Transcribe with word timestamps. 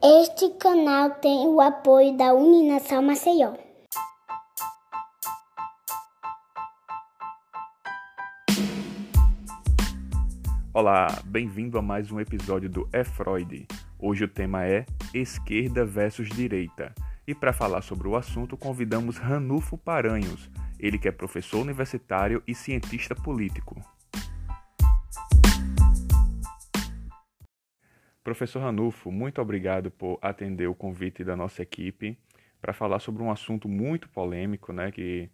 Este 0.00 0.50
canal 0.50 1.10
tem 1.16 1.48
o 1.48 1.60
apoio 1.60 2.16
da 2.16 2.32
Uninação 2.32 3.02
Maceió. 3.02 3.54
Olá, 10.72 11.08
bem-vindo 11.24 11.76
a 11.76 11.82
mais 11.82 12.12
um 12.12 12.20
episódio 12.20 12.70
do 12.70 12.88
É 12.92 13.02
Freud. 13.02 13.66
Hoje 13.98 14.22
o 14.22 14.28
tema 14.28 14.64
é 14.64 14.86
esquerda 15.12 15.84
versus 15.84 16.28
direita. 16.28 16.94
E 17.26 17.34
para 17.34 17.52
falar 17.52 17.82
sobre 17.82 18.06
o 18.06 18.14
assunto, 18.14 18.56
convidamos 18.56 19.18
Ranulfo 19.18 19.76
Paranhos, 19.76 20.48
ele 20.78 20.98
que 20.98 21.08
é 21.08 21.10
professor 21.10 21.60
universitário 21.60 22.40
e 22.46 22.54
cientista 22.54 23.12
político. 23.12 23.74
Professor 28.28 28.60
Ranulfo, 28.60 29.10
muito 29.10 29.40
obrigado 29.40 29.90
por 29.90 30.18
atender 30.20 30.66
o 30.66 30.74
convite 30.74 31.24
da 31.24 31.34
nossa 31.34 31.62
equipe 31.62 32.14
para 32.60 32.74
falar 32.74 32.98
sobre 32.98 33.22
um 33.22 33.30
assunto 33.30 33.66
muito 33.66 34.06
polêmico, 34.10 34.70
né, 34.70 34.92
que 34.92 35.30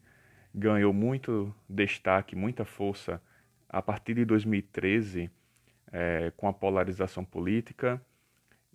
ganhou 0.55 0.93
muito 0.93 1.53
destaque, 1.69 2.37
muita 2.37 2.65
força 2.65 3.21
a 3.69 3.83
partir 3.83 4.15
de 4.15 4.25
2013, 4.25 5.29
é, 5.91 6.33
com 6.37 6.47
a 6.47 6.53
polarização 6.53 7.25
política 7.25 8.01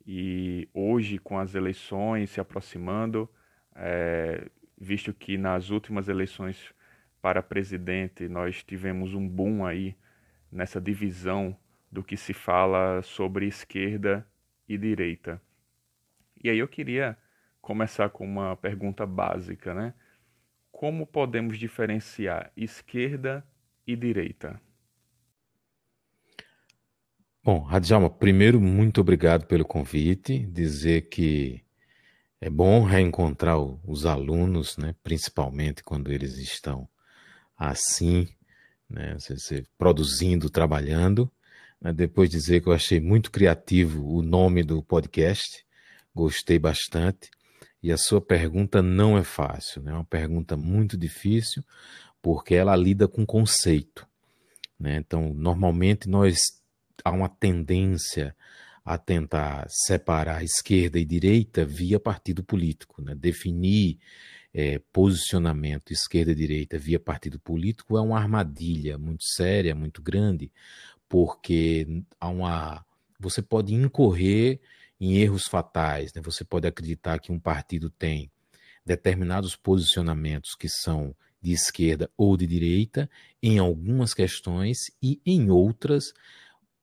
e 0.06 0.68
hoje 0.74 1.18
com 1.18 1.40
as 1.40 1.56
eleições 1.56 2.30
se 2.30 2.42
aproximando, 2.42 3.30
é, 3.74 4.50
visto 4.78 5.14
que 5.14 5.38
nas 5.38 5.70
últimas 5.70 6.10
eleições 6.10 6.74
para 7.22 7.42
presidente 7.42 8.28
nós 8.28 8.66
tivemos 8.66 9.14
um 9.14 9.26
boom 9.26 9.66
aí 9.66 9.96
nessa 10.52 10.82
divisão 10.82 11.56
do 11.92 12.04
que 12.04 12.16
se 12.16 12.34
fala 12.34 13.02
sobre 13.02 13.48
esquerda 13.48 14.26
e 14.68 14.78
direita. 14.78 15.42
E 16.42 16.50
aí 16.50 16.60
eu 16.60 16.68
queria 16.68 17.18
começar 17.62 18.10
com 18.10 18.26
uma 18.26 18.56
pergunta 18.56 19.06
básica, 19.06 19.74
né? 19.74 19.94
Como 20.72 21.06
podemos 21.06 21.58
diferenciar 21.58 22.52
esquerda 22.56 23.46
e 23.86 23.96
direita? 23.96 24.62
Bom, 27.44 27.60
Radjalma, 27.62 28.10
primeiro, 28.10 28.62
muito 28.62 29.02
obrigado 29.02 29.46
pelo 29.48 29.66
convite. 29.66 30.46
Dizer 30.46 31.10
que 31.10 31.64
é 32.40 32.50
bom 32.50 32.84
reencontrar 32.84 33.58
os 33.60 34.06
alunos, 34.06 34.78
né, 34.78 34.96
principalmente 35.04 35.84
quando 35.84 36.12
eles 36.12 36.38
estão 36.38 36.88
assim, 37.58 38.30
né, 38.90 39.18
produzindo, 39.78 40.50
trabalhando. 40.50 41.30
Né, 41.82 41.94
depois 41.94 42.30
dizer 42.30 42.62
que 42.62 42.68
eu 42.68 42.74
achei 42.74 43.00
muito 43.00 43.32
criativo 43.32 44.06
o 44.06 44.22
nome 44.22 44.64
do 44.64 44.84
podcast, 44.84 45.66
gostei 46.14 46.60
bastante. 46.60 47.30
E 47.82 47.92
a 47.92 47.98
sua 47.98 48.20
pergunta 48.20 48.82
não 48.82 49.18
é 49.18 49.24
fácil, 49.24 49.82
né? 49.82 49.92
é 49.92 49.94
uma 49.94 50.04
pergunta 50.04 50.58
muito 50.58 50.98
difícil, 50.98 51.64
porque 52.22 52.54
ela 52.54 52.76
lida 52.76 53.08
com 53.08 53.26
conceito. 53.26 54.06
Né? 54.78 54.98
Então, 54.98 55.34
normalmente 55.34 56.10
nós 56.10 56.40
há 57.06 57.12
uma 57.12 57.30
tendência 57.30 58.36
a 58.84 58.98
tentar 58.98 59.66
separar 59.70 60.44
esquerda 60.44 61.00
e 61.00 61.06
direita 61.06 61.64
via 61.64 62.00
partido 62.00 62.44
político, 62.44 63.02
né? 63.02 63.16
definir 63.16 63.98
é, 64.54 64.80
posicionamento 64.92 65.92
esquerda 65.92 66.32
e 66.32 66.36
direita 66.36 66.78
via 66.78 67.00
partido 67.00 67.40
político 67.40 67.98
é 67.98 68.02
uma 68.02 68.18
armadilha 68.18 68.98
muito 68.98 69.24
séria, 69.24 69.76
muito 69.76 70.02
grande, 70.02 70.52
porque 71.10 72.04
há 72.20 72.30
uma, 72.30 72.86
você 73.20 73.42
pode 73.42 73.74
incorrer 73.74 74.62
em 75.02 75.18
erros 75.18 75.48
fatais, 75.48 76.14
né? 76.14 76.22
você 76.22 76.46
pode 76.46 76.68
acreditar 76.68 77.20
que 77.20 77.32
um 77.32 77.40
partido 77.40 77.90
tem 77.90 78.32
determinados 78.86 79.56
posicionamentos 79.56 80.56
que 80.56 80.70
são 80.70 81.16
de 81.42 81.52
esquerda 81.52 82.10
ou 82.18 82.38
de 82.38 82.46
direita 82.46 83.10
em 83.42 83.58
algumas 83.60 84.14
questões 84.14 84.92
e 85.02 85.22
em 85.26 85.50
outras 85.50 86.14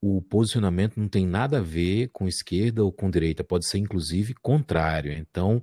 o 0.01 0.21
posicionamento 0.23 0.99
não 0.99 1.09
tem 1.09 1.27
nada 1.27 1.59
a 1.59 1.63
ver 1.63 2.09
com 2.13 2.29
esquerda 2.29 2.85
ou 2.85 2.93
com 2.93 3.11
direita, 3.11 3.43
pode 3.43 3.67
ser 3.67 3.79
inclusive 3.79 4.35
contrário. 4.35 5.13
Então, 5.13 5.63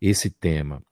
esse 0.00 0.30
tema 0.30 0.82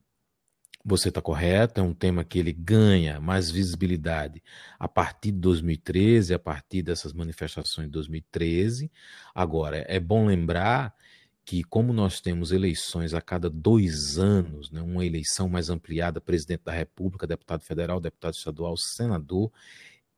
você 0.84 1.08
está 1.08 1.20
correto, 1.22 1.80
é 1.80 1.82
um 1.82 1.94
tema 1.94 2.24
que 2.24 2.38
ele 2.38 2.52
ganha 2.52 3.20
mais 3.20 3.50
visibilidade 3.50 4.42
a 4.78 4.88
partir 4.88 5.30
de 5.30 5.38
2013, 5.38 6.34
a 6.34 6.38
partir 6.38 6.82
dessas 6.82 7.12
manifestações 7.12 7.86
de 7.86 7.92
2013. 7.92 8.90
Agora, 9.34 9.84
é 9.88 10.00
bom 10.00 10.26
lembrar 10.26 10.94
que, 11.44 11.62
como 11.64 11.92
nós 11.92 12.20
temos 12.20 12.52
eleições 12.52 13.14
a 13.14 13.20
cada 13.20 13.48
dois 13.50 14.18
anos, 14.18 14.70
né, 14.70 14.80
uma 14.80 15.04
eleição 15.04 15.48
mais 15.48 15.70
ampliada, 15.70 16.20
presidente 16.20 16.62
da 16.64 16.72
República, 16.72 17.26
deputado 17.26 17.62
federal, 17.62 18.00
deputado 18.00 18.34
estadual, 18.34 18.76
senador 18.76 19.52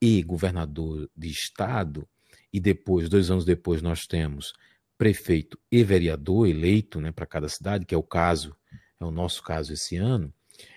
e 0.01 0.23
governador 0.23 1.09
de 1.17 1.29
estado, 1.29 2.07
e 2.53 2.61
depois, 2.61 3.09
dois 3.09 3.31
anos 3.31 3.45
depois, 3.45 3.83
nós 3.83 4.07
temos 4.07 4.53
prefeito 4.97 5.59
e 5.71 5.83
vereador 5.83 6.47
eleito 6.47 7.01
né, 7.01 7.11
para 7.11 7.27
cada 7.27 7.49
cidade, 7.49 7.85
que 7.85 7.95
é 7.95 7.99
o 7.99 8.03
caso, 8.03 8.57
é 9.01 9.05
o 9.05 9.11
nosso 9.11 9.43
caso 9.43 9.73
esse 9.73 9.97
ano. 9.97 10.33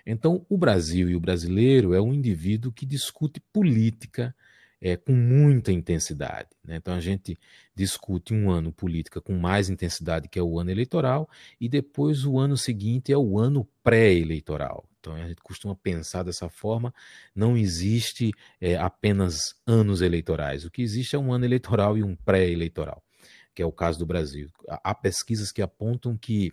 Então, 0.06 0.46
o 0.50 0.58
Brasil 0.58 1.10
e 1.10 1.16
o 1.16 1.20
brasileiro 1.20 1.94
é 1.94 2.02
um 2.02 2.14
indivíduo 2.14 2.72
que 2.72 2.86
discute 2.86 3.40
política 3.52 4.36
é, 4.82 4.96
com 4.96 5.14
muita 5.14 5.72
intensidade. 5.72 6.50
Né? 6.64 6.76
Então, 6.76 6.94
a 6.94 7.00
gente 7.00 7.38
discute 7.76 8.34
um 8.34 8.50
ano 8.50 8.72
política 8.72 9.20
com 9.20 9.34
mais 9.34 9.70
intensidade, 9.70 10.28
que 10.28 10.40
é 10.40 10.44
o 10.44 10.60
ano 10.60 10.72
eleitoral, 10.72 11.30
e 11.60 11.68
depois 11.68 12.26
o 12.26 12.38
ano 12.38 12.56
seguinte 12.56 13.12
é 13.12 13.18
o 13.18 13.40
ano 13.40 13.68
pré-eleitoral. 13.84 14.88
Então, 15.00 15.14
a 15.14 15.28
gente 15.28 15.42
costuma 15.42 15.76
pensar 15.76 16.24
dessa 16.24 16.50
forma: 16.50 16.94
não 17.36 17.58
existe 17.58 18.32
é, 18.60 18.76
apenas 18.78 19.56
anos 19.66 20.02
eleitorais. 20.02 20.66
O 20.66 20.72
que 20.72 20.82
existe 20.82 21.16
é 21.16 21.20
um 21.20 21.32
ano 21.32 21.46
eleitoral 21.46 21.98
e 21.98 22.04
um 22.04 22.16
pré-eleitoral, 22.16 23.02
que 23.56 23.62
é 23.62 23.66
o 23.66 23.72
caso 23.72 24.00
do 24.00 24.06
Brasil. 24.06 24.50
Há 24.68 24.94
pesquisas 24.94 25.52
que 25.52 25.62
apontam 25.62 26.18
que 26.18 26.52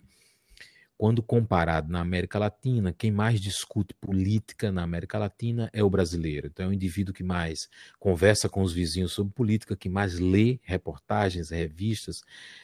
quando 0.97 1.21
comparado 1.21 1.91
na 1.91 1.99
América 1.99 2.39
Latina, 2.39 2.93
quem 2.93 3.11
mais 3.11 3.41
discute 3.41 3.93
política 3.95 4.71
na 4.71 4.83
América 4.83 5.17
Latina 5.17 5.69
é 5.73 5.83
o 5.83 5.89
brasileiro. 5.89 6.47
Então, 6.47 6.65
é 6.65 6.69
o 6.69 6.73
indivíduo 6.73 7.13
que 7.13 7.23
mais 7.23 7.67
conversa 7.99 8.47
com 8.47 8.61
os 8.61 8.71
vizinhos 8.71 9.11
sobre 9.11 9.33
política, 9.33 9.75
que 9.75 9.89
mais 9.89 10.19
lê 10.19 10.59
reportagens, 10.63 11.49
revistas, 11.49 12.21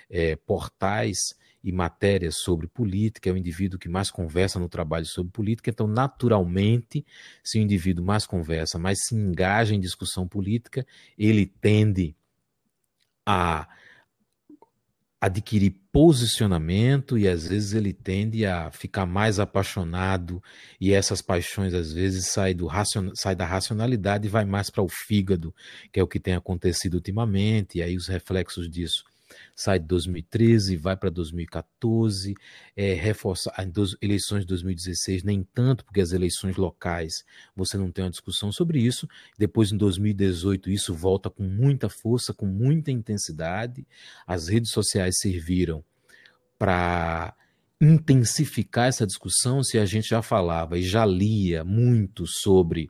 é, 0.09 0.35
portais 0.35 1.17
e 1.63 1.71
matérias 1.71 2.35
sobre 2.39 2.67
política, 2.67 3.29
é 3.29 3.33
o 3.33 3.37
indivíduo 3.37 3.77
que 3.77 3.89
mais 3.89 4.09
conversa 4.09 4.57
no 4.59 4.69
trabalho 4.69 5.05
sobre 5.05 5.31
política. 5.31 5.69
Então, 5.69 5.85
naturalmente, 5.85 7.05
se 7.43 7.59
o 7.59 7.61
indivíduo 7.61 8.03
mais 8.03 8.25
conversa, 8.25 8.79
mais 8.79 8.97
se 9.05 9.13
engaja 9.13 9.75
em 9.75 9.79
discussão 9.79 10.27
política, 10.27 10.85
ele 11.17 11.45
tende 11.45 12.15
a 13.25 13.67
adquirir 15.21 15.75
posicionamento 15.91 17.15
e 17.15 17.27
às 17.27 17.47
vezes 17.47 17.73
ele 17.73 17.93
tende 17.93 18.43
a 18.43 18.71
ficar 18.71 19.05
mais 19.05 19.39
apaixonado 19.39 20.41
e 20.79 20.91
essas 20.91 21.21
paixões 21.21 21.75
às 21.75 21.93
vezes 21.93 22.25
saem 22.27 22.55
do 22.55 22.65
racion... 22.65 23.11
sai 23.13 23.35
da 23.35 23.45
racionalidade 23.45 24.25
e 24.25 24.31
vai 24.31 24.45
mais 24.45 24.71
para 24.71 24.81
o 24.81 24.89
fígado, 24.89 25.53
que 25.91 25.99
é 25.99 26.03
o 26.03 26.07
que 26.07 26.19
tem 26.19 26.33
acontecido 26.33 26.95
ultimamente, 26.95 27.77
e 27.77 27.83
aí 27.83 27.95
os 27.95 28.07
reflexos 28.07 28.67
disso 28.67 29.10
sai 29.55 29.79
de 29.79 29.85
2013, 29.85 30.75
vai 30.77 30.95
para 30.95 31.09
2014, 31.09 32.33
é, 32.75 32.93
reforça, 32.93 33.51
as 33.55 33.95
eleições 34.01 34.41
de 34.41 34.47
2016 34.47 35.23
nem 35.23 35.43
tanto, 35.53 35.85
porque 35.85 36.01
as 36.01 36.11
eleições 36.11 36.55
locais 36.57 37.23
você 37.55 37.77
não 37.77 37.91
tem 37.91 38.03
uma 38.03 38.11
discussão 38.11 38.51
sobre 38.51 38.79
isso. 38.79 39.07
Depois, 39.37 39.71
em 39.71 39.77
2018, 39.77 40.69
isso 40.69 40.93
volta 40.93 41.29
com 41.29 41.43
muita 41.43 41.89
força, 41.89 42.33
com 42.33 42.45
muita 42.45 42.91
intensidade. 42.91 43.85
As 44.25 44.47
redes 44.47 44.71
sociais 44.71 45.15
serviram 45.19 45.83
para 46.57 47.33
intensificar 47.81 48.87
essa 48.87 49.07
discussão, 49.07 49.63
se 49.63 49.79
a 49.79 49.85
gente 49.85 50.09
já 50.09 50.21
falava 50.21 50.77
e 50.77 50.83
já 50.83 51.03
lia 51.03 51.63
muito 51.63 52.27
sobre 52.27 52.89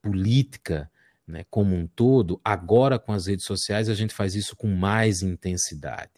política 0.00 0.90
né, 1.26 1.44
como 1.50 1.74
um 1.74 1.86
todo, 1.86 2.40
agora 2.44 2.98
com 2.98 3.12
as 3.12 3.26
redes 3.26 3.46
sociais 3.46 3.88
a 3.88 3.94
gente 3.94 4.14
faz 4.14 4.34
isso 4.34 4.54
com 4.54 4.68
mais 4.68 5.22
intensidade. 5.22 6.12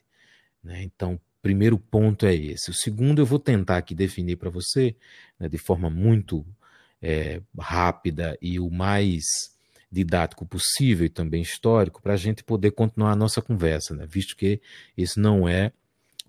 Né? 0.62 0.82
Então, 0.82 1.20
primeiro 1.40 1.78
ponto 1.78 2.26
é 2.26 2.34
esse. 2.34 2.70
O 2.70 2.74
segundo 2.74 3.20
eu 3.20 3.26
vou 3.26 3.38
tentar 3.38 3.76
aqui 3.76 3.94
definir 3.94 4.36
para 4.36 4.50
você, 4.50 4.96
né, 5.38 5.48
de 5.48 5.58
forma 5.58 5.88
muito 5.88 6.44
é, 7.00 7.40
rápida 7.58 8.36
e 8.42 8.58
o 8.58 8.68
mais 8.70 9.24
didático 9.90 10.44
possível 10.44 11.06
e 11.06 11.08
também 11.08 11.40
histórico, 11.40 12.02
para 12.02 12.14
a 12.14 12.16
gente 12.16 12.42
poder 12.42 12.72
continuar 12.72 13.12
a 13.12 13.16
nossa 13.16 13.40
conversa, 13.40 13.94
né? 13.94 14.04
visto 14.06 14.36
que 14.36 14.60
isso 14.96 15.20
não 15.20 15.48
é 15.48 15.72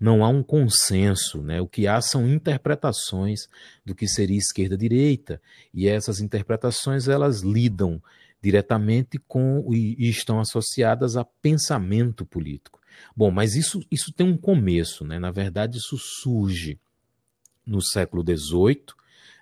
não 0.00 0.24
há 0.24 0.28
um 0.28 0.44
consenso, 0.44 1.42
né? 1.42 1.60
O 1.60 1.66
que 1.66 1.88
há 1.88 2.00
são 2.00 2.28
interpretações 2.28 3.48
do 3.84 3.96
que 3.96 4.06
seria 4.06 4.38
esquerda-direita, 4.38 5.42
e 5.74 5.88
essas 5.88 6.20
interpretações 6.20 7.08
elas 7.08 7.40
lidam 7.40 8.00
diretamente 8.40 9.18
com 9.18 9.72
e 9.72 10.08
estão 10.08 10.40
associadas 10.40 11.16
a 11.16 11.24
pensamento 11.24 12.24
político. 12.24 12.80
Bom, 13.16 13.30
mas 13.30 13.54
isso, 13.54 13.80
isso 13.90 14.12
tem 14.12 14.26
um 14.26 14.36
começo, 14.36 15.04
né? 15.04 15.18
Na 15.18 15.30
verdade, 15.30 15.78
isso 15.78 15.96
surge 15.98 16.78
no 17.66 17.82
século 17.82 18.22
XVIII, 18.22 18.86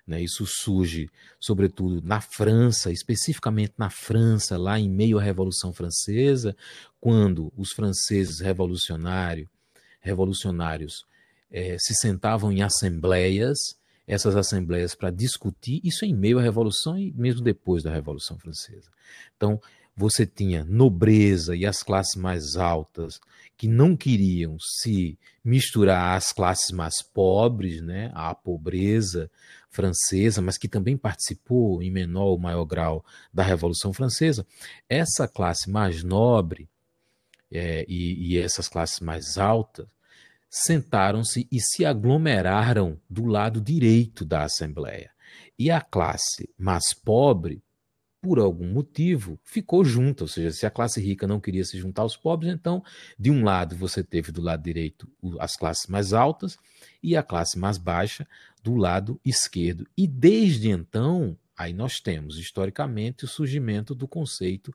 né? 0.05 0.21
Isso 0.21 0.45
surge, 0.45 1.09
sobretudo, 1.39 2.01
na 2.01 2.21
França, 2.21 2.91
especificamente 2.91 3.73
na 3.77 3.89
França, 3.89 4.57
lá 4.57 4.79
em 4.79 4.89
meio 4.89 5.19
à 5.19 5.21
Revolução 5.21 5.73
Francesa, 5.73 6.55
quando 6.99 7.51
os 7.55 7.71
franceses 7.71 8.39
revolucionários, 8.39 9.49
revolucionários 9.99 11.05
é, 11.51 11.77
se 11.77 11.93
sentavam 11.95 12.51
em 12.51 12.61
assembleias, 12.61 13.76
essas 14.07 14.37
assembleias 14.37 14.95
para 14.95 15.11
discutir, 15.11 15.81
isso 15.83 16.05
em 16.05 16.15
meio 16.15 16.39
à 16.39 16.41
Revolução 16.41 16.97
e 16.97 17.11
mesmo 17.13 17.41
depois 17.41 17.83
da 17.83 17.93
Revolução 17.93 18.39
Francesa. 18.39 18.89
Então, 19.35 19.59
você 19.95 20.25
tinha 20.25 20.63
nobreza 20.63 21.55
e 21.55 21.65
as 21.65 21.83
classes 21.83 22.15
mais 22.15 22.55
altas 22.55 23.19
que 23.57 23.67
não 23.67 23.97
queriam 23.97 24.55
se 24.59 25.17
misturar 25.43 26.15
às 26.15 26.31
classes 26.31 26.71
mais 26.71 27.01
pobres, 27.01 27.81
né, 27.81 28.11
à 28.13 28.33
pobreza 28.33 29.29
francesa, 29.69 30.41
mas 30.41 30.57
que 30.57 30.67
também 30.67 30.95
participou 30.95 31.81
em 31.81 31.89
menor 31.89 32.27
ou 32.27 32.39
maior 32.39 32.63
grau 32.63 33.03
da 33.33 33.43
Revolução 33.43 33.91
Francesa. 33.91 34.45
Essa 34.87 35.27
classe 35.27 35.69
mais 35.69 36.03
nobre 36.03 36.69
é, 37.51 37.83
e, 37.87 38.33
e 38.33 38.37
essas 38.37 38.69
classes 38.69 38.99
mais 38.99 39.37
altas 39.37 39.96
sentaram-se 40.49 41.47
e 41.51 41.59
se 41.59 41.85
aglomeraram 41.85 42.99
do 43.09 43.25
lado 43.25 43.61
direito 43.61 44.25
da 44.25 44.43
Assembleia. 44.43 45.11
E 45.57 45.69
a 45.69 45.81
classe 45.81 46.49
mais 46.57 46.93
pobre, 46.93 47.63
por 48.21 48.39
algum 48.39 48.67
motivo, 48.67 49.39
ficou 49.43 49.83
junta. 49.83 50.23
Ou 50.23 50.27
seja, 50.27 50.51
se 50.51 50.65
a 50.65 50.71
classe 50.71 51.01
rica 51.01 51.27
não 51.27 51.39
queria 51.39 51.63
se 51.63 51.77
juntar 51.77 52.01
aos 52.03 52.17
pobres, 52.17 52.51
então, 52.51 52.83
de 53.17 53.31
um 53.31 53.43
lado 53.43 53.75
você 53.75 54.03
teve 54.03 54.31
do 54.31 54.41
lado 54.41 54.63
direito 54.63 55.07
as 55.39 55.55
classes 55.55 55.87
mais 55.87 56.13
altas 56.13 56.57
e 57.01 57.15
a 57.15 57.23
classe 57.23 57.57
mais 57.57 57.77
baixa 57.77 58.27
do 58.63 58.75
lado 58.75 59.19
esquerdo. 59.23 59.87
E 59.97 60.07
desde 60.07 60.69
então, 60.69 61.37
aí 61.55 61.73
nós 61.73 61.99
temos, 61.99 62.37
historicamente, 62.37 63.25
o 63.25 63.27
surgimento 63.27 63.95
do 63.95 64.07
conceito, 64.07 64.73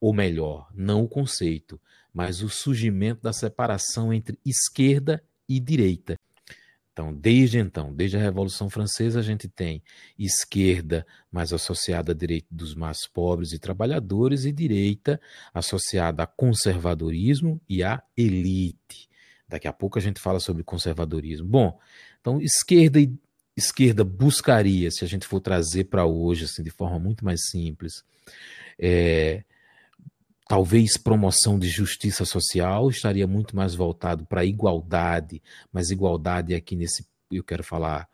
ou 0.00 0.12
melhor, 0.12 0.68
não 0.74 1.02
o 1.02 1.08
conceito, 1.08 1.80
mas 2.12 2.42
o 2.42 2.48
surgimento 2.48 3.22
da 3.22 3.32
separação 3.32 4.12
entre 4.12 4.38
esquerda 4.44 5.22
e 5.48 5.58
direita. 5.58 6.18
Então, 6.92 7.12
desde 7.12 7.58
então, 7.58 7.92
desde 7.94 8.18
a 8.18 8.20
Revolução 8.20 8.68
Francesa, 8.68 9.18
a 9.18 9.22
gente 9.22 9.48
tem 9.48 9.82
esquerda 10.18 11.06
mais 11.30 11.50
associada 11.52 12.12
à 12.12 12.14
direita 12.14 12.48
dos 12.50 12.74
mais 12.74 13.08
pobres 13.08 13.52
e 13.52 13.58
trabalhadores, 13.58 14.44
e 14.44 14.52
direita 14.52 15.18
associada 15.54 16.22
a 16.22 16.26
conservadorismo 16.26 17.58
e 17.66 17.82
à 17.82 18.02
elite. 18.14 19.08
Daqui 19.48 19.66
a 19.66 19.72
pouco 19.72 19.98
a 19.98 20.02
gente 20.02 20.20
fala 20.20 20.38
sobre 20.38 20.62
conservadorismo. 20.62 21.48
Bom, 21.48 21.78
então 22.20 22.40
esquerda 22.42 23.00
e 23.00 23.10
esquerda 23.56 24.04
buscaria, 24.04 24.90
se 24.90 25.02
a 25.02 25.08
gente 25.08 25.26
for 25.26 25.40
trazer 25.40 25.84
para 25.84 26.04
hoje, 26.04 26.44
assim, 26.44 26.62
de 26.62 26.70
forma 26.70 26.98
muito 26.98 27.24
mais 27.24 27.40
simples, 27.50 28.04
é, 28.78 29.44
talvez 30.52 30.98
promoção 30.98 31.58
de 31.58 31.66
justiça 31.66 32.26
social 32.26 32.90
estaria 32.90 33.26
muito 33.26 33.56
mais 33.56 33.74
voltado 33.74 34.26
para 34.26 34.44
igualdade, 34.44 35.42
mas 35.72 35.90
igualdade 35.90 36.54
aqui 36.54 36.76
nesse 36.76 37.06
eu 37.30 37.42
quero 37.42 37.64
falar 37.64 38.06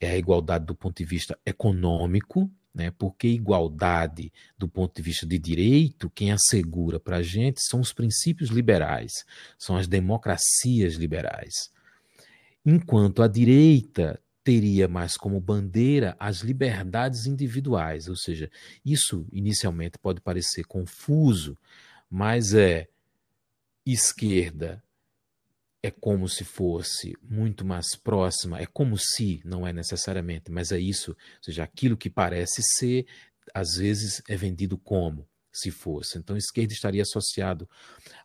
é 0.00 0.12
a 0.12 0.16
igualdade 0.16 0.64
do 0.64 0.74
ponto 0.74 0.96
de 0.96 1.04
vista 1.04 1.38
econômico, 1.44 2.50
né? 2.74 2.90
Porque 2.92 3.28
igualdade 3.28 4.32
do 4.56 4.66
ponto 4.66 4.96
de 4.96 5.02
vista 5.02 5.26
de 5.26 5.38
direito, 5.38 6.08
quem 6.08 6.32
assegura 6.32 6.98
para 6.98 7.18
a 7.18 7.22
gente 7.22 7.60
são 7.60 7.80
os 7.80 7.92
princípios 7.92 8.48
liberais, 8.48 9.12
são 9.58 9.76
as 9.76 9.86
democracias 9.86 10.94
liberais. 10.94 11.70
Enquanto 12.64 13.22
a 13.22 13.28
direita 13.28 14.18
teria 14.44 14.88
mais 14.88 15.16
como 15.16 15.40
bandeira 15.40 16.16
as 16.18 16.38
liberdades 16.38 17.26
individuais, 17.26 18.08
ou 18.08 18.16
seja, 18.16 18.50
isso 18.84 19.26
inicialmente 19.32 19.98
pode 19.98 20.20
parecer 20.20 20.64
confuso, 20.64 21.56
mas 22.10 22.54
é 22.54 22.88
esquerda 23.86 24.82
é 25.82 25.90
como 25.90 26.28
se 26.28 26.44
fosse 26.44 27.12
muito 27.20 27.64
mais 27.64 27.96
próxima, 27.96 28.60
é 28.60 28.66
como 28.66 28.96
se, 28.96 29.42
não 29.44 29.66
é 29.66 29.72
necessariamente, 29.72 30.50
mas 30.50 30.70
é 30.70 30.78
isso, 30.78 31.10
ou 31.10 31.42
seja, 31.42 31.64
aquilo 31.64 31.96
que 31.96 32.08
parece 32.08 32.62
ser, 32.62 33.04
às 33.52 33.74
vezes 33.74 34.22
é 34.28 34.36
vendido 34.36 34.78
como 34.78 35.26
se 35.52 35.70
fosse. 35.70 36.18
Então, 36.18 36.34
a 36.34 36.38
esquerda 36.38 36.72
estaria 36.72 37.02
associado 37.02 37.68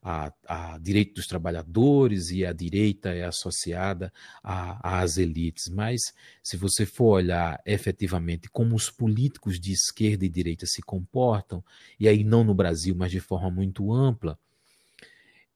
a, 0.01 0.31
a 0.47 0.77
direito 0.77 1.15
dos 1.15 1.27
trabalhadores 1.27 2.29
e 2.29 2.45
a 2.45 2.53
direita 2.53 3.09
é 3.09 3.25
associada 3.25 4.11
às 4.43 5.17
elites. 5.17 5.67
Mas, 5.69 6.01
se 6.41 6.55
você 6.55 6.85
for 6.85 7.15
olhar 7.15 7.61
efetivamente 7.65 8.49
como 8.49 8.75
os 8.75 8.89
políticos 8.89 9.59
de 9.59 9.73
esquerda 9.73 10.25
e 10.25 10.29
direita 10.29 10.65
se 10.65 10.81
comportam, 10.81 11.63
e 11.99 12.07
aí 12.07 12.23
não 12.23 12.43
no 12.43 12.55
Brasil, 12.55 12.95
mas 12.95 13.11
de 13.11 13.19
forma 13.19 13.51
muito 13.51 13.93
ampla, 13.93 14.39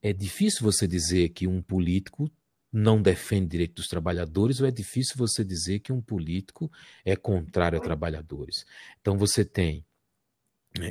é 0.01 0.11
difícil 0.11 0.63
você 0.63 0.87
dizer 0.87 1.29
que 1.29 1.47
um 1.47 1.61
político 1.61 2.29
não 2.73 3.01
defende 3.01 3.47
direito 3.47 3.75
dos 3.75 3.87
trabalhadores, 3.87 4.61
ou 4.61 4.67
é 4.67 4.71
difícil 4.71 5.15
você 5.17 5.43
dizer 5.43 5.79
que 5.79 5.91
um 5.91 6.01
político 6.01 6.71
é 7.03 7.15
contrário 7.15 7.77
a 7.77 7.81
trabalhadores. 7.81 8.65
Então, 9.01 9.17
você 9.17 9.43
tem 9.43 9.85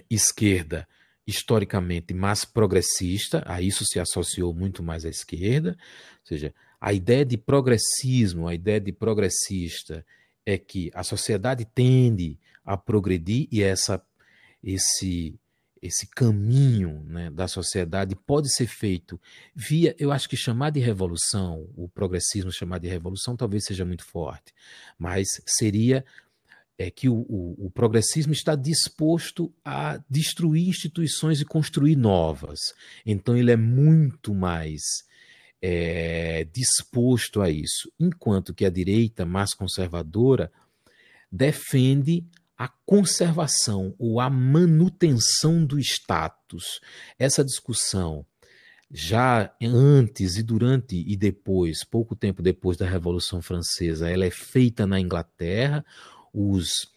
esquerda 0.09 0.87
historicamente 1.27 2.13
mais 2.13 2.45
progressista, 2.45 3.43
a 3.47 3.63
isso 3.63 3.85
se 3.85 4.01
associou 4.01 4.53
muito 4.53 4.83
mais 4.83 5.05
à 5.05 5.09
esquerda, 5.09 5.77
ou 6.21 6.27
seja, 6.27 6.55
a 6.81 6.93
ideia 6.93 7.25
de 7.25 7.37
progressismo, 7.37 8.49
a 8.49 8.55
ideia 8.55 8.81
de 8.81 8.93
progressista 8.93 10.05
é 10.45 10.57
que 10.59 10.91
a 10.95 11.03
sociedade 11.03 11.65
tende 11.65 12.39
a 12.65 12.77
progredir 12.77 13.47
e 13.51 13.63
essa 13.63 14.03
esse 14.63 15.39
esse 15.83 16.07
caminho 16.07 17.03
né, 17.07 17.31
da 17.31 17.49
sociedade 17.49 18.15
pode 18.15 18.53
ser 18.55 18.67
feito 18.67 19.19
via, 19.55 19.97
eu 19.99 20.13
acho 20.13 20.29
que 20.29 20.37
chamar 20.37 20.69
de 20.69 20.79
revolução, 20.79 21.67
o 21.75 21.89
progressismo 21.89 22.53
chamar 22.53 22.79
de 22.79 22.87
revolução 22.87 23.35
talvez 23.35 23.65
seja 23.65 23.83
muito 23.83 24.05
forte, 24.05 24.53
mas 24.99 25.27
seria 25.47 26.05
é 26.81 26.91
que 26.91 27.11
o, 27.11 27.27
o, 27.29 27.67
o, 27.67 27.71
progressismo 27.71 28.33
está 28.33 28.55
disposto 28.55 29.53
a 29.63 30.03
destruir 30.09 30.67
instituições 30.67 31.39
e 31.39 31.45
construir 31.45 31.95
novas. 31.95 32.59
Então 33.05 33.37
ele 33.37 33.51
é 33.51 33.57
muito 33.57 34.33
mais 34.33 34.81
é, 35.61 36.49
disposto 36.51 37.43
a 37.43 37.51
isso, 37.51 37.93
enquanto 38.01 38.55
que 38.55 38.65
a 38.65 38.71
direita 38.71 39.27
mais 39.27 39.53
conservadora 39.53 40.51
defende 41.31 42.25
a 42.57 42.67
conservação 42.87 43.95
ou 43.99 44.19
a 44.19 44.31
manutenção 44.31 45.63
do 45.63 45.79
status. 45.79 46.81
Essa 47.19 47.45
discussão 47.45 48.25
já 48.91 49.55
antes 49.63 50.39
e 50.39 50.43
durante 50.43 51.05
e 51.07 51.15
depois, 51.15 51.85
pouco 51.85 52.17
tempo 52.17 52.43
depois 52.43 52.79
da 52.79 52.89
Revolução 52.89 53.43
Francesa, 53.43 54.09
ela 54.09 54.25
é 54.25 54.31
feita 54.31 54.87
na 54.87 54.99
Inglaterra, 54.99 55.85
os 56.33 56.89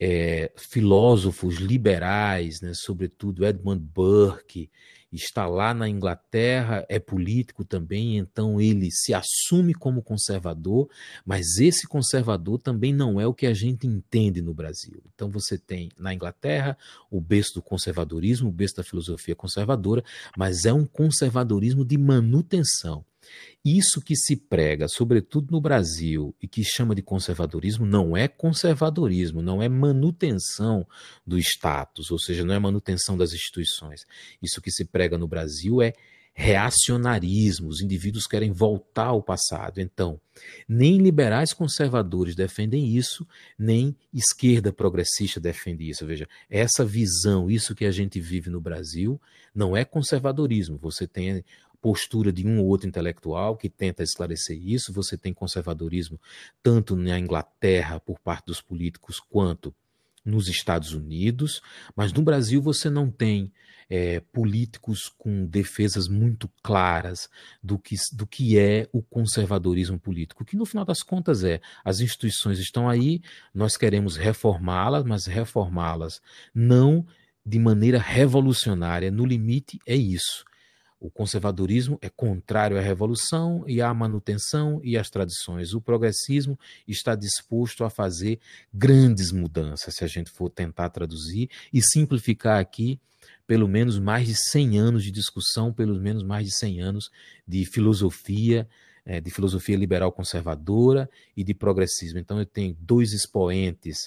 é, 0.00 0.50
filósofos 0.56 1.56
liberais, 1.56 2.60
né, 2.60 2.72
sobretudo 2.74 3.46
Edmund 3.46 3.80
Burke, 3.80 4.70
está 5.12 5.46
lá 5.46 5.74
na 5.74 5.88
Inglaterra, 5.88 6.84
é 6.88 6.98
político 6.98 7.64
também, 7.64 8.16
então 8.16 8.60
ele 8.60 8.90
se 8.90 9.12
assume 9.12 9.74
como 9.74 10.02
conservador, 10.02 10.88
mas 11.24 11.58
esse 11.58 11.86
conservador 11.86 12.58
também 12.58 12.92
não 12.92 13.20
é 13.20 13.26
o 13.26 13.34
que 13.34 13.46
a 13.46 13.52
gente 13.52 13.86
entende 13.86 14.40
no 14.40 14.54
Brasil. 14.54 15.02
Então 15.14 15.30
você 15.30 15.58
tem 15.58 15.90
na 15.98 16.14
Inglaterra 16.14 16.76
o 17.10 17.20
berço 17.20 17.54
do 17.54 17.62
conservadorismo, 17.62 18.48
o 18.48 18.52
berço 18.52 18.76
da 18.76 18.84
filosofia 18.84 19.36
conservadora, 19.36 20.02
mas 20.36 20.64
é 20.64 20.72
um 20.72 20.86
conservadorismo 20.86 21.84
de 21.84 21.98
manutenção. 21.98 23.04
Isso 23.64 24.00
que 24.00 24.16
se 24.16 24.36
prega, 24.36 24.88
sobretudo 24.88 25.52
no 25.52 25.60
Brasil, 25.60 26.34
e 26.42 26.48
que 26.48 26.64
chama 26.64 26.94
de 26.94 27.02
conservadorismo, 27.02 27.86
não 27.86 28.16
é 28.16 28.26
conservadorismo, 28.26 29.40
não 29.40 29.62
é 29.62 29.68
manutenção 29.68 30.86
do 31.26 31.38
status, 31.38 32.10
ou 32.10 32.18
seja, 32.18 32.44
não 32.44 32.54
é 32.54 32.58
manutenção 32.58 33.16
das 33.16 33.32
instituições. 33.32 34.02
Isso 34.42 34.60
que 34.60 34.70
se 34.70 34.84
prega 34.84 35.16
no 35.16 35.28
Brasil 35.28 35.80
é 35.80 35.92
reacionarismo, 36.34 37.68
os 37.68 37.82
indivíduos 37.82 38.26
querem 38.26 38.50
voltar 38.50 39.08
ao 39.08 39.22
passado. 39.22 39.80
Então, 39.80 40.18
nem 40.66 40.96
liberais 40.98 41.52
conservadores 41.52 42.34
defendem 42.34 42.96
isso, 42.96 43.26
nem 43.58 43.94
esquerda 44.12 44.72
progressista 44.72 45.38
defende 45.38 45.88
isso. 45.88 46.06
Veja, 46.06 46.26
essa 46.48 46.84
visão, 46.84 47.50
isso 47.50 47.74
que 47.74 47.84
a 47.84 47.90
gente 47.90 48.18
vive 48.18 48.48
no 48.48 48.60
Brasil, 48.60 49.20
não 49.54 49.76
é 49.76 49.84
conservadorismo. 49.84 50.78
Você 50.78 51.06
tem 51.06 51.44
postura 51.82 52.32
de 52.32 52.46
um 52.46 52.60
ou 52.60 52.66
outro 52.66 52.88
intelectual 52.88 53.56
que 53.56 53.68
tenta 53.68 54.04
esclarecer 54.04 54.56
isso. 54.56 54.92
Você 54.92 55.18
tem 55.18 55.34
conservadorismo 55.34 56.18
tanto 56.62 56.94
na 56.94 57.18
Inglaterra 57.18 57.98
por 57.98 58.20
parte 58.20 58.46
dos 58.46 58.62
políticos 58.62 59.18
quanto 59.18 59.74
nos 60.24 60.46
Estados 60.46 60.92
Unidos, 60.92 61.60
mas 61.96 62.12
no 62.12 62.22
Brasil 62.22 62.62
você 62.62 62.88
não 62.88 63.10
tem 63.10 63.52
é, 63.90 64.20
políticos 64.20 65.12
com 65.18 65.44
defesas 65.44 66.06
muito 66.06 66.48
claras 66.62 67.28
do 67.60 67.76
que, 67.76 67.96
do 68.12 68.24
que 68.24 68.56
é 68.56 68.88
o 68.92 69.02
conservadorismo 69.02 69.98
político, 69.98 70.44
que 70.44 70.56
no 70.56 70.64
final 70.64 70.84
das 70.84 71.02
contas 71.02 71.42
é 71.42 71.60
as 71.84 71.98
instituições 71.98 72.60
estão 72.60 72.88
aí, 72.88 73.20
nós 73.52 73.76
queremos 73.76 74.16
reformá-las, 74.16 75.02
mas 75.02 75.26
reformá-las 75.26 76.22
não 76.54 77.04
de 77.44 77.58
maneira 77.58 77.98
revolucionária, 77.98 79.10
no 79.10 79.26
limite 79.26 79.80
é 79.84 79.96
isso. 79.96 80.44
O 81.02 81.10
conservadorismo 81.10 81.98
é 82.00 82.08
contrário 82.08 82.78
à 82.78 82.80
revolução 82.80 83.64
e 83.66 83.82
à 83.82 83.92
manutenção 83.92 84.80
e 84.84 84.96
às 84.96 85.10
tradições. 85.10 85.74
O 85.74 85.80
progressismo 85.80 86.56
está 86.86 87.16
disposto 87.16 87.82
a 87.82 87.90
fazer 87.90 88.38
grandes 88.72 89.32
mudanças, 89.32 89.96
se 89.96 90.04
a 90.04 90.06
gente 90.06 90.30
for 90.30 90.48
tentar 90.48 90.90
traduzir 90.90 91.50
e 91.72 91.82
simplificar 91.82 92.60
aqui 92.60 93.00
pelo 93.48 93.66
menos 93.66 93.98
mais 93.98 94.28
de 94.28 94.34
100 94.36 94.78
anos 94.78 95.02
de 95.02 95.10
discussão, 95.10 95.72
pelo 95.72 95.98
menos 96.00 96.22
mais 96.22 96.46
de 96.46 96.54
100 96.54 96.80
anos 96.80 97.10
de 97.48 97.66
filosofia, 97.66 98.68
eh, 99.04 99.20
de 99.20 99.28
filosofia 99.28 99.76
liberal 99.76 100.12
conservadora 100.12 101.10
e 101.36 101.42
de 101.42 101.52
progressismo. 101.52 102.20
Então 102.20 102.38
eu 102.38 102.46
tenho 102.46 102.76
dois 102.78 103.12
expoentes 103.12 104.06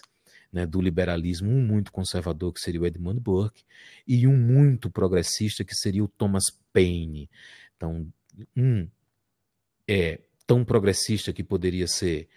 né, 0.56 0.66
do 0.66 0.80
liberalismo, 0.80 1.52
um 1.52 1.62
muito 1.62 1.92
conservador, 1.92 2.54
que 2.54 2.62
seria 2.62 2.80
o 2.80 2.86
Edmund 2.86 3.20
Burke, 3.20 3.66
e 4.08 4.26
um 4.26 4.38
muito 4.38 4.90
progressista, 4.90 5.66
que 5.66 5.76
seria 5.76 6.02
o 6.02 6.08
Thomas 6.08 6.46
Paine. 6.72 7.30
Então, 7.76 8.08
um 8.56 8.88
é 9.86 10.22
tão 10.48 10.64
progressista 10.64 11.34
que 11.34 11.44
poderia 11.44 11.88
ser 11.88 12.30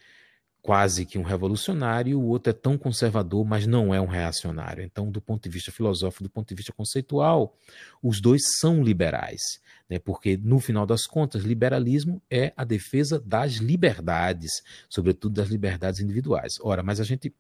quase 0.61 1.07
que 1.07 1.17
um 1.17 1.23
revolucionário, 1.23 2.19
o 2.19 2.27
outro 2.27 2.51
é 2.51 2.53
tão 2.53 2.77
conservador, 2.77 3.45
mas 3.45 3.69
não 3.69 3.95
é 3.95 4.01
um 4.01 4.07
reacionário. 4.07 4.83
Então, 4.83 5.13
do 5.13 5.21
ponto 5.21 5.45
de 5.45 5.49
vista 5.49 5.71
filosófico, 5.71 6.25
do 6.25 6.31
ponto 6.31 6.49
de 6.49 6.57
vista 6.57 6.73
conceitual, 6.73 7.57
os 8.03 8.21
dois 8.21 8.43
são 8.59 8.83
liberais, 8.83 9.41
né? 9.89 10.01
porque, 10.01 10.37
no 10.37 10.59
final 10.59 10.85
das 10.85 11.07
contas, 11.07 11.45
liberalismo 11.45 12.21
é 12.29 12.53
a 12.57 12.65
defesa 12.65 13.21
das 13.21 13.53
liberdades, 13.55 14.51
sobretudo 14.91 15.35
das 15.35 15.49
liberdades 15.49 16.01
individuais. 16.01 16.55
Ora, 16.61 16.83
mas 16.83 17.01
a 17.01 17.05
gente 17.05 17.33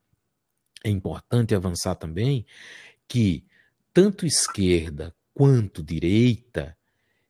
é 0.84 0.90
importante 0.90 1.54
avançar 1.54 1.94
também 1.94 2.46
que 3.06 3.44
tanto 3.92 4.26
esquerda 4.26 5.14
quanto 5.34 5.82
direita, 5.82 6.76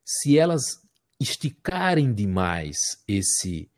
se 0.05 0.38
elas 0.38 0.83
esticarem 1.21 2.12
demais 2.12 3.02
esse 3.07 3.71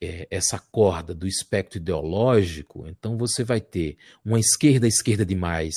é, 0.00 0.26
essa 0.30 0.58
corda 0.58 1.14
do 1.14 1.28
espectro 1.28 1.78
ideológico, 1.78 2.86
então 2.88 3.16
você 3.16 3.44
vai 3.44 3.60
ter 3.60 3.96
uma 4.24 4.40
esquerda 4.40 4.86
esquerda 4.88 5.24
demais, 5.24 5.74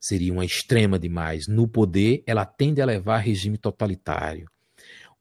seria 0.00 0.32
uma 0.32 0.44
extrema 0.44 0.98
demais 0.98 1.46
no 1.46 1.68
poder, 1.68 2.24
ela 2.26 2.44
tende 2.44 2.82
a 2.82 2.86
levar 2.86 3.18
regime 3.18 3.56
totalitário. 3.56 4.50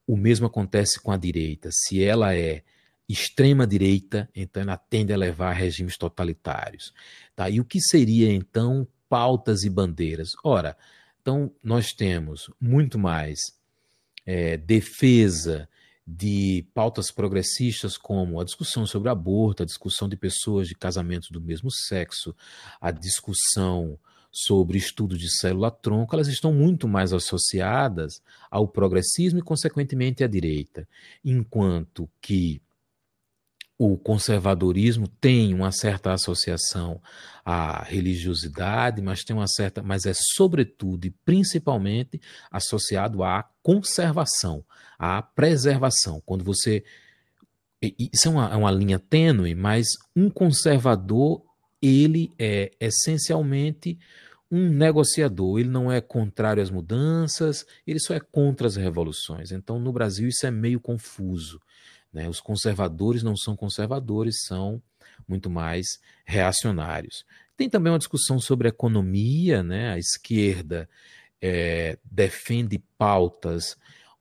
O 0.08 0.18
mesmo 0.18 0.48
acontece 0.48 1.00
com 1.00 1.12
a 1.12 1.18
direita. 1.18 1.70
Se 1.72 2.04
ela 2.04 2.34
é 2.34 2.64
extrema 3.08 3.66
direita, 3.66 4.30
então 4.36 4.62
ela 4.62 4.78
tende 4.78 5.14
a 5.14 5.18
levar 5.18 5.52
a 5.52 5.54
regimes 5.54 5.98
totalitários. 5.98 6.94
Tá? 7.36 7.50
E 7.50 7.60
o 7.60 7.66
que 7.66 7.80
seria 7.80 8.32
então 8.32 8.88
pautas 9.08 9.64
e 9.64 9.70
bandeiras? 9.70 10.32
Ora, 10.44 10.76
então 11.22 11.52
nós 11.64 11.94
temos 11.94 12.50
muito 12.60 13.00
mais 13.00 13.40
é, 14.26 14.58
defesa 14.58 15.70
de 16.06 16.66
pautas 16.74 17.12
progressistas 17.12 17.98
como 17.98 18.40
a 18.40 18.46
discussão 18.46 18.86
sobre 18.86 19.10
aborto, 19.10 19.64
a 19.64 19.66
discussão 19.66 20.08
de 20.08 20.16
pessoas 20.16 20.68
de 20.68 20.76
casamentos 20.76 21.30
do 21.30 21.42
mesmo 21.42 21.70
sexo, 21.70 22.34
a 22.80 22.92
discussão 22.92 24.00
sobre 24.32 24.78
estudo 24.78 25.18
de 25.18 25.30
célula-tronco, 25.30 26.14
elas 26.14 26.28
estão 26.28 26.54
muito 26.54 26.88
mais 26.88 27.12
associadas 27.12 28.22
ao 28.52 28.68
progressismo 28.68 29.40
e, 29.40 29.42
consequentemente, 29.42 30.24
à 30.24 30.28
direita, 30.28 30.88
enquanto 31.26 32.10
que 32.22 32.62
o 33.78 33.98
conservadorismo 33.98 35.08
tem 35.08 35.54
uma 35.54 35.72
certa 35.72 36.12
associação 36.12 37.02
à 37.46 37.84
religiosidade, 37.84 39.02
mas 39.02 39.24
tem 39.24 39.36
uma 39.36 39.48
certa, 39.48 39.84
mas 39.84 40.06
é 40.06 40.14
sobretudo 40.16 41.06
e 41.06 41.12
principalmente 41.12 42.20
associado 42.52 43.24
à 43.24 43.48
conservação, 43.62 44.66
à 44.98 45.22
preservação. 45.22 46.22
Quando 46.26 46.44
você 46.44 46.84
isso 47.80 48.28
é 48.28 48.32
uma, 48.32 48.54
é 48.54 48.56
uma 48.56 48.72
linha 48.72 48.98
tênue, 48.98 49.54
mas 49.54 49.86
um 50.16 50.32
conservador 50.32 51.44
ele 51.80 52.34
é 52.40 52.72
essencialmente 52.80 54.00
um 54.50 54.70
negociador, 54.70 55.60
ele 55.60 55.70
não 55.70 55.92
é 55.92 56.00
contrário 56.02 56.64
às 56.64 56.72
mudanças, 56.72 57.66
ele 57.86 58.00
só 58.00 58.14
é 58.16 58.20
contra 58.20 58.66
as 58.66 58.76
revoluções. 58.78 59.52
Então, 59.52 59.78
no 59.78 59.92
Brasil, 59.92 60.28
isso 60.28 60.46
é 60.48 60.52
meio 60.52 60.80
confuso. 60.80 61.62
Né? 62.12 62.28
Os 62.30 62.40
conservadores 62.40 63.24
não 63.24 63.36
são 63.36 63.56
conservadores, 63.56 64.44
são 64.46 64.82
muito 65.28 65.50
mais 65.50 66.00
reacionários. 66.26 67.26
Tem 67.56 67.70
também 67.70 67.92
uma 67.92 68.00
discussão 68.00 68.40
sobre 68.40 68.68
economia, 68.68 69.64
né? 69.64 69.94
a 69.94 69.98
esquerda 69.98 70.90
é, 71.42 71.98
defende 72.04 72.80
pautas 72.98 73.76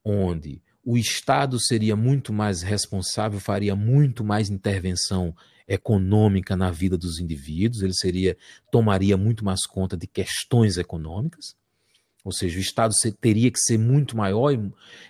onde 0.04 0.62
o 0.84 0.96
Estado 0.96 1.58
seria 1.60 1.96
muito 1.96 2.32
mais 2.32 2.62
responsável, 2.62 3.40
faria 3.40 3.74
muito 3.74 4.22
mais 4.22 4.48
intervenção 4.48 5.34
econômica 5.66 6.56
na 6.56 6.70
vida 6.70 6.96
dos 6.96 7.18
indivíduos, 7.18 7.82
ele 7.82 7.92
seria 7.92 8.36
tomaria 8.70 9.16
muito 9.16 9.44
mais 9.44 9.66
conta 9.66 9.96
de 9.96 10.06
questões 10.06 10.76
econômicas. 10.76 11.56
Ou 12.26 12.32
seja, 12.32 12.58
o 12.58 12.60
Estado 12.60 12.92
teria 13.20 13.48
que 13.52 13.58
ser 13.60 13.78
muito 13.78 14.16
maior, 14.16 14.52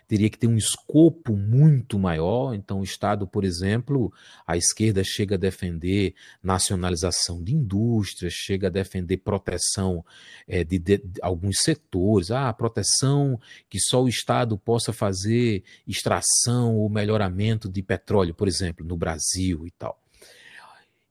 teria 0.07 0.29
que 0.29 0.39
ter 0.39 0.49
um 0.49 0.57
escopo 0.59 1.35
muito 1.35 1.99
maior. 1.99 2.53
Então, 2.53 2.81
o 2.81 2.85
Estado, 2.85 3.27
por 3.27 3.43
exemplo, 3.43 4.13
a 4.47 4.55
esquerda 4.55 5.03
chega 5.03 5.35
a 5.35 5.39
defender 5.39 6.15
nacionalização 6.43 7.43
de 7.43 7.55
indústrias, 7.55 8.35
chega 8.35 8.67
a 8.67 8.71
defender 8.71 9.17
proteção 9.17 10.05
é, 10.47 10.63
de, 10.63 10.79
de, 10.79 10.99
de, 10.99 11.19
alguns 11.23 11.57
setores, 11.63 12.31
ah, 12.31 12.53
proteção 12.53 13.41
que 13.71 13.81
só 13.81 14.03
o 14.03 14.11
Estado 14.11 14.59
possa 14.59 14.93
fazer 14.93 15.65
extração 15.89 16.77
ou 16.77 16.91
melhoramento 16.91 17.67
de 17.67 17.83
petróleo, 17.83 18.35
por 18.35 18.47
exemplo, 18.47 18.85
no 18.85 18.95
Brasil 18.95 19.67
e 19.67 19.71
tal. 19.71 19.99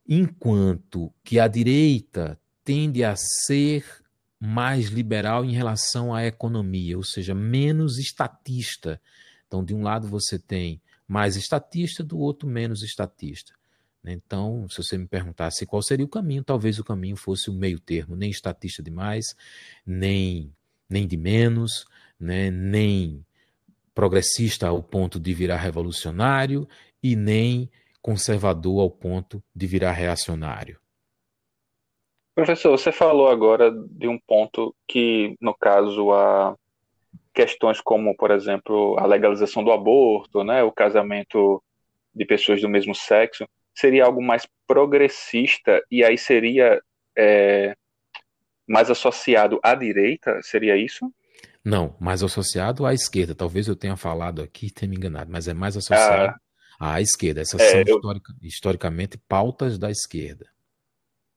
Enquanto 0.08 1.12
que 1.24 1.40
a 1.40 1.48
direita 1.48 2.40
tende 2.64 3.04
a 3.04 3.16
ser 3.16 4.05
mais 4.40 4.88
liberal 4.88 5.46
em 5.46 5.54
relação 5.54 6.14
à 6.14 6.26
economia, 6.26 6.98
ou 6.98 7.04
seja, 7.04 7.34
menos 7.34 7.98
estatista. 7.98 9.02
Então, 9.48 9.64
de 9.64 9.74
um 9.74 9.82
lado 9.82 10.08
você 10.08 10.38
tem 10.38 10.82
mais 11.08 11.36
estatista, 11.36 12.04
do 12.04 12.18
outro 12.18 12.48
menos 12.48 12.84
estatista. 12.84 13.54
Né? 14.04 14.14
Então, 14.14 14.68
se 14.70 14.78
você 14.78 14.98
me 14.98 15.08
perguntasse 15.08 15.66
qual 15.66 15.82
seria 15.82 16.06
o 16.06 16.10
caminho, 16.10 16.44
talvez 16.44 16.80
o 16.80 16.84
caminho 16.84 17.16
fosse 17.16 17.50
o 17.50 17.54
meio 17.54 17.80
termo, 17.80 18.16
nem 18.16 18.30
estatista 18.30 18.84
demais, 18.84 19.36
nem, 19.86 20.54
nem 20.90 21.08
de 21.08 21.18
menos, 21.18 21.86
né? 22.20 22.52
nem 22.52 23.26
progressista 23.94 24.68
ao 24.68 24.84
ponto 24.84 25.20
de 25.20 25.34
virar 25.34 25.58
revolucionário 25.58 26.68
e 27.02 27.16
nem 27.16 27.70
conservador 28.02 28.82
ao 28.82 28.92
ponto 28.92 29.44
de 29.56 29.66
virar 29.66 29.94
reacionário. 29.94 30.80
Professor, 32.36 32.72
você 32.72 32.92
falou 32.92 33.30
agora 33.30 33.72
de 33.72 34.10
um 34.10 34.20
ponto 34.20 34.76
que, 34.86 35.38
no 35.40 35.54
caso, 35.54 36.12
a 36.12 36.54
questões 37.34 37.80
como, 37.80 38.14
por 38.18 38.30
exemplo, 38.30 38.98
a 39.00 39.06
legalização 39.06 39.64
do 39.64 39.72
aborto, 39.72 40.44
né, 40.44 40.62
o 40.62 40.72
casamento 40.72 41.64
de 42.14 42.26
pessoas 42.26 42.60
do 42.60 42.68
mesmo 42.68 42.94
sexo, 42.94 43.48
seria 43.74 44.04
algo 44.04 44.22
mais 44.22 44.46
progressista 44.68 45.82
e 45.90 46.04
aí 46.04 46.18
seria 46.18 46.82
é, 47.18 47.74
mais 48.68 48.92
associado 48.92 49.58
à 49.64 49.74
direita? 49.74 50.42
Seria 50.44 50.76
isso? 50.76 51.10
Não, 51.64 51.96
mais 52.02 52.22
associado 52.22 52.86
à 52.86 52.94
esquerda. 52.94 53.34
Talvez 53.34 53.70
eu 53.70 53.78
tenha 53.78 53.96
falado 53.96 54.42
aqui 54.42 54.68
e 54.68 54.72
tenha 54.72 54.90
me 54.90 54.98
enganado, 54.98 55.32
mas 55.32 55.48
é 55.48 55.54
mais 55.54 55.78
associado 55.78 56.36
ah, 56.78 56.96
à 56.96 57.02
esquerda. 57.02 57.40
Essas 57.40 57.62
é, 57.62 57.72
são 57.72 57.80
eu... 57.80 57.96
historica, 57.96 58.34
historicamente 58.42 59.18
pautas 59.18 59.80
da 59.80 59.90
esquerda 59.90 60.54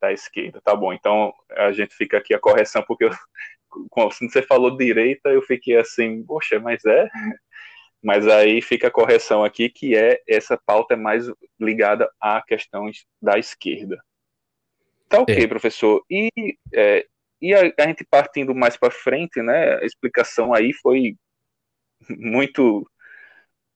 da 0.00 0.12
esquerda. 0.12 0.60
Tá 0.62 0.74
bom, 0.74 0.92
então 0.92 1.32
a 1.50 1.72
gente 1.72 1.94
fica 1.94 2.18
aqui 2.18 2.34
a 2.34 2.38
correção, 2.38 2.82
porque 2.86 3.04
eu, 3.04 3.10
quando 3.90 4.12
você 4.12 4.42
falou 4.42 4.76
direita, 4.76 5.30
eu 5.30 5.42
fiquei 5.42 5.76
assim, 5.76 6.22
poxa, 6.24 6.58
mas 6.60 6.84
é. 6.84 7.08
Mas 8.00 8.28
aí 8.28 8.62
fica 8.62 8.86
a 8.86 8.92
correção 8.92 9.42
aqui, 9.42 9.68
que 9.68 9.96
é 9.96 10.22
essa 10.28 10.56
pauta 10.56 10.94
é 10.94 10.96
mais 10.96 11.26
ligada 11.58 12.08
a 12.20 12.40
questões 12.40 13.04
da 13.20 13.38
esquerda. 13.40 14.00
Tá 15.08 15.20
ok, 15.20 15.36
é. 15.36 15.46
professor. 15.48 16.04
E, 16.08 16.30
é, 16.72 17.04
e 17.40 17.54
a, 17.54 17.72
a, 17.76 17.86
gente 17.88 18.04
partindo 18.08 18.54
mais 18.54 18.76
para 18.76 18.90
frente, 18.90 19.42
né? 19.42 19.78
A 19.78 19.84
explicação 19.84 20.54
aí 20.54 20.72
foi 20.72 21.16
muito 22.08 22.88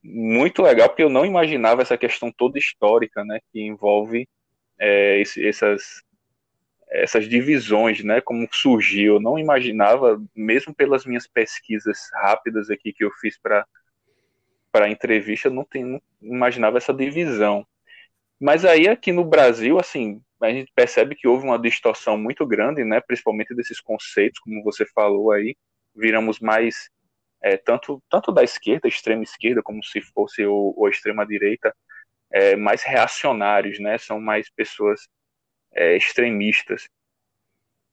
muito 0.04 0.62
legal, 0.62 0.88
porque 0.88 1.02
eu 1.02 1.08
não 1.08 1.24
imaginava 1.24 1.82
essa 1.82 1.96
questão 1.96 2.32
toda 2.32 2.58
histórica, 2.58 3.24
né? 3.24 3.40
Que 3.52 3.60
envolve 3.60 4.28
é, 4.78 5.20
esse, 5.20 5.46
essas 5.46 6.02
essas 6.92 7.28
divisões, 7.28 8.04
né, 8.04 8.20
como 8.20 8.48
surgiu. 8.52 9.14
Eu 9.14 9.20
não 9.20 9.38
imaginava, 9.38 10.22
mesmo 10.36 10.74
pelas 10.74 11.06
minhas 11.06 11.26
pesquisas 11.26 11.98
rápidas 12.14 12.70
aqui 12.70 12.92
que 12.92 13.04
eu 13.04 13.10
fiz 13.20 13.38
para 13.38 13.66
para 14.72 14.88
entrevista, 14.88 15.50
não, 15.50 15.64
tem, 15.64 15.84
não 15.84 16.00
imaginava 16.22 16.78
essa 16.78 16.94
divisão. 16.94 17.66
Mas 18.40 18.64
aí 18.64 18.88
aqui 18.88 19.12
no 19.12 19.22
Brasil, 19.22 19.78
assim, 19.78 20.22
a 20.40 20.50
gente 20.50 20.72
percebe 20.74 21.14
que 21.14 21.28
houve 21.28 21.44
uma 21.44 21.58
distorção 21.58 22.16
muito 22.16 22.46
grande, 22.46 22.82
né, 22.82 23.00
principalmente 23.00 23.54
desses 23.54 23.80
conceitos, 23.80 24.40
como 24.40 24.62
você 24.64 24.86
falou 24.86 25.30
aí, 25.30 25.54
viramos 25.94 26.40
mais 26.40 26.88
é, 27.42 27.56
tanto 27.58 28.02
tanto 28.08 28.32
da 28.32 28.42
esquerda, 28.42 28.88
extrema 28.88 29.22
esquerda, 29.22 29.62
como 29.62 29.84
se 29.84 30.00
fosse 30.00 30.44
o, 30.46 30.74
o 30.76 30.88
extrema 30.88 31.26
direita, 31.26 31.74
é, 32.32 32.56
mais 32.56 32.82
reacionários, 32.82 33.78
né, 33.78 33.98
são 33.98 34.18
mais 34.20 34.50
pessoas 34.50 35.06
é, 35.74 35.96
extremistas. 35.96 36.88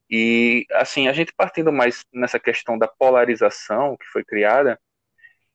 E, 0.10 0.66
assim, 0.74 1.08
a 1.08 1.14
gente 1.14 1.34
partindo 1.34 1.72
mais 1.72 2.04
nessa 2.14 2.40
questão 2.40 2.78
da 2.78 2.88
polarização 2.88 3.96
que 3.98 4.06
foi 4.08 4.24
criada, 4.24 4.80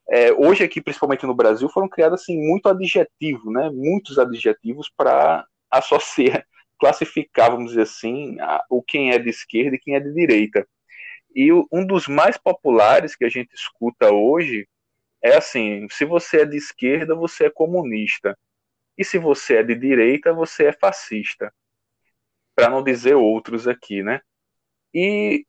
é, 0.09 0.33
hoje 0.33 0.62
aqui, 0.62 0.81
principalmente 0.81 1.26
no 1.26 1.35
Brasil, 1.35 1.69
foram 1.69 1.88
criados, 1.88 2.21
assim, 2.23 2.38
muito 2.38 2.69
adjetivo, 2.69 3.50
né? 3.50 3.71
Muitos 3.71 4.19
adjetivos 4.19 4.90
para 4.97 5.47
associar, 5.71 6.47
classificar, 6.78 7.50
vamos 7.50 7.71
dizer 7.71 7.83
assim, 7.83 8.38
a, 8.40 8.64
o 8.71 8.83
quem 8.83 9.12
é 9.12 9.19
de 9.19 9.31
esquerda 9.31 9.76
e 9.76 9.78
quem 9.78 9.97
é 9.97 10.00
de 10.00 10.12
direita. 10.12 10.66
E 11.35 11.52
o, 11.52 11.66
um 11.73 11.87
dos 11.87 12.07
mais 12.07 12.37
populares 12.37 13.16
que 13.16 13.25
a 13.25 13.28
gente 13.28 13.54
escuta 13.54 14.12
hoje 14.12 14.69
é 15.23 15.37
assim: 15.37 15.88
se 15.90 16.04
você 16.04 16.43
é 16.43 16.47
de 16.47 16.57
esquerda, 16.57 17.14
você 17.14 17.47
é 17.47 17.50
comunista. 17.50 18.38
E 18.97 19.04
se 19.04 19.19
você 19.19 19.57
é 19.57 19.62
de 19.64 19.75
direita, 19.75 20.33
você 20.33 20.66
é 20.66 20.73
fascista 20.73 21.52
para 22.54 22.68
não 22.70 22.82
dizer 22.82 23.14
outros 23.14 23.66
aqui, 23.66 24.02
né? 24.02 24.20
E 24.92 25.46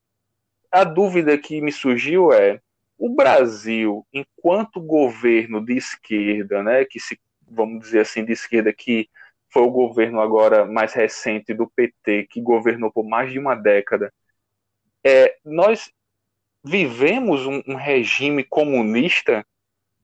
a 0.72 0.84
dúvida 0.84 1.38
que 1.38 1.62
me 1.62 1.72
surgiu 1.72 2.34
é: 2.34 2.62
o 2.98 3.10
Brasil, 3.16 4.06
enquanto 4.14 4.82
governo 4.82 5.64
de 5.64 5.78
esquerda, 5.78 6.64
né, 6.64 6.86
que 6.86 7.00
se 7.00 7.20
vamos 7.48 7.82
dizer 7.86 8.02
assim 8.02 8.26
de 8.26 8.34
esquerda 8.34 8.74
que 8.74 9.10
foi 9.50 9.62
o 9.64 9.72
governo 9.72 10.20
agora 10.20 10.66
mais 10.66 10.94
recente 10.94 11.54
do 11.54 11.70
PT 11.70 12.28
que 12.30 12.42
governou 12.42 12.92
por 12.92 13.06
mais 13.06 13.32
de 13.32 13.40
uma 13.40 13.56
década, 13.56 14.12
é, 15.06 15.38
nós 15.46 15.92
vivemos 16.64 17.46
um, 17.46 17.62
um 17.68 17.76
regime 17.76 18.44
comunista 18.44 19.46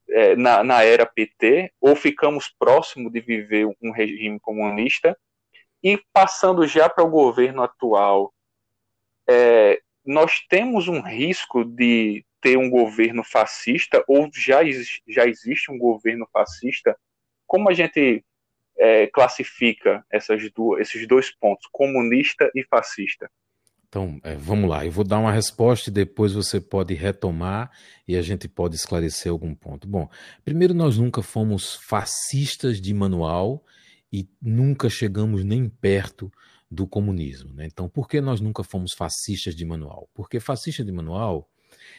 é, 0.07 0.35
na, 0.35 0.63
na 0.63 0.83
era 0.83 1.05
PT 1.05 1.73
ou 1.81 1.95
ficamos 1.95 2.49
próximo 2.49 3.09
de 3.09 3.19
viver 3.19 3.65
um 3.81 3.91
regime 3.91 4.39
comunista 4.39 5.17
e 5.83 5.99
passando 6.13 6.67
já 6.67 6.89
para 6.89 7.03
o 7.03 7.09
governo 7.09 7.63
atual, 7.63 8.33
é, 9.27 9.81
nós 10.05 10.39
temos 10.49 10.87
um 10.87 11.01
risco 11.01 11.63
de 11.63 12.25
ter 12.41 12.57
um 12.57 12.69
governo 12.69 13.23
fascista, 13.23 14.03
ou 14.07 14.29
já, 14.33 14.61
já 15.07 15.27
existe 15.27 15.71
um 15.71 15.77
governo 15.77 16.27
fascista. 16.33 16.97
Como 17.45 17.69
a 17.69 17.73
gente 17.73 18.25
é, 18.77 19.07
classifica 19.07 20.03
duas, 20.55 20.81
esses 20.81 21.07
dois 21.07 21.29
pontos, 21.29 21.67
comunista 21.71 22.49
e 22.55 22.63
fascista? 22.63 23.29
Então, 23.87 24.19
é, 24.23 24.35
vamos 24.35 24.69
lá, 24.69 24.85
eu 24.85 24.91
vou 24.91 25.03
dar 25.03 25.19
uma 25.19 25.33
resposta 25.33 25.89
e 25.89 25.93
depois 25.93 26.33
você 26.33 26.61
pode 26.61 26.93
retomar 26.93 27.69
e 28.07 28.15
a 28.15 28.21
gente 28.21 28.47
pode 28.47 28.75
esclarecer 28.75 29.29
algum 29.29 29.53
ponto. 29.53 29.85
Bom, 29.85 30.09
primeiro, 30.45 30.73
nós 30.73 30.97
nunca 30.97 31.21
fomos 31.21 31.75
fascistas 31.75 32.79
de 32.79 32.93
manual 32.93 33.63
e 34.11 34.27
nunca 34.41 34.89
chegamos 34.89 35.43
nem 35.43 35.69
perto 35.69 36.31
do 36.69 36.87
comunismo. 36.87 37.53
Né? 37.53 37.65
Então, 37.65 37.89
por 37.89 38.07
que 38.07 38.21
nós 38.21 38.39
nunca 38.39 38.63
fomos 38.63 38.93
fascistas 38.93 39.55
de 39.55 39.65
manual? 39.65 40.09
Porque 40.13 40.39
fascista 40.39 40.83
de 40.83 40.91
manual, 40.91 41.49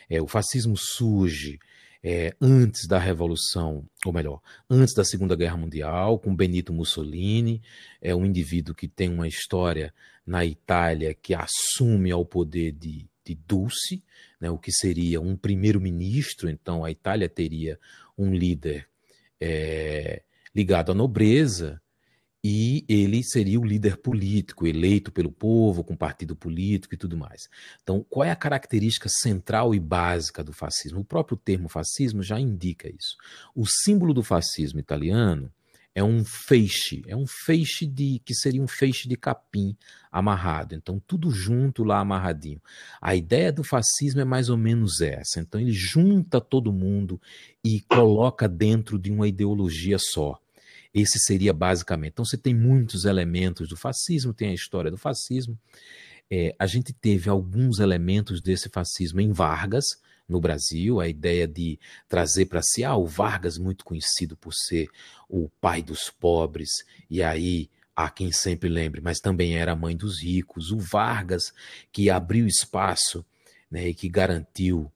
é, 0.08 0.20
o 0.20 0.26
fascismo 0.26 0.76
surge 0.76 1.58
é, 2.02 2.34
antes 2.40 2.86
da 2.88 2.98
Revolução, 2.98 3.88
ou 4.04 4.12
melhor, 4.12 4.40
antes 4.68 4.94
da 4.94 5.04
Segunda 5.04 5.36
Guerra 5.36 5.56
Mundial, 5.56 6.18
com 6.18 6.34
Benito 6.34 6.72
Mussolini, 6.72 7.62
é 8.00 8.14
um 8.14 8.26
indivíduo 8.26 8.74
que 8.74 8.88
tem 8.88 9.08
uma 9.08 9.28
história 9.28 9.94
na 10.26 10.44
Itália 10.44 11.14
que 11.14 11.34
assume 11.34 12.10
ao 12.10 12.24
poder 12.24 12.72
de, 12.72 13.08
de 13.24 13.34
Dulce, 13.34 14.02
né, 14.40 14.50
o 14.50 14.58
que 14.58 14.72
seria 14.72 15.20
um 15.20 15.36
primeiro-ministro, 15.36 16.48
então 16.48 16.84
a 16.84 16.90
Itália 16.90 17.28
teria 17.28 17.78
um 18.16 18.34
líder 18.34 18.88
é, 19.40 20.22
ligado 20.54 20.92
à 20.92 20.94
nobreza, 20.94 21.81
e 22.44 22.84
ele 22.88 23.22
seria 23.22 23.60
o 23.60 23.64
líder 23.64 23.98
político, 23.98 24.66
eleito 24.66 25.12
pelo 25.12 25.30
povo, 25.30 25.84
com 25.84 25.94
partido 25.94 26.34
político 26.34 26.94
e 26.94 26.98
tudo 26.98 27.16
mais. 27.16 27.48
Então, 27.82 28.04
qual 28.10 28.24
é 28.24 28.30
a 28.30 28.36
característica 28.36 29.08
central 29.08 29.74
e 29.74 29.78
básica 29.78 30.42
do 30.42 30.52
fascismo? 30.52 31.00
O 31.00 31.04
próprio 31.04 31.36
termo 31.36 31.68
fascismo 31.68 32.22
já 32.22 32.40
indica 32.40 32.88
isso. 32.88 33.16
O 33.54 33.64
símbolo 33.66 34.12
do 34.12 34.24
fascismo 34.24 34.80
italiano 34.80 35.52
é 35.94 36.02
um 36.02 36.24
feixe, 36.24 37.02
é 37.06 37.14
um 37.14 37.26
feixe 37.26 37.86
de 37.86 38.20
que 38.24 38.34
seria 38.34 38.62
um 38.62 38.66
feixe 38.66 39.08
de 39.08 39.16
capim 39.16 39.76
amarrado. 40.10 40.74
Então, 40.74 41.00
tudo 41.06 41.30
junto 41.30 41.84
lá 41.84 42.00
amarradinho. 42.00 42.60
A 43.00 43.14
ideia 43.14 43.52
do 43.52 43.62
fascismo 43.62 44.20
é 44.20 44.24
mais 44.24 44.48
ou 44.48 44.56
menos 44.56 45.00
essa. 45.00 45.38
Então, 45.38 45.60
ele 45.60 45.72
junta 45.72 46.40
todo 46.40 46.72
mundo 46.72 47.20
e 47.62 47.80
coloca 47.82 48.48
dentro 48.48 48.98
de 48.98 49.12
uma 49.12 49.28
ideologia 49.28 49.98
só. 49.98 50.41
Esse 50.94 51.18
seria 51.18 51.52
basicamente. 51.52 52.12
Então, 52.12 52.24
você 52.24 52.36
tem 52.36 52.54
muitos 52.54 53.04
elementos 53.04 53.68
do 53.68 53.76
fascismo, 53.76 54.34
tem 54.34 54.50
a 54.50 54.54
história 54.54 54.90
do 54.90 54.98
fascismo. 54.98 55.58
É, 56.30 56.54
a 56.58 56.66
gente 56.66 56.92
teve 56.92 57.28
alguns 57.28 57.78
elementos 57.78 58.40
desse 58.40 58.68
fascismo 58.68 59.20
em 59.20 59.32
Vargas, 59.32 59.84
no 60.28 60.40
Brasil, 60.40 61.00
a 61.00 61.08
ideia 61.08 61.46
de 61.46 61.78
trazer 62.08 62.46
para 62.46 62.62
si, 62.62 62.84
ah, 62.84 62.96
o 62.96 63.06
Vargas, 63.06 63.58
muito 63.58 63.84
conhecido 63.84 64.36
por 64.36 64.52
ser 64.54 64.88
o 65.28 65.48
pai 65.60 65.82
dos 65.82 66.10
pobres, 66.10 66.70
e 67.10 67.22
aí 67.22 67.68
há 67.94 68.08
quem 68.08 68.32
sempre 68.32 68.68
lembre, 68.68 69.00
mas 69.00 69.18
também 69.18 69.56
era 69.56 69.72
a 69.72 69.76
mãe 69.76 69.96
dos 69.96 70.22
ricos, 70.22 70.70
o 70.70 70.78
Vargas, 70.78 71.52
que 71.92 72.08
abriu 72.08 72.46
espaço 72.46 73.24
né, 73.70 73.88
e 73.88 73.94
que 73.94 74.08
garantiu 74.08 74.90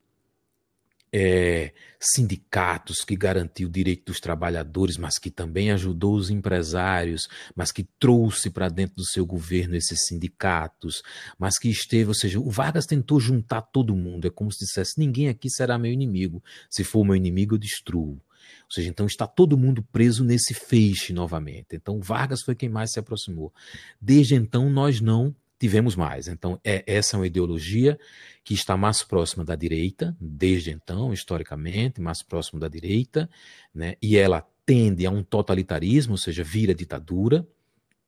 é, 1.13 1.73
sindicatos 2.01 3.05
que 3.05 3.17
garantiu 3.17 3.69
o 3.69 3.71
direito 3.71 4.07
dos 4.07 4.21
trabalhadores, 4.21 4.97
mas 4.97 5.19
que 5.19 5.31
também 5.31 5.71
ajudou 5.71 6.15
os 6.15 6.31
empresários, 6.31 7.29
mas 7.55 7.73
que 7.73 7.85
trouxe 7.99 8.51
para 8.51 8.69
dentro 8.69 8.97
do 8.97 9.07
seu 9.07 9.25
governo 9.25 9.77
esses 9.77 10.07
sindicatos, 10.07 11.03
mas 11.39 11.59
que 11.59 11.69
esteve, 11.69 12.09
ou 12.09 12.15
seja, 12.15 12.39
o 12.39 12.51
Vargas 12.51 12.87
tentou 12.87 13.21
juntar 13.21 13.63
todo 13.63 13.97
mundo, 13.97 14.27
é 14.27 14.31
como 14.31 14.53
se 14.53 14.65
dissesse: 14.65 14.99
ninguém 14.99 15.29
aqui 15.29 15.49
será 15.49 15.79
meu 15.79 15.93
inimigo, 15.93 16.43
se 16.71 16.85
for 16.85 17.05
meu 17.05 17.17
inimigo 17.17 17.55
eu 17.55 17.59
destruo. 17.59 18.21
Ou 18.67 18.71
seja, 18.71 18.89
então 18.89 19.07
está 19.07 19.27
todo 19.27 19.57
mundo 19.57 19.83
preso 19.83 20.25
nesse 20.25 20.55
feixe 20.55 21.13
novamente. 21.13 21.69
Então 21.73 22.01
Vargas 22.01 22.43
foi 22.43 22.55
quem 22.55 22.69
mais 22.69 22.93
se 22.93 22.99
aproximou. 22.99 23.53
Desde 24.01 24.35
então 24.35 24.69
nós 24.71 25.01
não 25.01 25.35
tivemos 25.59 25.97
mais. 25.97 26.29
Então, 26.29 26.61
é, 26.65 26.85
essa 26.87 27.17
é 27.17 27.21
uma 27.21 27.27
ideologia 27.27 27.99
que 28.45 28.55
está 28.55 28.77
mais 28.77 29.03
próxima 29.03 29.45
da 29.45 29.55
direita, 29.55 30.17
desde 30.21 30.71
então, 30.71 31.13
historicamente, 31.13 32.01
mais 32.01 32.23
próximo 32.23 32.61
da 32.61 32.69
direita, 32.69 33.29
né? 33.75 33.97
e 34.01 34.17
ela 34.17 34.47
tende 34.65 35.07
a 35.07 35.11
um 35.11 35.23
totalitarismo, 35.23 36.13
ou 36.13 36.19
seja, 36.19 36.43
vira 36.43 36.75
ditadura. 36.75 37.47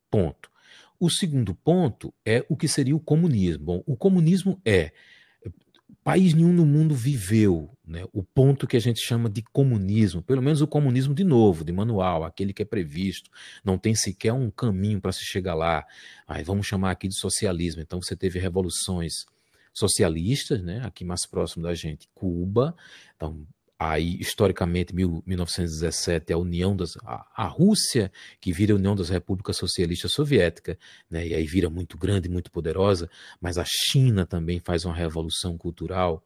Ponto. 0.09 0.49
O 0.99 1.09
segundo 1.09 1.55
ponto 1.55 2.13
é 2.25 2.45
o 2.49 2.57
que 2.57 2.67
seria 2.67 2.95
o 2.95 2.99
comunismo. 2.99 3.63
Bom, 3.63 3.83
o 3.85 3.95
comunismo 3.95 4.59
é 4.65 4.91
país 6.03 6.33
nenhum 6.33 6.53
no 6.53 6.65
mundo 6.65 6.95
viveu 6.95 7.69
né, 7.89 8.05
o 8.13 8.23
ponto 8.23 8.67
que 8.67 8.77
a 8.77 8.79
gente 8.79 9.01
chama 9.01 9.27
de 9.27 9.41
comunismo, 9.41 10.21
pelo 10.21 10.43
menos 10.43 10.61
o 10.61 10.67
comunismo 10.67 11.13
de 11.13 11.23
novo, 11.23 11.65
de 11.65 11.71
manual, 11.71 12.23
aquele 12.23 12.53
que 12.53 12.61
é 12.61 12.65
previsto, 12.65 13.31
não 13.63 13.79
tem 13.79 13.95
sequer 13.95 14.31
um 14.31 14.51
caminho 14.51 15.01
para 15.01 15.11
se 15.11 15.25
chegar 15.25 15.55
lá. 15.55 15.83
Aí 16.27 16.43
vamos 16.43 16.67
chamar 16.67 16.91
aqui 16.91 17.07
de 17.07 17.17
socialismo. 17.17 17.81
Então 17.81 17.99
você 17.99 18.15
teve 18.15 18.37
revoluções 18.37 19.25
socialistas, 19.73 20.61
né, 20.61 20.81
aqui 20.85 21.03
mais 21.03 21.25
próximo 21.25 21.63
da 21.63 21.73
gente, 21.73 22.07
Cuba. 22.13 22.75
Então 23.15 23.43
Aí, 23.81 24.19
historicamente, 24.19 24.93
mil, 24.93 25.23
1917 25.25 26.33
é 26.33 26.35
a 26.35 26.37
União 26.37 26.75
das. 26.75 26.97
A, 26.97 27.25
a, 27.33 27.47
Rússia, 27.47 28.11
que 28.41 28.51
vira 28.51 28.73
a 28.73 28.75
União 28.75 28.93
das 28.93 29.07
Repúblicas 29.07 29.55
Socialistas 29.55 30.11
Soviéticas, 30.11 30.75
né, 31.09 31.25
e 31.25 31.33
aí 31.33 31.45
vira 31.45 31.69
muito 31.69 31.97
grande, 31.97 32.27
muito 32.27 32.51
poderosa, 32.51 33.09
mas 33.39 33.57
a 33.57 33.63
China 33.65 34.25
também 34.25 34.59
faz 34.59 34.83
uma 34.83 34.93
revolução 34.93 35.57
cultural. 35.57 36.21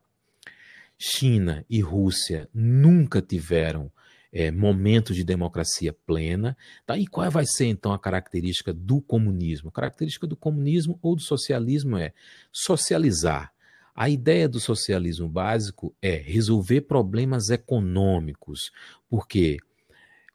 China 1.05 1.65
e 1.69 1.81
Rússia 1.81 2.47
nunca 2.53 3.21
tiveram 3.21 3.91
é, 4.31 4.49
momentos 4.51 5.15
de 5.15 5.23
democracia 5.23 5.93
plena. 6.05 6.55
Tá? 6.85 6.97
E 6.97 7.05
qual 7.05 7.29
vai 7.29 7.45
ser 7.45 7.65
então 7.65 7.91
a 7.91 7.99
característica 7.99 8.73
do 8.73 9.01
comunismo? 9.01 9.69
A 9.69 9.71
característica 9.73 10.25
do 10.25 10.37
comunismo 10.37 10.97
ou 11.01 11.15
do 11.15 11.21
socialismo 11.21 11.97
é 11.97 12.13
socializar 12.51 13.53
a 13.95 14.09
ideia 14.09 14.49
do 14.49 14.59
socialismo 14.59 15.29
básico 15.29 15.95
é 16.01 16.15
resolver 16.15 16.81
problemas 16.81 17.49
econômicos, 17.49 18.71
porque 19.07 19.57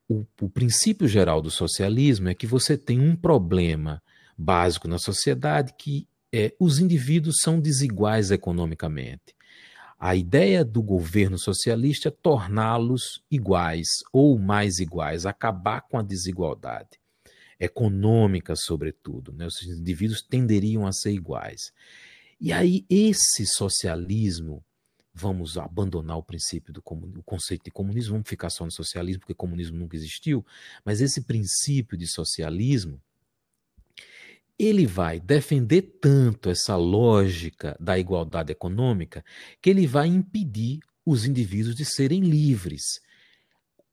o, 0.09 0.25
o, 0.41 0.49
princípio 0.49 1.09
geral 1.09 1.43
do 1.43 1.51
socialismo 1.51 2.29
é 2.29 2.35
que 2.35 2.47
você 2.47 2.79
tem 2.79 3.01
um 3.01 3.17
problema 3.17 4.01
básico 4.37 4.87
na 4.87 4.97
sociedade 4.97 5.75
que 5.77 6.07
é, 6.33 6.55
os 6.61 6.79
indivíduos 6.79 7.39
são 7.43 7.61
desiguais 7.61 8.31
economicamente. 8.31 9.35
A 9.99 10.15
ideia 10.15 10.65
do 10.65 10.81
governo 10.81 11.37
socialista 11.37 12.09
é 12.09 12.13
torná-los 12.13 13.21
iguais 13.29 13.89
ou 14.13 14.39
mais 14.39 14.79
iguais, 14.79 15.27
acabar 15.27 15.81
com 15.83 15.99
a 15.99 16.03
desigualdade 16.03 16.99
econômica, 17.59 18.55
sobretudo. 18.55 19.33
Né? 19.33 19.47
Os 19.47 19.61
indivíduos 19.63 20.23
tenderiam 20.23 20.87
a 20.87 20.93
ser 20.93 21.11
iguais. 21.11 21.73
E 22.41 22.53
aí, 22.53 22.87
esse 22.89 23.45
socialismo, 23.47 24.65
vamos 25.13 25.59
abandonar 25.59 26.17
o 26.17 26.23
princípio 26.23 26.73
do 26.73 26.81
o 26.81 27.23
conceito 27.25 27.65
de 27.65 27.71
comunismo, 27.73 28.13
vamos 28.13 28.29
ficar 28.29 28.51
só 28.51 28.65
no 28.65 28.71
socialismo, 28.71 29.21
porque 29.21 29.35
comunismo 29.35 29.77
nunca 29.77 29.97
existiu, 29.97 30.47
mas 30.85 31.01
esse 31.01 31.23
princípio 31.23 31.99
de 31.99 32.07
socialismo, 32.07 33.03
ele 34.59 34.87
vai 34.87 35.21
defender 35.21 35.83
tanto 36.01 36.51
essa 36.51 36.75
lógica 36.77 37.77
da 37.79 37.99
igualdade 37.99 38.51
econômica 38.51 39.25
que 39.63 39.71
ele 39.71 39.87
vai 39.87 40.09
impedir 40.09 40.81
os 41.07 41.25
indivíduos 41.25 41.77
de 41.77 41.85
serem 41.85 42.21
livres. 42.21 43.01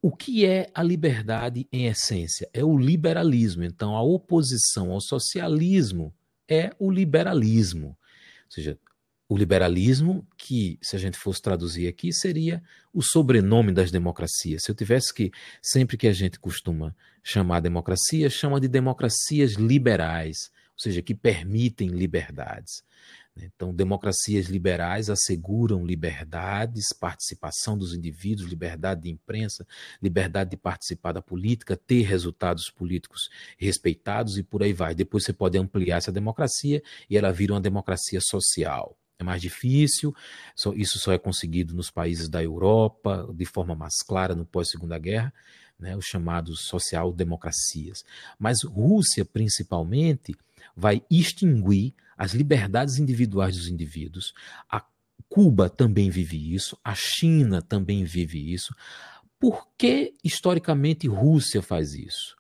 O 0.01 0.15
que 0.15 0.45
é 0.45 0.69
a 0.73 0.81
liberdade 0.81 1.67
em 1.71 1.85
essência? 1.85 2.49
É 2.53 2.63
o 2.63 2.77
liberalismo. 2.77 3.63
Então, 3.63 3.95
a 3.95 4.01
oposição 4.01 4.91
ao 4.91 5.01
socialismo 5.01 6.13
é 6.47 6.71
o 6.79 6.91
liberalismo. 6.91 7.87
Ou 7.87 8.51
seja, 8.51 8.79
o 9.27 9.35
liberalismo, 9.35 10.27
que, 10.37 10.77
se 10.81 10.95
a 10.95 10.99
gente 10.99 11.17
fosse 11.17 11.41
traduzir 11.41 11.87
aqui, 11.87 12.13
seria 12.13 12.61
o 12.93 13.01
sobrenome 13.01 13.71
das 13.71 13.89
democracias. 13.89 14.63
Se 14.63 14.69
eu 14.69 14.75
tivesse 14.75 15.11
que, 15.13 15.31
sempre 15.61 15.97
que 15.97 16.07
a 16.07 16.13
gente 16.13 16.39
costuma 16.39 16.95
chamar 17.23 17.59
democracia, 17.59 18.29
chama 18.29 18.59
de 18.59 18.67
democracias 18.67 19.53
liberais, 19.53 20.51
ou 20.75 20.79
seja, 20.79 21.01
que 21.01 21.15
permitem 21.15 21.87
liberdades. 21.87 22.83
Né? 23.35 23.49
Então, 23.55 23.73
democracias 23.73 24.47
liberais 24.47 25.09
asseguram 25.09 25.85
liberdades, 25.85 26.93
participação 26.93 27.77
dos 27.77 27.93
indivíduos, 27.93 28.49
liberdade 28.49 29.03
de 29.03 29.09
imprensa, 29.09 29.65
liberdade 30.01 30.51
de 30.51 30.57
participar 30.57 31.13
da 31.13 31.21
política, 31.21 31.75
ter 31.75 32.03
resultados 32.03 32.69
políticos 32.69 33.29
respeitados 33.57 34.37
e 34.37 34.43
por 34.43 34.63
aí 34.63 34.73
vai. 34.73 34.93
Depois 34.93 35.23
você 35.23 35.33
pode 35.33 35.57
ampliar 35.57 35.97
essa 35.97 36.11
democracia 36.11 36.83
e 37.09 37.17
ela 37.17 37.31
vira 37.31 37.53
uma 37.53 37.61
democracia 37.61 38.19
social. 38.21 38.97
É 39.17 39.23
mais 39.23 39.41
difícil, 39.41 40.13
isso 40.75 40.99
só 40.99 41.13
é 41.13 41.17
conseguido 41.17 41.73
nos 41.73 41.89
países 41.89 42.27
da 42.27 42.43
Europa, 42.43 43.25
de 43.33 43.45
forma 43.45 43.73
mais 43.73 44.01
clara 44.05 44.35
no 44.35 44.45
pós-segunda 44.45 44.99
guerra, 44.99 45.33
né, 45.79 45.95
os 45.95 46.05
chamados 46.05 46.67
social-democracias. 46.67 48.03
Mas 48.37 48.63
Rússia, 48.63 49.23
principalmente, 49.23 50.35
vai 50.75 51.01
extinguir 51.09 51.93
as 52.17 52.33
liberdades 52.33 52.97
individuais 52.97 53.55
dos 53.55 53.67
indivíduos. 53.67 54.33
A 54.69 54.83
Cuba 55.27 55.69
também 55.69 56.09
vive 56.09 56.53
isso, 56.53 56.77
a 56.83 56.93
China 56.95 57.61
também 57.61 58.03
vive 58.03 58.53
isso. 58.53 58.73
Por 59.39 59.67
que 59.77 60.13
historicamente 60.23 61.07
Rússia 61.07 61.61
faz 61.61 61.93
isso? 61.93 62.35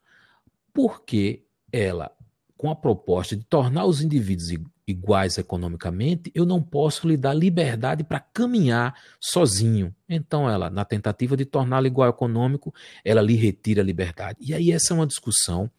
Porque 0.73 1.43
ela, 1.71 2.11
com 2.57 2.69
a 2.69 2.75
proposta 2.75 3.35
de 3.35 3.43
tornar 3.43 3.85
os 3.85 4.01
indivíduos 4.01 4.49
iguais 4.87 5.37
economicamente, 5.37 6.31
eu 6.33 6.45
não 6.45 6.61
posso 6.61 7.07
lhe 7.07 7.17
dar 7.17 7.33
liberdade 7.33 8.03
para 8.03 8.19
caminhar 8.19 8.95
sozinho. 9.19 9.93
Então, 10.07 10.49
ela, 10.49 10.69
na 10.69 10.85
tentativa 10.85 11.35
de 11.35 11.43
torná-lo 11.43 11.87
igual 11.87 12.09
econômico, 12.09 12.73
ela 13.03 13.21
lhe 13.21 13.35
retira 13.35 13.81
a 13.81 13.85
liberdade. 13.85 14.37
E 14.39 14.53
aí, 14.53 14.71
essa 14.71 14.93
é 14.93 14.95
uma 14.95 15.07
discussão 15.07 15.69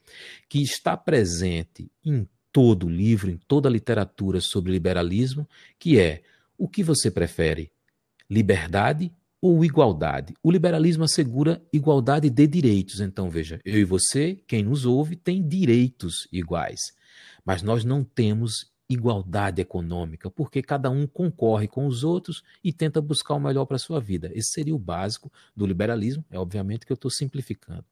que 0.49 0.61
está 0.61 0.97
presente 0.97 1.91
em 2.05 2.29
todo 2.57 2.89
livro, 2.89 3.31
em 3.31 3.37
toda 3.37 3.69
literatura 3.69 4.41
sobre 4.41 4.73
liberalismo, 4.73 5.47
que 5.79 6.01
é 6.01 6.23
o 6.57 6.67
que 6.67 6.83
você 6.83 7.11
prefere, 7.11 7.71
liberdade 8.31 9.13
ou 9.43 9.63
igualdade? 9.63 10.33
O 10.43 10.51
liberalismo 10.51 11.05
assegura 11.05 11.63
igualdade 11.71 12.31
de 12.31 12.47
direitos. 12.47 13.01
Então, 13.01 13.29
veja, 13.29 13.61
eu 13.63 13.79
e 13.79 13.85
você, 13.85 14.43
quem 14.47 14.63
nos 14.63 14.87
ouve, 14.87 15.17
tem 15.17 15.47
direitos 15.47 16.27
iguais. 16.33 16.81
Mas 17.45 17.61
nós 17.61 17.85
não 17.85 18.03
temos 18.03 18.73
igualdade 18.89 19.61
econômica, 19.61 20.31
porque 20.31 20.63
cada 20.63 20.89
um 20.89 21.07
concorre 21.07 21.69
com 21.69 21.87
os 21.87 22.05
outros 22.05 22.43
e 22.65 22.73
tenta 22.73 23.03
buscar 23.03 23.35
o 23.35 23.41
melhor 23.41 23.67
para 23.67 23.77
a 23.77 23.79
sua 23.79 24.01
vida. 24.01 24.31
Esse 24.33 24.53
seria 24.53 24.75
o 24.75 24.79
básico 24.79 25.31
do 25.55 25.67
liberalismo. 25.67 26.25
É 26.31 26.39
obviamente 26.39 26.87
que 26.87 26.93
eu 26.93 26.95
estou 26.95 27.11
simplificando. 27.11 27.85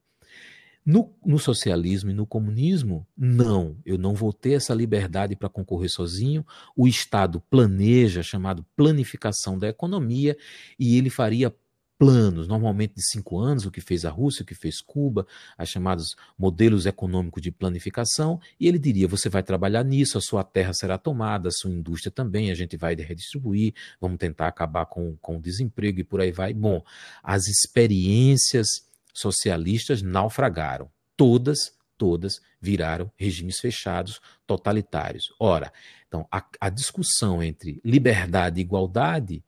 No, 0.85 1.11
no, 1.25 1.39
socialismo 1.39 2.11
e 2.11 2.13
no 2.13 2.27
comunismo, 2.27 3.07
não, 3.17 3.75
eu 3.83 3.97
não 3.97 4.13
vou 4.13 4.31
ter 4.31 4.53
essa 4.53 4.73
liberdade 4.73 5.35
para 5.35 5.49
concorrer 5.49 5.89
sozinho. 5.89 6.45
O 6.75 6.87
Estado 6.87 7.41
planeja, 7.49 8.21
chamado 8.21 8.63
planificação 8.75 9.57
da 9.57 9.67
economia, 9.67 10.37
e 10.77 10.95
ele 10.95 11.09
faria 11.09 11.51
planos, 11.97 12.47
normalmente 12.47 12.95
de 12.95 13.09
cinco 13.09 13.39
anos, 13.39 13.65
o 13.65 13.71
que 13.71 13.81
fez 13.81 14.05
a 14.05 14.09
Rússia, 14.09 14.43
o 14.43 14.45
que 14.45 14.53
fez 14.53 14.81
Cuba, 14.81 15.25
as 15.57 15.69
chamados 15.69 16.15
modelos 16.37 16.85
econômicos 16.85 17.41
de 17.41 17.51
planificação, 17.51 18.39
e 18.59 18.67
ele 18.67 18.77
diria: 18.77 19.07
você 19.07 19.29
vai 19.29 19.41
trabalhar 19.41 19.83
nisso, 19.83 20.17
a 20.17 20.21
sua 20.21 20.43
terra 20.43 20.73
será 20.73 20.97
tomada, 20.97 21.49
a 21.49 21.51
sua 21.51 21.71
indústria 21.71 22.11
também, 22.11 22.51
a 22.51 22.55
gente 22.55 22.77
vai 22.77 22.95
redistribuir, 22.95 23.73
vamos 23.99 24.17
tentar 24.17 24.47
acabar 24.47 24.85
com, 24.85 25.15
com 25.21 25.37
o 25.37 25.41
desemprego 25.41 25.99
e 25.99 26.03
por 26.03 26.21
aí 26.21 26.31
vai. 26.31 26.53
Bom, 26.53 26.83
as 27.23 27.47
experiências 27.47 28.85
socialistas 29.15 30.01
naufragaram. 30.01 30.89
Todas, 31.17 31.73
todas 31.97 32.41
viraram 32.61 33.11
regimes 33.15 33.59
fechados, 33.59 34.19
totalitários. 34.45 35.33
Ora, 35.39 35.71
então 36.07 36.27
a, 36.31 36.43
a 36.59 36.69
discussão 36.69 37.41
entre 37.41 37.79
liberdade 37.83 38.59
e 38.59 38.63
igualdade 38.63 39.43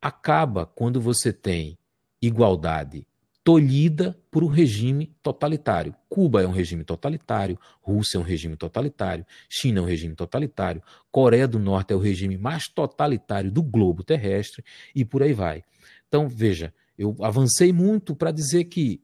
acaba 0.00 0.66
quando 0.66 1.00
você 1.00 1.32
tem 1.32 1.78
igualdade 2.20 3.06
tolhida 3.46 4.18
por 4.28 4.42
um 4.42 4.48
regime 4.48 5.14
totalitário. 5.22 5.94
Cuba 6.08 6.42
é 6.42 6.48
um 6.48 6.50
regime 6.50 6.82
totalitário, 6.82 7.56
Rússia 7.80 8.18
é 8.18 8.20
um 8.20 8.24
regime 8.24 8.56
totalitário, 8.56 9.24
China 9.48 9.78
é 9.78 9.82
um 9.82 9.86
regime 9.86 10.16
totalitário, 10.16 10.82
Coreia 11.12 11.46
do 11.46 11.60
Norte 11.60 11.92
é 11.92 11.96
o 11.96 12.00
regime 12.00 12.36
mais 12.36 12.64
totalitário 12.64 13.48
do 13.48 13.62
globo 13.62 14.02
terrestre 14.02 14.64
e 14.92 15.04
por 15.04 15.22
aí 15.22 15.32
vai. 15.32 15.62
Então, 16.08 16.28
veja, 16.28 16.74
eu 16.98 17.16
avancei 17.20 17.72
muito 17.72 18.14
para 18.14 18.30
dizer 18.30 18.64
que 18.64 19.02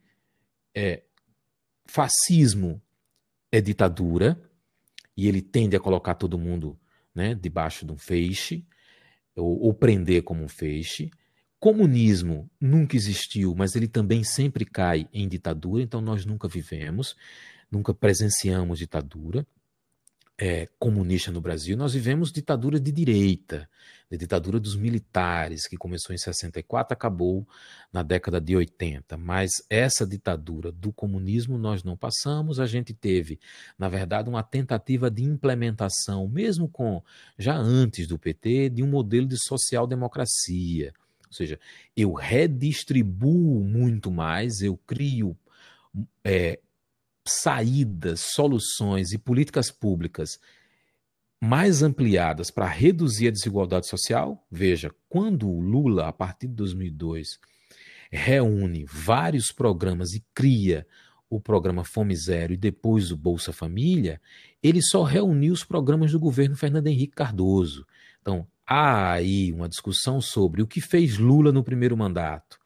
é, 0.74 1.02
fascismo 1.84 2.80
é 3.50 3.60
ditadura 3.60 4.40
e 5.16 5.28
ele 5.28 5.42
tende 5.42 5.76
a 5.76 5.80
colocar 5.80 6.14
todo 6.14 6.38
mundo 6.38 6.78
né, 7.14 7.34
debaixo 7.34 7.84
de 7.84 7.92
um 7.92 7.98
feixe 7.98 8.64
ou, 9.36 9.60
ou 9.60 9.74
prender 9.74 10.22
como 10.22 10.42
um 10.42 10.48
feixe. 10.48 11.10
Comunismo 11.60 12.50
nunca 12.60 12.96
existiu, 12.96 13.54
mas 13.54 13.76
ele 13.76 13.86
também 13.86 14.24
sempre 14.24 14.64
cai 14.64 15.08
em 15.12 15.28
ditadura, 15.28 15.82
então 15.82 16.00
nós 16.00 16.24
nunca 16.24 16.48
vivemos, 16.48 17.14
nunca 17.70 17.94
presenciamos 17.94 18.78
ditadura 18.78 19.46
é, 20.44 20.68
comunista 20.76 21.30
no 21.30 21.40
Brasil, 21.40 21.76
nós 21.76 21.94
vivemos 21.94 22.32
ditadura 22.32 22.80
de 22.80 22.90
direita, 22.90 23.70
a 24.10 24.16
ditadura 24.16 24.58
dos 24.58 24.74
militares, 24.74 25.68
que 25.68 25.76
começou 25.76 26.12
em 26.12 26.18
64, 26.18 26.92
acabou 26.92 27.46
na 27.92 28.02
década 28.02 28.40
de 28.40 28.56
80. 28.56 29.16
Mas 29.16 29.52
essa 29.70 30.04
ditadura 30.04 30.72
do 30.72 30.92
comunismo 30.92 31.56
nós 31.56 31.84
não 31.84 31.96
passamos, 31.96 32.58
a 32.58 32.66
gente 32.66 32.92
teve, 32.92 33.38
na 33.78 33.88
verdade, 33.88 34.28
uma 34.28 34.42
tentativa 34.42 35.08
de 35.08 35.22
implementação, 35.22 36.26
mesmo 36.26 36.68
com 36.68 37.00
já 37.38 37.56
antes 37.56 38.08
do 38.08 38.18
PT, 38.18 38.70
de 38.70 38.82
um 38.82 38.88
modelo 38.88 39.28
de 39.28 39.36
social-democracia. 39.38 40.92
Ou 41.28 41.32
seja, 41.32 41.60
eu 41.96 42.14
redistribuo 42.14 43.62
muito 43.62 44.10
mais, 44.10 44.60
eu 44.60 44.76
crio 44.76 45.38
é, 46.24 46.58
saídas, 47.24 48.20
soluções 48.34 49.12
e 49.12 49.18
políticas 49.18 49.70
públicas 49.70 50.38
mais 51.40 51.82
ampliadas 51.82 52.50
para 52.50 52.68
reduzir 52.68 53.28
a 53.28 53.32
desigualdade 53.32 53.88
social, 53.88 54.46
veja, 54.48 54.94
quando 55.08 55.48
o 55.48 55.60
Lula, 55.60 56.06
a 56.06 56.12
partir 56.12 56.46
de 56.46 56.54
2002, 56.54 57.40
reúne 58.12 58.84
vários 58.84 59.50
programas 59.50 60.12
e 60.12 60.24
cria 60.32 60.86
o 61.28 61.40
programa 61.40 61.82
Fome 61.82 62.14
Zero 62.14 62.52
e 62.52 62.56
depois 62.56 63.10
o 63.10 63.16
Bolsa 63.16 63.52
Família, 63.52 64.20
ele 64.62 64.80
só 64.82 65.02
reuniu 65.02 65.52
os 65.52 65.64
programas 65.64 66.12
do 66.12 66.20
governo 66.20 66.54
Fernando 66.54 66.86
Henrique 66.86 67.14
Cardoso. 67.14 67.86
Então, 68.20 68.46
há 68.66 69.10
aí 69.10 69.50
uma 69.50 69.68
discussão 69.68 70.20
sobre 70.20 70.62
o 70.62 70.66
que 70.66 70.80
fez 70.80 71.18
Lula 71.18 71.50
no 71.50 71.64
primeiro 71.64 71.96
mandato, 71.96 72.60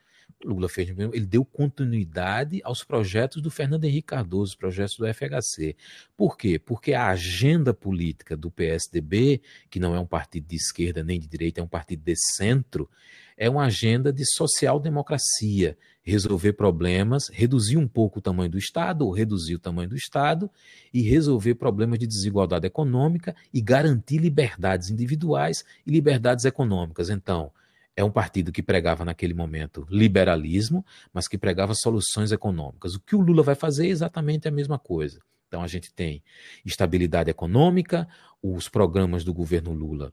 Lula 0.47 0.69
fez, 0.69 0.89
ele 0.89 1.27
deu 1.27 1.45
continuidade 1.45 2.61
aos 2.65 2.85
projetos 2.85 3.43
do 3.43 3.51
Fernando 3.51 3.85
Henrique 3.85 4.09
Cardoso, 4.09 4.53
os 4.53 4.57
projetos 4.57 4.97
do 4.97 5.07
FHC. 5.07 5.77
Por 6.17 6.37
quê? 6.37 6.59
Porque 6.59 6.95
a 6.95 7.09
agenda 7.09 7.75
política 7.75 8.37
do 8.37 8.51
PSDB, 8.51 9.43
que 9.69 9.81
não 9.81 9.95
é 9.95 10.01
um 10.01 10.07
partido 10.07 10.47
de 10.47 10.57
esquerda 10.57 11.03
nem 11.03 11.19
de 11.19 11.27
direita, 11.27 11.61
é 11.61 11.65
um 11.65 11.69
partido 11.69 12.03
de 12.05 12.15
centro, 12.17 12.89
é 13.37 13.51
uma 13.51 13.65
agenda 13.65 14.13
de 14.13 14.25
social-democracia, 14.25 15.77
resolver 16.03 16.55
problemas, 16.55 17.29
reduzir 17.33 17.77
um 17.77 17.87
pouco 17.87 18.19
o 18.19 18.23
tamanho 18.23 18.51
do 18.51 18.59
Estado, 18.59 19.05
ou 19.05 19.13
reduzir 19.13 19.57
o 19.57 19.59
tamanho 19.59 19.91
do 19.91 19.97
Estado, 19.97 20.51
e 20.95 21.03
resolver 21.03 21.57
problemas 21.57 21.99
de 21.99 22.07
desigualdade 22.07 22.67
econômica 22.67 23.35
e 23.53 23.61
garantir 23.61 24.19
liberdades 24.19 24.89
individuais 24.89 25.65
e 25.87 25.91
liberdades 25.91 26.45
econômicas. 26.45 27.11
Então, 27.11 27.53
é 27.97 28.05
um 28.05 28.11
partido 28.11 28.53
que 28.53 28.63
pregava 28.63 29.05
naquele 29.05 29.33
momento 29.33 29.87
liberalismo, 29.91 30.85
mas 31.13 31.27
que 31.27 31.39
pregava 31.39 31.75
soluções 31.75 32.31
econômicas. 32.31 32.95
O 32.95 33.01
que 33.01 33.17
o 33.17 33.21
Lula 33.21 33.43
vai 33.43 33.55
fazer 33.55 33.87
é 33.87 33.91
exatamente 33.91 34.47
a 34.47 34.51
mesma 34.51 34.79
coisa. 34.79 35.21
Então 35.49 35.63
a 35.63 35.67
gente 35.67 35.93
tem 35.93 36.23
estabilidade 36.65 37.31
econômica, 37.31 38.07
os 38.43 38.69
programas 38.69 39.25
do 39.25 39.33
governo 39.33 39.73
Lula 39.73 40.13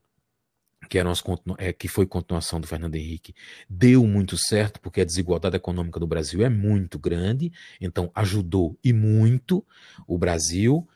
que, 0.89 0.97
eram 0.97 1.11
as, 1.11 1.23
é, 1.57 1.73
que 1.73 1.87
foi 1.87 2.05
continuação 2.05 2.59
do 2.59 2.67
Fernando 2.67 2.95
Henrique, 2.95 3.33
deu 3.69 4.05
muito 4.05 4.37
certo, 4.37 4.79
porque 4.79 5.01
a 5.01 5.05
desigualdade 5.05 5.55
econômica 5.55 5.99
do 5.99 6.07
Brasil 6.07 6.43
é 6.43 6.49
muito 6.49 6.99
grande, 6.99 7.51
então 7.79 8.11
ajudou 8.13 8.77
e 8.83 8.93
muito 8.93 9.65
o 10.07 10.17
Brasil. 10.17 10.87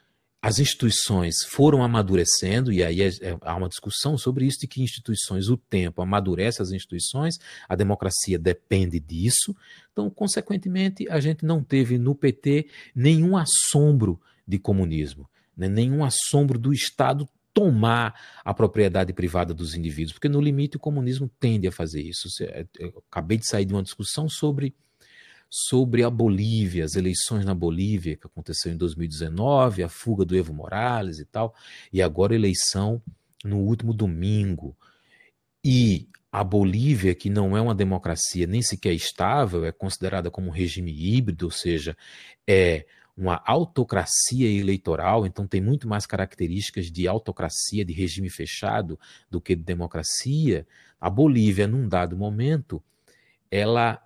As 0.48 0.60
instituições 0.60 1.44
foram 1.46 1.84
amadurecendo, 1.84 2.72
e 2.72 2.82
aí 2.82 3.02
é, 3.02 3.08
é, 3.08 3.38
há 3.42 3.54
uma 3.54 3.68
discussão 3.68 4.18
sobre 4.18 4.46
isso, 4.46 4.62
de 4.62 4.66
que 4.66 4.82
instituições, 4.82 5.50
o 5.50 5.58
tempo 5.58 6.02
amadurece 6.02 6.62
as 6.62 6.72
instituições, 6.72 7.36
a 7.68 7.76
democracia 7.76 8.40
depende 8.40 8.98
disso. 8.98 9.54
Então, 9.92 10.10
consequentemente, 10.10 11.06
a 11.10 11.20
gente 11.20 11.44
não 11.44 11.62
teve 11.62 11.98
no 11.98 12.16
PT 12.16 12.70
nenhum 12.96 13.36
assombro 13.36 14.22
de 14.48 14.58
comunismo, 14.58 15.30
né? 15.58 15.68
nenhum 15.68 16.02
assombro 16.06 16.58
do 16.58 16.72
Estado 16.72 17.28
tomar 17.54 18.18
a 18.46 18.54
propriedade 18.54 19.12
privada 19.12 19.54
dos 19.54 19.76
indivíduos, 19.76 20.14
porque 20.14 20.30
no 20.30 20.40
limite 20.40 20.78
o 20.78 20.80
comunismo 20.80 21.30
tende 21.42 21.68
a 21.68 21.74
fazer 21.74 22.02
isso. 22.02 22.30
É, 22.44 22.66
eu 22.80 23.04
acabei 23.12 23.38
de 23.38 23.46
sair 23.46 23.66
de 23.66 23.74
uma 23.74 23.84
discussão 23.84 24.30
sobre 24.30 24.74
sobre 25.50 26.04
a 26.04 26.10
Bolívia, 26.10 26.84
as 26.84 26.96
eleições 26.96 27.46
na 27.46 27.54
Bolívia 27.54 28.18
que 28.18 28.28
aconteceu 28.28 28.72
em 28.72 28.78
2019, 28.78 29.84
a 29.84 29.90
fuga 29.90 30.26
do 30.26 30.36
Evo 30.36 30.54
Morales 30.54 31.20
e 31.20 31.26
tal, 31.26 31.54
e 31.92 32.02
agora 32.02 32.36
eleição 32.36 33.02
no 33.44 33.60
último 33.60 33.94
domingo. 33.94 34.76
E 35.64 36.08
a 36.32 36.44
Bolívia, 36.44 37.16
que 37.16 37.30
não 37.30 37.56
é 37.56 37.62
uma 37.62 37.74
democracia 37.74 38.46
nem 38.46 38.62
sequer 38.62 38.94
estável, 38.94 39.66
é 39.66 39.72
considerada 39.72 40.30
como 40.30 40.48
um 40.48 40.52
regime 40.52 40.92
híbrido, 40.92 41.46
ou 41.46 41.52
seja, 41.52 41.96
é 42.46 42.86
uma 43.16 43.42
autocracia 43.46 44.48
eleitoral, 44.48 45.26
então 45.26 45.48
tem 45.48 45.60
muito 45.60 45.88
mais 45.88 46.06
características 46.06 46.92
de 46.92 47.08
autocracia, 47.08 47.84
de 47.84 47.92
regime 47.92 48.30
fechado, 48.30 49.00
do 49.30 49.42
que 49.42 49.56
de 49.56 49.64
democracia. 49.64 50.68
A 51.02 51.10
Bolívia, 51.10 51.68
num 51.68 51.90
dado 51.90 52.16
momento, 52.16 52.84
ela 53.50 54.00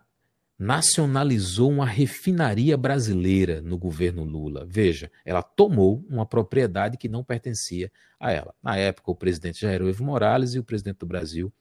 nacionalizou 0.61 1.71
uma 1.71 1.87
refinaria 1.87 2.77
brasileira 2.77 3.63
no 3.63 3.79
governo 3.79 4.23
Lula. 4.23 4.63
Veja, 4.69 5.11
ela 5.25 5.41
tomou 5.41 6.05
uma 6.07 6.23
propriedade 6.23 6.97
que 6.97 7.09
não 7.09 7.23
pertencia 7.23 7.91
a 8.19 8.31
ela. 8.31 8.53
Na 8.61 8.77
época, 8.77 9.09
o 9.09 9.15
presidente 9.15 9.61
já 9.61 9.71
era 9.71 9.83
o 9.83 9.89
Evo 9.89 10.03
Morales 10.03 10.53
e 10.53 10.59
o 10.59 10.63
presidente 10.63 10.99
do 10.99 11.07
Brasil 11.07 11.51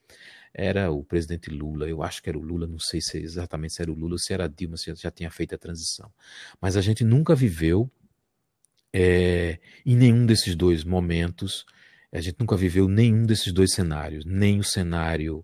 era 0.53 0.91
o 0.91 1.03
presidente 1.03 1.49
Lula. 1.49 1.89
Eu 1.89 2.03
acho 2.03 2.23
que 2.23 2.29
era 2.29 2.37
o 2.37 2.43
Lula, 2.43 2.67
não 2.67 2.79
sei 2.79 3.01
se 3.01 3.17
exatamente 3.17 3.73
se 3.73 3.81
era 3.81 3.91
o 3.91 3.95
Lula 3.95 4.13
ou 4.13 4.19
se 4.19 4.35
era 4.35 4.45
a 4.45 4.49
Dilma, 4.49 4.77
se 4.77 4.95
já 4.95 5.11
tinha 5.11 5.31
feito 5.31 5.55
a 5.55 5.59
transição. 5.59 6.13
Mas 6.61 6.77
a 6.77 6.83
gente 6.83 7.03
nunca 7.03 7.35
viveu 7.35 7.91
é, 8.93 9.61
em 9.87 9.97
nenhum 9.97 10.27
desses 10.27 10.55
dois 10.55 10.85
momentos, 10.85 11.65
a 12.13 12.21
gente 12.21 12.37
nunca 12.39 12.55
viveu 12.55 12.87
nenhum 12.87 13.25
desses 13.25 13.51
dois 13.51 13.73
cenários, 13.73 14.27
nem 14.27 14.59
o 14.61 14.65
cenário 14.65 15.43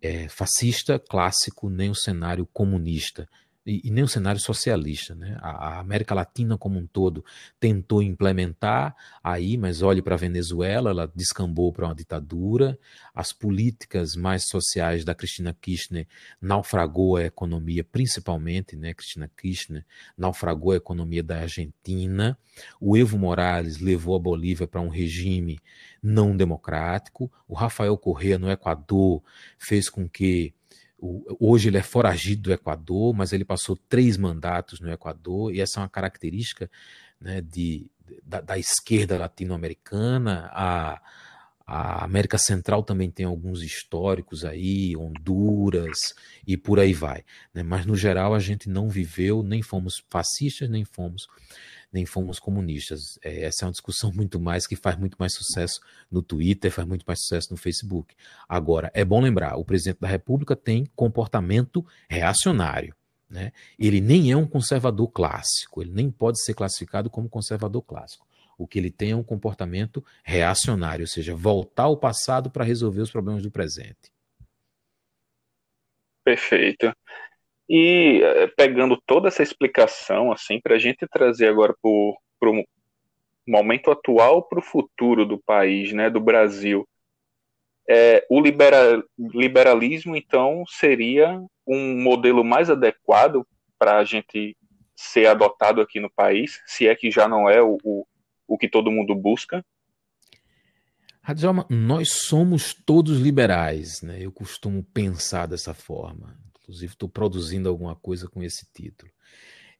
é, 0.00 0.28
fascista 0.28 0.98
clássico, 0.98 1.68
nem 1.68 1.90
o 1.90 1.94
cenário 1.94 2.46
comunista 2.52 3.28
e, 3.66 3.90
nem 3.90 4.04
o 4.04 4.08
cenário 4.08 4.40
socialista. 4.40 5.14
Né? 5.14 5.36
A, 5.40 5.50
a, 5.50 5.80
América 5.80 6.14
Latina 6.14 6.56
como 6.56 6.78
um 6.78 6.86
todo 6.86 7.24
tentou 7.58 8.00
implementar 8.00 8.94
aí, 9.22 9.56
mas 9.56 9.82
olhe 9.82 10.00
para 10.00 10.14
a 10.14 10.18
Venezuela, 10.18 10.90
ela 10.90 11.12
descambou 11.14 11.72
para 11.72 11.86
uma 11.86 11.94
ditadura. 11.94 12.78
As 13.12 13.32
políticas 13.32 14.14
mais 14.14 14.46
sociais 14.46 15.04
da 15.04 15.14
Cristina 15.14 15.52
Kirchner 15.60 16.06
naufragou 16.40 17.16
a 17.16 17.24
economia, 17.24 17.82
principalmente, 17.82 18.76
né? 18.76 18.94
Cristina 18.94 19.30
Kirchner 19.36 19.84
naufragou 20.16 20.72
a 20.72 20.76
economia 20.76 21.22
da 21.22 21.40
Argentina. 21.40 22.38
O 22.80 22.96
Evo 22.96 23.18
Morales 23.18 23.80
levou 23.80 24.14
a 24.14 24.20
Bolívia 24.20 24.66
para 24.66 24.80
um 24.80 24.88
regime 24.88 25.58
não 26.02 26.36
democrático. 26.36 27.30
O 27.48 27.54
Rafael 27.54 27.96
Correa 27.98 28.38
no 28.38 28.50
Equador 28.50 29.22
fez 29.58 29.90
com 29.90 30.08
que 30.08 30.54
Hoje 30.98 31.68
ele 31.68 31.76
é 31.76 31.82
foragido 31.82 32.42
do 32.42 32.52
Equador, 32.52 33.14
mas 33.14 33.32
ele 33.32 33.44
passou 33.44 33.76
três 33.88 34.16
mandatos 34.16 34.80
no 34.80 34.90
Equador, 34.90 35.54
e 35.54 35.60
essa 35.60 35.80
é 35.80 35.82
uma 35.82 35.88
característica 35.88 36.70
né, 37.20 37.40
de, 37.40 37.90
da, 38.24 38.40
da 38.40 38.58
esquerda 38.58 39.18
latino-americana. 39.18 40.50
A, 40.52 41.00
a 41.66 42.04
América 42.04 42.38
Central 42.38 42.82
também 42.82 43.10
tem 43.10 43.26
alguns 43.26 43.62
históricos 43.62 44.44
aí, 44.44 44.96
Honduras 44.96 45.98
e 46.46 46.56
por 46.56 46.78
aí 46.78 46.92
vai. 46.92 47.24
Né? 47.52 47.62
Mas 47.62 47.84
no 47.84 47.96
geral 47.96 48.34
a 48.34 48.38
gente 48.38 48.68
não 48.68 48.88
viveu, 48.88 49.42
nem 49.42 49.62
fomos 49.62 49.94
fascistas, 50.08 50.70
nem 50.70 50.84
fomos 50.84 51.26
nem 51.92 52.04
fomos 52.04 52.38
comunistas. 52.38 53.18
É, 53.22 53.44
essa 53.44 53.64
é 53.64 53.66
uma 53.66 53.72
discussão 53.72 54.12
muito 54.14 54.38
mais 54.40 54.66
que 54.66 54.76
faz 54.76 54.96
muito 54.96 55.16
mais 55.18 55.34
sucesso 55.34 55.80
no 56.10 56.22
Twitter, 56.22 56.70
faz 56.70 56.86
muito 56.86 57.04
mais 57.06 57.20
sucesso 57.20 57.48
no 57.50 57.56
Facebook. 57.56 58.14
Agora, 58.48 58.90
é 58.94 59.04
bom 59.04 59.20
lembrar, 59.20 59.56
o 59.56 59.64
presidente 59.64 60.00
da 60.00 60.08
República 60.08 60.54
tem 60.54 60.86
comportamento 60.94 61.84
reacionário. 62.08 62.94
Né? 63.28 63.52
Ele 63.78 64.00
nem 64.00 64.30
é 64.30 64.36
um 64.36 64.46
conservador 64.46 65.08
clássico, 65.08 65.82
ele 65.82 65.90
nem 65.90 66.10
pode 66.10 66.40
ser 66.42 66.54
classificado 66.54 67.10
como 67.10 67.28
conservador 67.28 67.82
clássico. 67.82 68.26
O 68.58 68.66
que 68.66 68.78
ele 68.78 68.90
tem 68.90 69.10
é 69.10 69.16
um 69.16 69.22
comportamento 69.22 70.04
reacionário, 70.24 71.02
ou 71.02 71.08
seja, 71.08 71.34
voltar 71.34 71.84
ao 71.84 71.96
passado 71.96 72.50
para 72.50 72.64
resolver 72.64 73.02
os 73.02 73.10
problemas 73.10 73.42
do 73.42 73.50
presente. 73.50 74.10
Perfeito. 76.24 76.92
E 77.68 78.20
eh, 78.22 78.46
pegando 78.56 79.00
toda 79.06 79.28
essa 79.28 79.42
explicação, 79.42 80.30
assim, 80.30 80.60
para 80.60 80.76
a 80.76 80.78
gente 80.78 81.06
trazer 81.08 81.48
agora 81.48 81.74
para 81.80 82.50
o 82.50 82.64
momento 83.46 83.90
atual, 83.90 84.42
para 84.42 84.58
o 84.58 84.62
futuro 84.62 85.26
do 85.26 85.38
país, 85.38 85.92
né, 85.92 86.08
do 86.08 86.20
Brasil, 86.20 86.86
é, 87.88 88.26
o 88.28 88.40
libera, 88.40 89.02
liberalismo, 89.18 90.16
então, 90.16 90.64
seria 90.66 91.40
um 91.66 92.02
modelo 92.02 92.44
mais 92.44 92.68
adequado 92.68 93.46
para 93.78 93.98
a 93.98 94.04
gente 94.04 94.56
ser 94.94 95.26
adotado 95.26 95.80
aqui 95.80 96.00
no 96.00 96.10
país, 96.10 96.60
se 96.66 96.88
é 96.88 96.94
que 96.94 97.10
já 97.10 97.28
não 97.28 97.48
é 97.48 97.62
o, 97.62 97.78
o, 97.84 98.06
o 98.48 98.58
que 98.58 98.68
todo 98.68 98.90
mundo 98.90 99.14
busca? 99.14 99.64
Radjalma, 101.22 101.66
nós 101.68 102.08
somos 102.26 102.72
todos 102.72 103.18
liberais, 103.18 104.00
né? 104.00 104.18
Eu 104.20 104.32
costumo 104.32 104.82
pensar 104.82 105.46
dessa 105.46 105.74
forma. 105.74 106.36
Inclusive, 106.66 106.92
estou 106.92 107.08
produzindo 107.08 107.68
alguma 107.68 107.94
coisa 107.94 108.28
com 108.28 108.42
esse 108.42 108.66
título. 108.74 109.10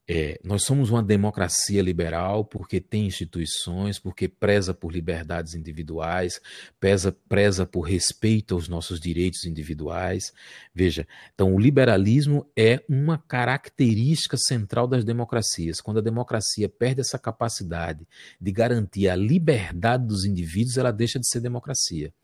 É, 0.09 0.39
nós 0.45 0.63
somos 0.63 0.89
uma 0.91 1.03
democracia 1.03 1.83
liberal 1.83 2.45
porque 2.45 2.81
tem 2.81 3.07
instituições, 3.07 3.99
porque 3.99 4.29
preza 4.29 4.73
por 4.73 4.93
liberdades 4.93 5.55
individuais, 5.55 6.41
preza, 6.79 7.11
preza 7.29 7.67
por 7.67 7.81
respeito 7.81 8.55
aos 8.55 8.69
nossos 8.69 9.01
direitos 9.01 9.45
individuais. 9.45 10.33
Veja, 10.73 11.09
então 11.35 11.53
o 11.53 11.59
liberalismo 11.59 12.49
é 12.57 12.85
uma 12.89 13.19
característica 13.19 14.37
central 14.37 14.87
das 14.87 15.05
democracias. 15.05 15.81
Quando 15.81 15.99
a 15.99 16.03
democracia 16.03 16.69
perde 16.69 17.01
essa 17.01 17.19
capacidade 17.19 18.07
de 18.41 18.53
garantir 18.53 19.09
a 19.09 19.17
liberdade 19.17 20.07
dos 20.07 20.25
indivíduos, 20.25 20.77
ela 20.77 20.93
deixa 20.93 21.19
de 21.19 21.27
ser 21.29 21.41
democracia. 21.41 22.15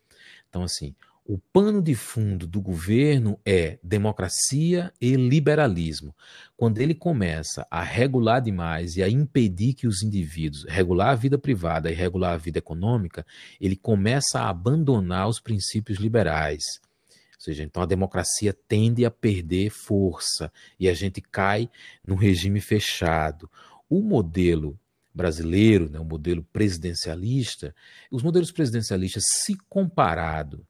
Então, 0.49 0.63
assim, 0.63 0.95
o 1.33 1.39
pano 1.51 1.81
de 1.81 1.95
fundo 1.95 2.47
do 2.47 2.61
governo 2.61 3.41
é 3.43 3.79
democracia 3.83 4.93
e 5.01 5.17
liberalismo. 5.17 6.15
Quando 6.55 6.79
ele 6.79 6.95
começa 6.95 7.67
a 7.71 7.83
regular 7.83 8.43
demais 8.43 8.99
e 8.99 9.03
a 9.03 9.09
impedir 9.09 9.73
que 9.73 9.87
os 9.87 10.03
indivíduos 10.03 10.67
regular 10.69 11.09
a 11.09 11.15
vida 11.15 11.39
privada 11.39 11.91
e 11.91 11.95
regular 11.95 12.35
a 12.35 12.37
vida 12.37 12.59
econômica, 12.59 13.25
ele 13.59 13.77
começa 13.77 14.41
a 14.41 14.51
abandonar 14.51 15.27
os 15.27 15.41
princípios 15.41 15.99
liberais. 15.99 16.61
Ou 17.09 17.41
seja, 17.41 17.63
então 17.63 17.83
a 17.83 17.87
democracia 17.87 18.55
tende 18.69 19.03
a 19.07 19.11
perder 19.11 19.71
força 19.71 20.53
e 20.79 20.87
a 20.87 20.93
gente 20.93 21.23
cai 21.23 21.71
num 22.07 22.15
regime 22.15 22.61
fechado. 22.61 23.51
O 23.89 24.03
modelo 24.03 24.79
brasileiro, 25.15 25.89
né, 25.89 25.99
o 25.99 26.05
modelo 26.05 26.47
presidencialista, 26.53 27.75
os 28.11 28.23
modelos 28.23 28.53
presidencialistas, 28.53 29.23
se 29.27 29.57
comparado 29.67 30.67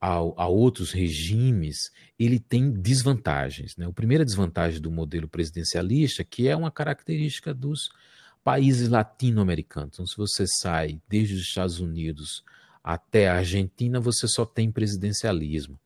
a, 0.00 0.46
outros 0.46 0.92
regimes, 0.92 1.90
ele 2.18 2.38
tem 2.38 2.70
desvantagens. 2.70 3.76
Né? 3.76 3.86
A 3.86 3.92
primeira 3.92 4.24
desvantagem 4.24 4.80
do 4.80 4.90
modelo 4.90 5.28
presidencialista, 5.28 6.22
que 6.22 6.46
é 6.46 6.54
uma 6.54 6.70
característica 6.70 7.52
dos 7.52 7.90
países 8.44 8.88
latino-americanos. 8.88 9.90
Então, 9.94 10.06
se 10.06 10.16
você 10.16 10.44
sai 10.46 11.00
desde 11.08 11.34
os 11.34 11.42
Estados 11.42 11.80
Unidos 11.80 12.44
até 12.82 13.28
a 13.28 13.36
Argentina, 13.36 14.00
você 14.00 14.26
só 14.28 14.46
tem 14.46 14.70
presidencialismo. 14.70 15.78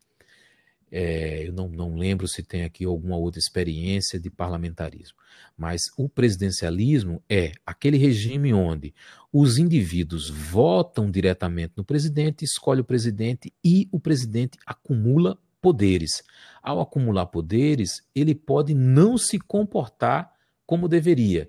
É, 0.95 1.49
eu 1.49 1.55
não, 1.55 1.69
não 1.69 1.97
lembro 1.97 2.29
se 2.29 2.43
tem 2.43 2.65
aqui 2.65 2.85
alguma 2.85 3.17
outra 3.17 3.39
experiência 3.39 4.21
de 4.21 4.29
parlamentarismo, 4.29 5.17
mas 5.57 5.81
o 5.97 6.07
presidencialismo 6.07 7.23
é 7.31 7.53
aquele 7.65 7.97
regime 7.97 8.53
onde 8.53 8.95
os 9.33 9.57
indivíduos 9.57 10.29
votam 10.29 11.11
diretamente 11.11 11.73
no 11.79 11.85
presidente, 11.85 12.45
escolhe 12.45 12.83
o 12.83 12.85
presidente 12.85 13.51
e 13.65 13.89
o 13.91 13.99
presidente 13.99 14.59
acumula 14.67 15.39
poderes. 15.63 16.23
Ao 16.63 16.79
acumular 16.79 17.27
poderes, 17.27 18.03
ele 18.15 18.35
pode 18.35 18.75
não 18.75 19.17
se 19.17 19.39
comportar 19.39 20.31
como 20.67 20.89
deveria 20.89 21.49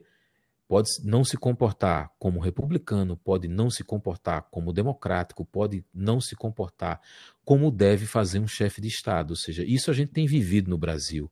pode 0.74 0.90
não 1.04 1.24
se 1.24 1.38
comportar 1.38 2.12
como 2.18 2.40
republicano, 2.40 3.16
pode 3.16 3.48
não 3.48 3.70
se 3.70 3.84
comportar 3.84 4.48
como 4.50 4.74
democrático, 4.74 5.46
pode 5.46 5.86
não 5.94 6.20
se 6.20 6.36
comportar 6.36 7.00
como 7.46 7.70
deve 7.70 8.08
fazer 8.08 8.40
um 8.40 8.48
chefe 8.48 8.82
de 8.82 8.88
Estado. 8.88 9.30
Ou 9.30 9.36
seja, 9.36 9.64
isso 9.64 9.92
a 9.92 9.94
gente 9.94 10.14
tem 10.14 10.26
vivido 10.26 10.72
no 10.72 10.78
Brasil 10.80 11.30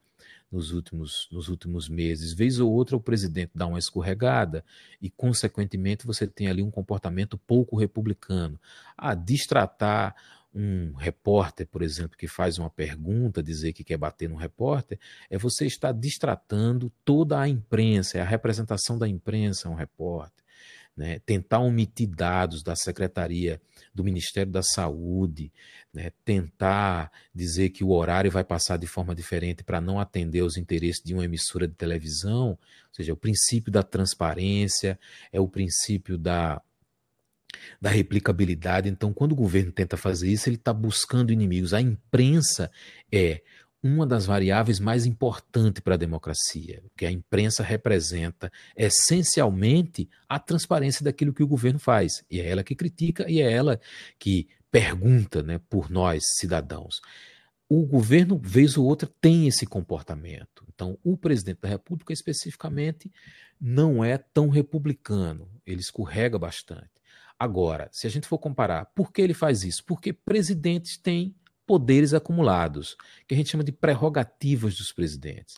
nos 0.52 0.72
últimos, 0.72 1.28
nos 1.32 1.48
últimos 1.50 1.90
meses. 1.90 2.34
Vez 2.34 2.60
ou 2.60 2.72
outra, 2.72 2.96
o 2.96 3.02
presidente 3.02 3.50
dá 3.56 3.66
uma 3.66 3.80
escorregada 3.80 4.64
e, 5.02 5.10
consequentemente, 5.10 6.06
você 6.06 6.28
tem 6.28 6.48
ali 6.48 6.62
um 6.62 6.70
comportamento 6.70 7.36
pouco 7.36 7.76
republicano. 7.76 8.60
A 8.96 9.16
distratar 9.16 10.16
um 10.54 10.94
repórter, 10.94 11.68
por 11.68 11.82
exemplo, 11.82 12.18
que 12.18 12.28
faz 12.28 12.58
uma 12.58 12.70
pergunta, 12.70 13.42
dizer 13.42 13.74
que 13.74 13.84
quer 13.84 13.98
bater 13.98 14.30
no 14.30 14.36
repórter, 14.36 15.00
é 15.30 15.38
você 15.38 15.66
estar 15.66 15.92
distratando 15.94 16.92
toda 17.06 17.40
a 17.40 17.48
imprensa, 17.48 18.18
é 18.18 18.22
a 18.22 18.26
representação 18.26 18.98
da 18.98 19.08
imprensa 19.08 19.70
um 19.70 19.76
repórter. 19.76 20.42
Né? 20.96 21.20
Tentar 21.20 21.60
omitir 21.60 22.10
dados 22.10 22.62
da 22.62 22.76
Secretaria 22.76 23.62
do 23.96 24.04
Ministério 24.04 24.52
da 24.52 24.62
Saúde, 24.62 25.52
né? 25.94 26.12
tentar 26.26 27.10
dizer 27.34 27.70
que 27.70 27.82
o 27.84 27.92
horário 27.92 28.30
vai 28.30 28.44
passar 28.44 28.76
de 28.78 28.88
forma 28.88 29.16
diferente 29.16 29.64
para 29.64 29.80
não 29.80 30.00
atender 30.02 30.42
os 30.42 30.58
interesses 30.58 31.02
de 31.02 31.14
uma 31.14 31.24
emissora 31.24 31.66
de 31.66 31.76
televisão, 31.76 32.50
ou 32.50 32.58
seja, 32.92 33.12
é 33.12 33.14
o 33.14 33.18
princípio 33.18 33.72
da 33.72 33.84
transparência, 33.84 35.00
é 35.32 35.40
o 35.40 35.48
princípio 35.48 36.18
da 36.18 36.62
da 37.80 37.90
replicabilidade. 37.90 38.90
Então, 38.90 39.14
quando 39.14 39.34
o 39.34 39.36
governo 39.36 39.72
tenta 39.72 39.98
fazer 39.98 40.30
isso, 40.30 40.50
ele 40.50 40.56
está 40.56 40.74
buscando 40.74 41.32
inimigos. 41.32 41.74
A 41.74 41.82
imprensa 41.82 42.72
é 43.12 43.42
uma 43.84 44.06
das 44.06 44.26
variáveis 44.26 44.80
mais 44.80 45.06
importantes 45.06 45.82
para 45.82 45.96
a 45.96 45.98
democracia, 45.98 46.84
que 46.96 47.06
a 47.06 47.12
imprensa 47.12 47.64
representa 47.64 48.52
essencialmente 48.76 50.08
a 50.30 50.38
transparência 50.38 51.04
daquilo 51.04 51.34
que 51.34 51.42
o 51.42 51.48
governo 51.48 51.80
faz. 51.80 52.24
E 52.30 52.40
é 52.40 52.48
ela 52.48 52.64
que 52.64 52.76
critica 52.76 53.26
e 53.30 53.42
é 53.42 53.52
ela 53.52 53.80
que 54.20 54.48
pergunta 54.70 55.42
né, 55.42 55.60
por 55.70 55.90
nós, 55.90 56.22
cidadãos. 56.40 57.02
O 57.68 57.86
governo, 57.86 58.38
vez 58.38 58.78
ou 58.78 58.86
outra, 58.86 59.10
tem 59.20 59.48
esse 59.48 59.66
comportamento. 59.66 60.66
Então, 60.74 60.98
o 61.04 61.18
presidente 61.18 61.62
da 61.62 61.70
República, 61.70 62.14
especificamente, 62.14 63.12
não 63.60 64.04
é 64.04 64.18
tão 64.18 64.50
republicano, 64.50 65.48
ele 65.66 65.80
escorrega 65.80 66.38
bastante. 66.38 66.90
Agora, 67.42 67.90
se 67.92 68.06
a 68.06 68.10
gente 68.12 68.28
for 68.28 68.38
comparar, 68.38 68.86
por 68.94 69.12
que 69.12 69.20
ele 69.20 69.34
faz 69.34 69.64
isso? 69.64 69.84
Porque 69.84 70.14
presidentes 70.14 70.96
têm 70.96 71.34
poderes 71.66 72.14
acumulados, 72.14 72.96
que 73.28 73.34
a 73.34 73.38
gente 73.38 73.50
chama 73.50 73.64
de 73.64 73.72
prerrogativas 73.72 74.78
dos 74.78 74.94
presidentes. 74.94 75.58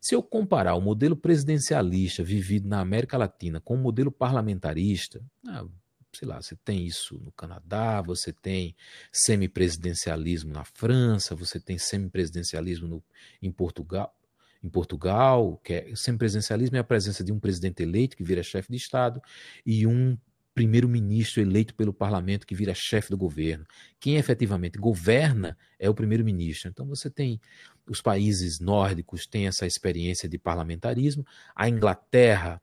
Se 0.00 0.14
eu 0.14 0.22
comparar 0.22 0.76
o 0.76 0.80
modelo 0.80 1.16
presidencialista 1.16 2.22
vivido 2.22 2.68
na 2.68 2.78
América 2.78 3.18
Latina 3.18 3.60
com 3.60 3.74
o 3.74 3.78
modelo 3.78 4.12
parlamentarista, 4.12 5.20
ah, 5.48 5.66
sei 6.12 6.28
lá, 6.28 6.40
você 6.40 6.54
tem 6.54 6.86
isso 6.86 7.18
no 7.18 7.32
Canadá, 7.32 8.00
você 8.00 8.32
tem 8.32 8.76
semipresidencialismo 9.10 10.52
na 10.52 10.62
França, 10.62 11.34
você 11.34 11.58
tem 11.58 11.78
semipresidencialismo 11.78 12.86
no, 12.86 13.04
em 13.42 13.50
Portugal. 13.50 14.14
Em 14.62 14.68
Portugal, 14.68 15.60
que 15.64 15.72
é 15.72 15.96
semipresidencialismo 15.96 16.76
é 16.76 16.80
a 16.80 16.84
presença 16.84 17.24
de 17.24 17.32
um 17.32 17.40
presidente 17.40 17.82
eleito 17.82 18.16
que 18.16 18.22
vira 18.22 18.40
chefe 18.40 18.70
de 18.70 18.76
Estado 18.76 19.20
e 19.66 19.84
um 19.84 20.16
primeiro-ministro 20.58 21.40
eleito 21.40 21.72
pelo 21.72 21.92
parlamento 21.92 22.44
que 22.44 22.54
vira 22.54 22.74
chefe 22.74 23.10
do 23.10 23.16
governo. 23.16 23.64
Quem 24.00 24.16
efetivamente 24.16 24.76
governa 24.76 25.56
é 25.78 25.88
o 25.88 25.94
primeiro-ministro. 25.94 26.68
Então 26.68 26.84
você 26.84 27.08
tem 27.08 27.40
os 27.88 28.02
países 28.02 28.58
nórdicos 28.58 29.24
têm 29.24 29.46
essa 29.46 29.66
experiência 29.66 30.28
de 30.28 30.36
parlamentarismo. 30.36 31.24
A 31.54 31.68
Inglaterra 31.68 32.60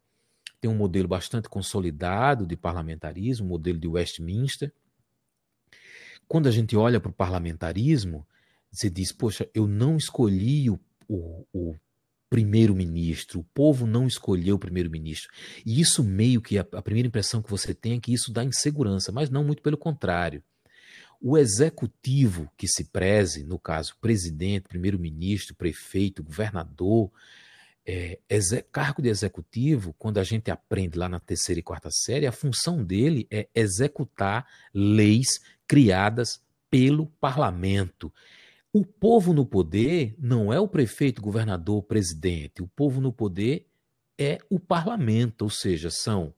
tem 0.59 0.69
um 0.69 0.75
modelo 0.75 1.07
bastante 1.07 1.47
consolidado 1.47 2.45
de 2.45 2.57
parlamentarismo, 2.57 3.45
o 3.45 3.49
modelo 3.49 3.79
de 3.79 3.87
Westminster. 3.87 4.73
Quando 6.27 6.47
a 6.47 6.51
gente 6.51 6.75
olha 6.75 6.99
para 6.99 7.11
o 7.11 7.13
parlamentarismo, 7.13 8.27
você 8.69 8.89
diz, 8.89 9.13
poxa, 9.13 9.49
eu 9.53 9.67
não 9.67 9.95
escolhi 9.95 10.69
o, 10.69 10.77
o, 11.07 11.47
o 11.53 11.75
primeiro-ministro. 12.29 13.39
O 13.39 13.43
povo 13.43 13.85
não 13.85 14.07
escolheu 14.07 14.55
o 14.55 14.59
primeiro-ministro. 14.59 15.29
E 15.65 15.79
isso 15.79 16.03
meio 16.03 16.41
que 16.41 16.57
a, 16.57 16.65
a, 16.73 16.81
primeira 16.81 17.07
impressão 17.07 17.41
que 17.41 17.49
você 17.49 17.73
tem 17.73 17.93
é 17.93 17.99
que 17.99 18.13
isso 18.13 18.31
dá 18.31 18.43
insegurança, 18.43 19.11
mas 19.11 19.29
não 19.29 19.43
muito 19.43 19.61
pelo 19.61 19.77
contrário. 19.77 20.43
O 21.21 21.37
executivo 21.37 22.51
que 22.57 22.67
se 22.67 22.85
preze, 22.85 23.43
no 23.43 23.57
caso, 23.57 23.95
presidente, 23.99 24.67
primeiro-ministro, 24.67 25.55
prefeito, 25.55 26.23
governador, 26.23 27.11
é, 27.85 28.19
cargo 28.71 29.01
de 29.01 29.09
executivo, 29.09 29.95
quando 29.97 30.17
a 30.17 30.23
gente 30.23 30.49
aprende 30.49 30.97
lá 30.97 31.07
na 31.07 31.19
terceira 31.19 31.59
e 31.59 31.63
quarta 31.63 31.89
série, 31.91 32.25
a 32.25 32.31
função 32.31 32.83
dele 32.83 33.27
é 33.31 33.47
executar 33.53 34.45
leis 34.73 35.39
criadas 35.67 36.41
pelo 36.69 37.07
parlamento. 37.19 38.11
O 38.77 38.83
povo 38.83 39.31
no 39.31 39.45
poder 39.45 40.13
não 40.19 40.51
é 40.51 40.59
o 40.59 40.67
prefeito, 40.67 41.21
governador, 41.21 41.81
presidente. 41.83 42.61
O 42.61 42.67
povo 42.67 42.99
no 42.99 43.13
poder 43.13 43.69
é 44.19 44.37
o 44.49 44.59
parlamento, 44.59 45.43
ou 45.43 45.49
seja, 45.49 45.89
são 45.89 46.33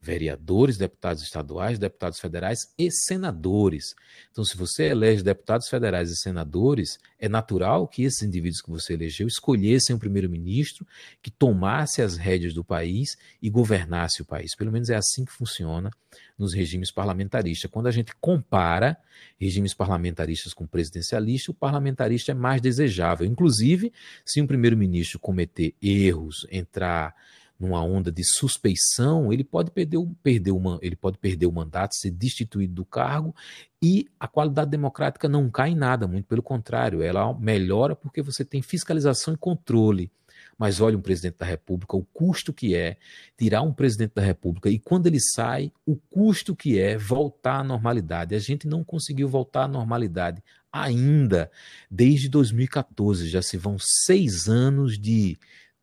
vereadores, 0.00 0.78
deputados 0.78 1.22
estaduais, 1.22 1.78
deputados 1.78 2.18
federais 2.18 2.60
e 2.78 2.90
senadores. 2.90 3.94
Então, 4.30 4.44
se 4.44 4.56
você 4.56 4.84
elege 4.84 5.22
deputados 5.22 5.68
federais 5.68 6.10
e 6.10 6.16
senadores, 6.16 6.98
é 7.18 7.28
natural 7.28 7.86
que 7.86 8.02
esses 8.02 8.22
indivíduos 8.22 8.62
que 8.62 8.70
você 8.70 8.94
elegeu 8.94 9.28
escolhessem 9.28 9.94
um 9.94 9.98
primeiro-ministro 9.98 10.86
que 11.22 11.30
tomasse 11.30 12.00
as 12.00 12.16
rédeas 12.16 12.54
do 12.54 12.64
país 12.64 13.16
e 13.42 13.50
governasse 13.50 14.22
o 14.22 14.24
país. 14.24 14.56
Pelo 14.56 14.72
menos 14.72 14.88
é 14.88 14.96
assim 14.96 15.24
que 15.24 15.32
funciona 15.32 15.90
nos 16.38 16.54
regimes 16.54 16.90
parlamentaristas. 16.90 17.70
Quando 17.70 17.86
a 17.86 17.92
gente 17.92 18.14
compara 18.18 18.96
regimes 19.38 19.74
parlamentaristas 19.74 20.54
com 20.54 20.66
presidencialistas, 20.66 21.48
o 21.48 21.54
parlamentarista 21.54 22.32
é 22.32 22.34
mais 22.34 22.62
desejável. 22.62 23.26
Inclusive, 23.26 23.92
se 24.24 24.40
um 24.40 24.46
primeiro-ministro 24.46 25.18
cometer 25.18 25.74
erros, 25.82 26.46
entrar 26.50 27.14
numa 27.60 27.84
onda 27.84 28.10
de 28.10 28.24
suspeição, 28.24 29.30
ele 29.30 29.44
pode 29.44 29.70
perder, 29.70 29.98
perder 30.22 30.50
uma, 30.50 30.78
ele 30.80 30.96
pode 30.96 31.18
perder 31.18 31.46
o 31.46 31.52
mandato, 31.52 31.94
ser 31.94 32.10
destituído 32.10 32.72
do 32.72 32.84
cargo 32.86 33.34
e 33.82 34.08
a 34.18 34.26
qualidade 34.26 34.70
democrática 34.70 35.28
não 35.28 35.50
cai 35.50 35.70
em 35.70 35.74
nada, 35.76 36.08
muito 36.08 36.26
pelo 36.26 36.42
contrário, 36.42 37.02
ela 37.02 37.32
melhora 37.38 37.94
porque 37.94 38.22
você 38.22 38.44
tem 38.44 38.62
fiscalização 38.62 39.34
e 39.34 39.36
controle. 39.36 40.10
Mas 40.56 40.80
olha 40.80 40.96
um 40.96 41.02
presidente 41.02 41.38
da 41.38 41.46
República, 41.46 41.96
o 41.96 42.04
custo 42.12 42.52
que 42.52 42.74
é 42.74 42.96
tirar 43.36 43.62
um 43.62 43.72
presidente 43.72 44.12
da 44.14 44.22
República 44.22 44.68
e 44.68 44.78
quando 44.78 45.06
ele 45.06 45.20
sai, 45.20 45.72
o 45.86 45.96
custo 45.96 46.56
que 46.56 46.78
é 46.78 46.96
voltar 46.96 47.60
à 47.60 47.64
normalidade. 47.64 48.34
A 48.34 48.38
gente 48.38 48.66
não 48.66 48.84
conseguiu 48.84 49.28
voltar 49.28 49.64
à 49.64 49.68
normalidade 49.68 50.42
ainda 50.72 51.50
desde 51.90 52.28
2014. 52.28 53.28
Já 53.28 53.42
se 53.42 53.56
vão 53.56 53.76
seis 53.78 54.48
anos 54.48 54.98
de 54.98 55.38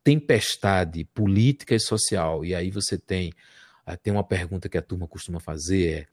tempestade 0.07 1.03
política 1.03 1.75
e 1.75 1.79
social. 1.81 2.45
E 2.45 2.55
aí 2.55 2.71
você 2.71 2.97
tem, 2.97 3.33
ah, 3.85 3.97
tem 3.97 4.13
uma 4.13 4.23
pergunta 4.23 4.69
que 4.69 4.77
a 4.77 4.81
turma 4.81 5.05
costuma 5.05 5.37
fazer 5.37 5.89
é 5.89 6.07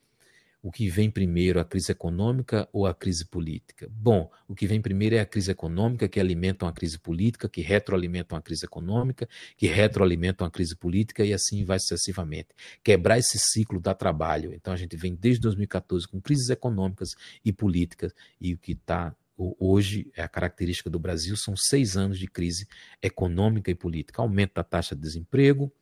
o 0.61 0.73
que 0.73 0.89
vem 0.89 1.09
primeiro, 1.09 1.61
a 1.61 1.65
crise 1.65 1.93
econômica 1.93 2.69
ou 2.73 2.89
a 2.89 2.95
crise 2.95 3.25
política? 3.25 3.87
Bom, 3.89 4.29
o 4.49 4.55
que 4.55 4.67
vem 4.67 4.81
primeiro 4.81 5.15
é 5.15 5.21
a 5.21 5.27
crise 5.27 5.53
econômica, 5.53 6.09
que 6.09 6.19
alimenta 6.19 6.65
uma 6.65 6.73
crise 6.73 6.99
política, 6.99 7.49
que 7.49 7.61
retroalimenta 7.61 8.35
uma 8.35 8.43
crise 8.43 8.65
econômica, 8.65 9.29
que 9.57 9.69
retroalimenta 9.69 10.43
uma 10.43 10.51
crise 10.51 10.75
política 10.75 11.25
e 11.25 11.33
assim 11.33 11.65
vai 11.65 11.79
sucessivamente. 11.79 12.49
Quebrar 12.83 13.19
esse 13.19 13.39
ciclo 13.39 13.79
dá 13.79 13.95
trabalho. 13.95 14.53
Então 14.55 14.73
a 14.73 14.77
gente 14.77 14.97
vem 14.97 15.15
desde 15.15 15.41
2014 15.43 16.09
com 16.09 16.21
crises 16.21 16.49
econômicas 16.49 17.11
e 17.45 17.53
políticas 17.53 18.13
e 18.41 18.55
o 18.55 18.59
que 18.59 18.73
está 18.73 19.15
hoje 19.37 20.11
é 20.15 20.23
a 20.23 20.29
característica 20.29 20.89
do 20.89 20.99
Brasil 20.99 21.37
são 21.37 21.55
seis 21.57 21.97
anos 21.97 22.19
de 22.19 22.27
crise 22.27 22.67
econômica 23.03 23.71
e 23.71 23.75
política. 23.75 24.23
Aumento 24.23 24.55
da 24.55 24.65
taxa 24.65 24.95
de 24.95 25.01
desemprego, 25.01 25.73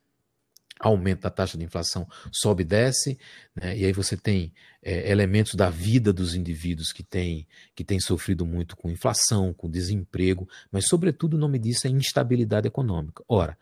aumento 0.78 1.22
da 1.22 1.30
taxa 1.30 1.57
de 1.57 1.64
inflação 1.64 2.07
sobe 2.30 2.62
e 2.62 2.66
desce, 2.66 3.18
né? 3.55 3.76
e 3.76 3.84
aí 3.84 3.92
você 3.92 4.16
tem 4.16 4.53
é, 4.82 5.11
elementos 5.11 5.55
da 5.55 5.70
vida 5.70 6.12
dos 6.12 6.34
indivíduos 6.34 6.92
que 6.92 7.03
têm 7.03 7.46
que 7.74 7.84
tem 7.84 8.00
sofrido 8.00 8.44
muito 8.44 8.76
com 8.76 8.90
inflação, 8.90 9.53
com 9.53 9.70
desemprego, 9.70 10.48
mas 10.70 10.88
sobretudo 10.88 11.34
o 11.34 11.38
nome 11.38 11.59
disso 11.59 11.86
é 11.86 11.90
instabilidade 11.90 12.66
econômica. 12.66 13.22
Ora, 13.28 13.57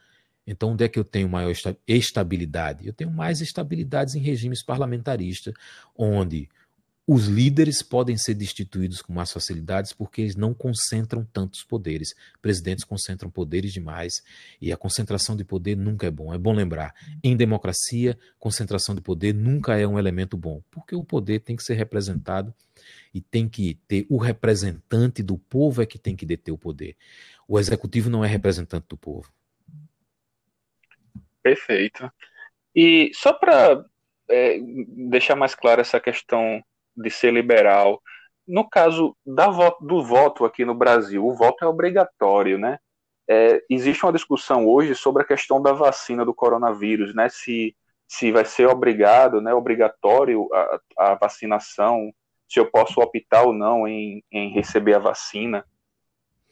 então 0.47 0.71
onde 0.71 0.85
é 0.85 0.89
que 0.89 0.99
eu 0.99 1.05
tenho 1.05 1.29
maior 1.29 1.53
estabilidade? 1.87 2.87
Eu 2.87 2.93
tenho 2.93 3.11
mais 3.11 3.41
estabilidades 3.41 4.15
em 4.15 4.21
regimes 4.21 4.65
parlamentaristas, 4.65 5.55
onde 5.97 6.49
os 7.13 7.27
líderes 7.27 7.83
podem 7.83 8.17
ser 8.17 8.35
destituídos 8.35 9.03
com 9.03 9.13
mais 9.13 9.33
facilidades 9.33 9.93
porque 9.93 10.21
eles 10.21 10.37
não 10.37 10.55
concentram 10.55 11.25
tantos 11.25 11.65
poderes. 11.65 12.15
Presidentes 12.41 12.85
concentram 12.85 13.29
poderes 13.29 13.73
demais 13.73 14.23
e 14.63 14.73
a 14.73 14.77
concentração 14.77 15.35
de 15.35 15.43
poder 15.43 15.77
nunca 15.77 16.07
é 16.07 16.11
bom. 16.11 16.33
É 16.33 16.39
bom 16.39 16.53
lembrar, 16.53 16.95
em 17.21 17.37
democracia, 17.37 18.17
concentração 18.39 18.95
de 18.95 19.01
poder 19.01 19.35
nunca 19.35 19.77
é 19.77 19.85
um 19.85 19.99
elemento 19.99 20.37
bom, 20.37 20.63
porque 20.71 20.95
o 20.95 21.03
poder 21.03 21.41
tem 21.41 21.57
que 21.57 21.65
ser 21.65 21.75
representado 21.75 22.55
e 23.13 23.21
tem 23.21 23.49
que 23.49 23.75
ter 23.89 24.07
o 24.09 24.17
representante 24.17 25.21
do 25.21 25.37
povo 25.37 25.83
é 25.83 25.87
que 25.87 25.99
tem 25.99 26.15
que 26.15 26.25
deter 26.25 26.55
o 26.55 26.59
poder. 26.59 26.97
O 27.49 27.59
executivo 27.59 28.09
não 28.09 28.25
é 28.25 28.29
representante 28.29 28.87
do 28.89 28.97
povo. 28.97 29.29
Perfeito. 31.43 32.09
E 32.73 33.11
só 33.15 33.33
para 33.33 33.85
é, 34.29 34.61
deixar 35.09 35.35
mais 35.35 35.57
clara 35.57 35.81
essa 35.81 35.99
questão 35.99 36.63
de 37.01 37.11
ser 37.11 37.33
liberal. 37.33 38.01
No 38.47 38.69
caso 38.69 39.17
da 39.25 39.47
do 39.81 40.03
voto 40.03 40.45
aqui 40.45 40.65
no 40.65 40.75
Brasil, 40.75 41.25
o 41.25 41.35
voto 41.35 41.65
é 41.65 41.69
obrigatório, 41.69 42.59
né? 42.59 42.79
É, 43.29 43.63
existe 43.71 44.05
uma 44.05 44.13
discussão 44.13 44.67
hoje 44.67 44.95
sobre 44.95 45.23
a 45.23 45.27
questão 45.27 45.63
da 45.63 45.73
vacina 45.73 46.25
do 46.25 46.35
coronavírus, 46.35 47.15
né? 47.15 47.29
Se, 47.29 47.77
se 48.09 48.33
vai 48.33 48.45
ser 48.45 48.67
obrigado, 48.67 49.41
né, 49.41 49.55
obrigatório 49.55 50.49
a, 50.53 50.81
a 50.99 51.15
vacinação, 51.15 52.13
se 52.49 52.59
eu 52.59 52.69
posso 52.69 53.01
optar 53.01 53.45
ou 53.45 53.53
não 53.53 53.87
em, 53.87 54.25
em 54.33 54.51
receber 54.51 54.95
a 54.95 54.99
vacina. 54.99 55.65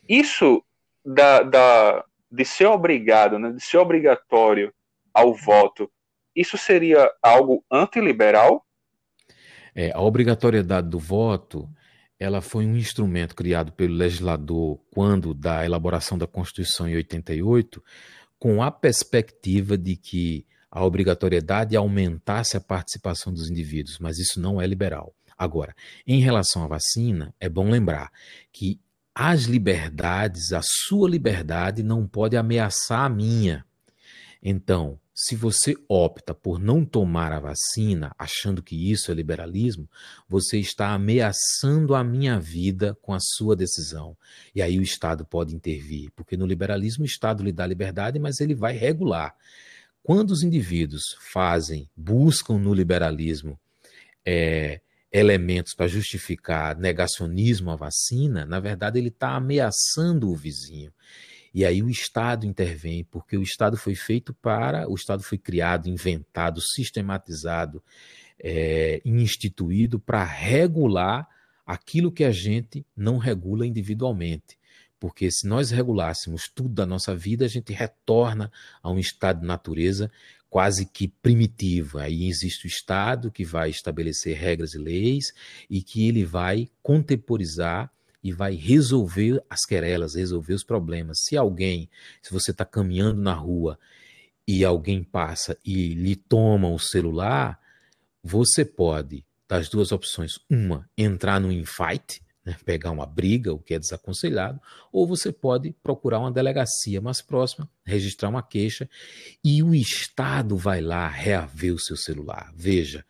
Isso 0.08 0.62
da, 1.04 1.42
da, 1.42 2.04
de 2.30 2.44
ser 2.44 2.66
obrigado, 2.66 3.40
né, 3.40 3.50
de 3.50 3.60
ser 3.60 3.78
obrigatório 3.78 4.72
ao 5.12 5.34
voto, 5.34 5.90
isso 6.34 6.56
seria 6.56 7.12
algo 7.20 7.64
antiliberal? 7.68 8.64
É, 9.80 9.92
a 9.94 10.00
obrigatoriedade 10.00 10.88
do 10.88 10.98
voto 10.98 11.70
ela 12.18 12.40
foi 12.40 12.66
um 12.66 12.74
instrumento 12.74 13.32
criado 13.36 13.70
pelo 13.70 13.94
legislador 13.94 14.76
quando 14.90 15.32
da 15.32 15.64
elaboração 15.64 16.18
da 16.18 16.26
Constituição 16.26 16.88
em 16.88 16.96
88, 16.96 17.80
com 18.40 18.60
a 18.60 18.72
perspectiva 18.72 19.78
de 19.78 19.94
que 19.94 20.44
a 20.68 20.84
obrigatoriedade 20.84 21.76
aumentasse 21.76 22.56
a 22.56 22.60
participação 22.60 23.32
dos 23.32 23.48
indivíduos, 23.48 24.00
mas 24.00 24.18
isso 24.18 24.40
não 24.40 24.60
é 24.60 24.66
liberal. 24.66 25.14
Agora, 25.38 25.72
em 26.04 26.18
relação 26.18 26.64
à 26.64 26.66
vacina, 26.66 27.32
é 27.38 27.48
bom 27.48 27.70
lembrar 27.70 28.10
que 28.52 28.80
as 29.14 29.44
liberdades, 29.44 30.52
a 30.52 30.60
sua 30.60 31.08
liberdade 31.08 31.84
não 31.84 32.04
pode 32.04 32.36
ameaçar 32.36 33.04
a 33.04 33.08
minha. 33.08 33.64
Então, 34.42 34.98
se 35.20 35.34
você 35.34 35.74
opta 35.88 36.32
por 36.32 36.60
não 36.60 36.84
tomar 36.84 37.32
a 37.32 37.40
vacina, 37.40 38.14
achando 38.16 38.62
que 38.62 38.88
isso 38.88 39.10
é 39.10 39.14
liberalismo, 39.14 39.90
você 40.28 40.60
está 40.60 40.90
ameaçando 40.90 41.96
a 41.96 42.04
minha 42.04 42.38
vida 42.38 42.96
com 43.02 43.12
a 43.12 43.18
sua 43.20 43.56
decisão. 43.56 44.16
E 44.54 44.62
aí 44.62 44.78
o 44.78 44.82
Estado 44.82 45.24
pode 45.24 45.56
intervir, 45.56 46.12
porque 46.14 46.36
no 46.36 46.46
liberalismo 46.46 47.02
o 47.02 47.06
Estado 47.06 47.42
lhe 47.42 47.50
dá 47.50 47.66
liberdade, 47.66 48.16
mas 48.20 48.38
ele 48.38 48.54
vai 48.54 48.76
regular. 48.76 49.34
Quando 50.04 50.30
os 50.30 50.44
indivíduos 50.44 51.02
fazem, 51.32 51.90
buscam 51.96 52.56
no 52.56 52.72
liberalismo 52.72 53.58
é, 54.24 54.80
elementos 55.10 55.74
para 55.74 55.88
justificar 55.88 56.78
negacionismo 56.78 57.72
à 57.72 57.76
vacina, 57.76 58.46
na 58.46 58.60
verdade 58.60 59.00
ele 59.00 59.08
está 59.08 59.34
ameaçando 59.34 60.30
o 60.30 60.36
vizinho. 60.36 60.92
E 61.52 61.64
aí 61.64 61.82
o 61.82 61.88
Estado 61.88 62.46
intervém, 62.46 63.04
porque 63.04 63.36
o 63.36 63.42
Estado 63.42 63.76
foi 63.76 63.94
feito 63.94 64.34
para, 64.34 64.88
o 64.88 64.94
Estado 64.94 65.22
foi 65.22 65.38
criado, 65.38 65.88
inventado, 65.88 66.60
sistematizado, 66.60 67.82
é, 68.38 69.00
instituído 69.04 69.98
para 69.98 70.22
regular 70.24 71.28
aquilo 71.66 72.12
que 72.12 72.24
a 72.24 72.30
gente 72.30 72.86
não 72.96 73.18
regula 73.18 73.66
individualmente. 73.66 74.58
Porque 75.00 75.30
se 75.30 75.46
nós 75.46 75.70
regulássemos 75.70 76.50
tudo 76.52 76.70
da 76.70 76.84
nossa 76.84 77.14
vida, 77.14 77.44
a 77.44 77.48
gente 77.48 77.72
retorna 77.72 78.50
a 78.82 78.90
um 78.90 78.98
estado 78.98 79.40
de 79.40 79.46
natureza 79.46 80.10
quase 80.50 80.86
que 80.86 81.08
primitivo. 81.08 81.98
Aí 81.98 82.28
existe 82.28 82.66
o 82.66 82.68
Estado 82.68 83.30
que 83.30 83.44
vai 83.44 83.70
estabelecer 83.70 84.36
regras 84.36 84.74
e 84.74 84.78
leis 84.78 85.32
e 85.68 85.82
que 85.82 86.08
ele 86.08 86.24
vai 86.24 86.68
contemporizar 86.82 87.92
e 88.22 88.32
vai 88.32 88.54
resolver 88.54 89.42
as 89.48 89.64
querelas, 89.64 90.14
resolver 90.14 90.54
os 90.54 90.64
problemas. 90.64 91.18
Se 91.24 91.36
alguém, 91.36 91.88
se 92.22 92.32
você 92.32 92.50
está 92.50 92.64
caminhando 92.64 93.20
na 93.20 93.34
rua 93.34 93.78
e 94.46 94.64
alguém 94.64 95.02
passa 95.02 95.56
e 95.64 95.94
lhe 95.94 96.16
toma 96.16 96.68
o 96.68 96.78
celular, 96.78 97.60
você 98.22 98.64
pode, 98.64 99.24
das 99.48 99.68
duas 99.68 99.92
opções, 99.92 100.32
uma, 100.50 100.88
entrar 100.96 101.40
no 101.40 101.52
infight, 101.52 102.22
né, 102.44 102.56
pegar 102.64 102.90
uma 102.90 103.06
briga, 103.06 103.52
o 103.52 103.58
que 103.58 103.74
é 103.74 103.78
desaconselhado, 103.78 104.60
ou 104.90 105.06
você 105.06 105.30
pode 105.30 105.72
procurar 105.82 106.18
uma 106.18 106.32
delegacia 106.32 107.00
mais 107.00 107.20
próxima, 107.20 107.70
registrar 107.84 108.30
uma 108.30 108.42
queixa 108.42 108.88
e 109.44 109.62
o 109.62 109.74
Estado 109.74 110.56
vai 110.56 110.80
lá 110.80 111.06
reaver 111.08 111.74
o 111.74 111.78
seu 111.78 111.96
celular. 111.96 112.52
Veja, 112.56 113.04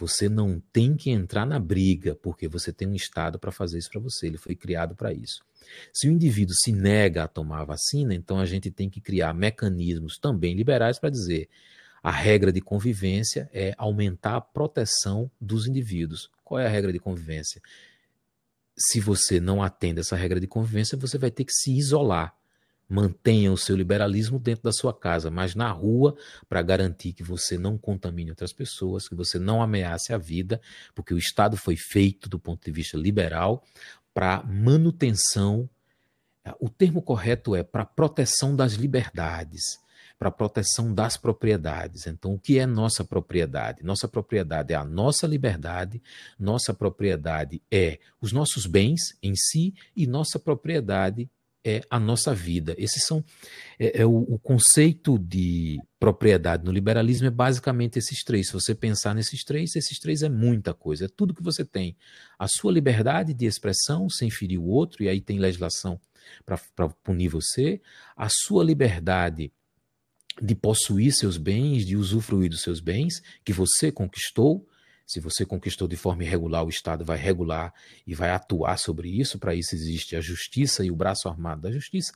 você 0.00 0.30
não 0.30 0.58
tem 0.72 0.96
que 0.96 1.10
entrar 1.10 1.44
na 1.44 1.58
briga, 1.58 2.14
porque 2.14 2.48
você 2.48 2.72
tem 2.72 2.88
um 2.88 2.94
Estado 2.94 3.38
para 3.38 3.52
fazer 3.52 3.78
isso 3.78 3.90
para 3.90 4.00
você. 4.00 4.26
Ele 4.26 4.38
foi 4.38 4.56
criado 4.56 4.96
para 4.96 5.12
isso. 5.12 5.44
Se 5.92 6.08
o 6.08 6.10
indivíduo 6.10 6.54
se 6.54 6.72
nega 6.72 7.24
a 7.24 7.28
tomar 7.28 7.60
a 7.60 7.64
vacina, 7.66 8.14
então 8.14 8.40
a 8.40 8.46
gente 8.46 8.70
tem 8.70 8.88
que 8.88 8.98
criar 8.98 9.34
mecanismos 9.34 10.18
também 10.18 10.54
liberais 10.54 10.98
para 10.98 11.10
dizer 11.10 11.50
a 12.02 12.10
regra 12.10 12.50
de 12.50 12.62
convivência 12.62 13.50
é 13.52 13.74
aumentar 13.76 14.36
a 14.36 14.40
proteção 14.40 15.30
dos 15.38 15.66
indivíduos. 15.66 16.30
Qual 16.42 16.58
é 16.58 16.66
a 16.66 16.70
regra 16.70 16.90
de 16.90 16.98
convivência? 16.98 17.60
Se 18.74 19.00
você 19.00 19.38
não 19.38 19.62
atende 19.62 20.00
essa 20.00 20.16
regra 20.16 20.40
de 20.40 20.46
convivência, 20.46 20.96
você 20.96 21.18
vai 21.18 21.30
ter 21.30 21.44
que 21.44 21.52
se 21.52 21.76
isolar 21.76 22.34
mantenha 22.90 23.52
o 23.52 23.56
seu 23.56 23.76
liberalismo 23.76 24.36
dentro 24.36 24.64
da 24.64 24.72
sua 24.72 24.92
casa, 24.92 25.30
mas 25.30 25.54
na 25.54 25.70
rua, 25.70 26.16
para 26.48 26.60
garantir 26.60 27.12
que 27.12 27.22
você 27.22 27.56
não 27.56 27.78
contamine 27.78 28.30
outras 28.30 28.52
pessoas, 28.52 29.08
que 29.08 29.14
você 29.14 29.38
não 29.38 29.62
ameace 29.62 30.12
a 30.12 30.18
vida, 30.18 30.60
porque 30.92 31.14
o 31.14 31.18
Estado 31.18 31.56
foi 31.56 31.76
feito 31.76 32.28
do 32.28 32.36
ponto 32.36 32.64
de 32.64 32.72
vista 32.72 32.98
liberal 32.98 33.62
para 34.12 34.42
manutenção. 34.42 35.70
O 36.58 36.68
termo 36.68 37.00
correto 37.00 37.54
é 37.54 37.62
para 37.62 37.84
proteção 37.84 38.56
das 38.56 38.72
liberdades, 38.72 39.78
para 40.18 40.32
proteção 40.32 40.92
das 40.92 41.16
propriedades. 41.16 42.08
Então, 42.08 42.34
o 42.34 42.40
que 42.40 42.58
é 42.58 42.66
nossa 42.66 43.04
propriedade? 43.04 43.84
Nossa 43.84 44.08
propriedade 44.08 44.72
é 44.72 44.76
a 44.76 44.84
nossa 44.84 45.28
liberdade, 45.28 46.02
nossa 46.36 46.74
propriedade 46.74 47.62
é 47.70 48.00
os 48.20 48.32
nossos 48.32 48.66
bens 48.66 49.16
em 49.22 49.36
si 49.36 49.74
e 49.94 50.08
nossa 50.08 50.40
propriedade 50.40 51.30
é 51.64 51.82
a 51.90 52.00
nossa 52.00 52.34
vida. 52.34 52.74
Esses 52.78 53.04
são 53.06 53.24
é, 53.78 54.02
é 54.02 54.06
o, 54.06 54.18
o, 54.20 54.38
conceito 54.38 55.18
de 55.18 55.78
propriedade 55.98 56.64
no 56.64 56.72
liberalismo 56.72 57.26
é 57.26 57.30
basicamente 57.30 57.98
esses 57.98 58.24
três. 58.24 58.48
Se 58.48 58.52
você 58.52 58.74
pensar 58.74 59.14
nesses 59.14 59.44
três, 59.44 59.76
esses 59.76 59.98
três 59.98 60.22
é 60.22 60.28
muita 60.28 60.72
coisa. 60.72 61.04
É 61.04 61.08
tudo 61.08 61.34
que 61.34 61.42
você 61.42 61.64
tem. 61.64 61.96
A 62.38 62.48
sua 62.48 62.72
liberdade 62.72 63.34
de 63.34 63.44
expressão 63.44 64.08
sem 64.08 64.30
ferir 64.30 64.58
o 64.58 64.66
outro, 64.66 65.02
e 65.02 65.08
aí 65.08 65.20
tem 65.20 65.38
legislação 65.38 66.00
para 66.44 66.88
punir 67.02 67.28
você. 67.28 67.80
A 68.16 68.28
sua 68.30 68.64
liberdade 68.64 69.52
de 70.40 70.54
possuir 70.54 71.12
seus 71.12 71.36
bens, 71.36 71.84
de 71.84 71.96
usufruir 71.96 72.48
dos 72.48 72.62
seus 72.62 72.80
bens 72.80 73.20
que 73.44 73.52
você 73.52 73.92
conquistou 73.92 74.66
se 75.10 75.18
você 75.18 75.44
conquistou 75.44 75.88
de 75.88 75.96
forma 75.96 76.22
irregular, 76.22 76.64
o 76.64 76.68
Estado 76.68 77.04
vai 77.04 77.18
regular 77.18 77.74
e 78.06 78.14
vai 78.14 78.30
atuar 78.30 78.78
sobre 78.78 79.08
isso. 79.08 79.40
Para 79.40 79.56
isso 79.56 79.74
existe 79.74 80.14
a 80.14 80.20
justiça 80.20 80.84
e 80.84 80.90
o 80.92 80.94
braço 80.94 81.28
armado 81.28 81.62
da 81.62 81.72
justiça. 81.72 82.12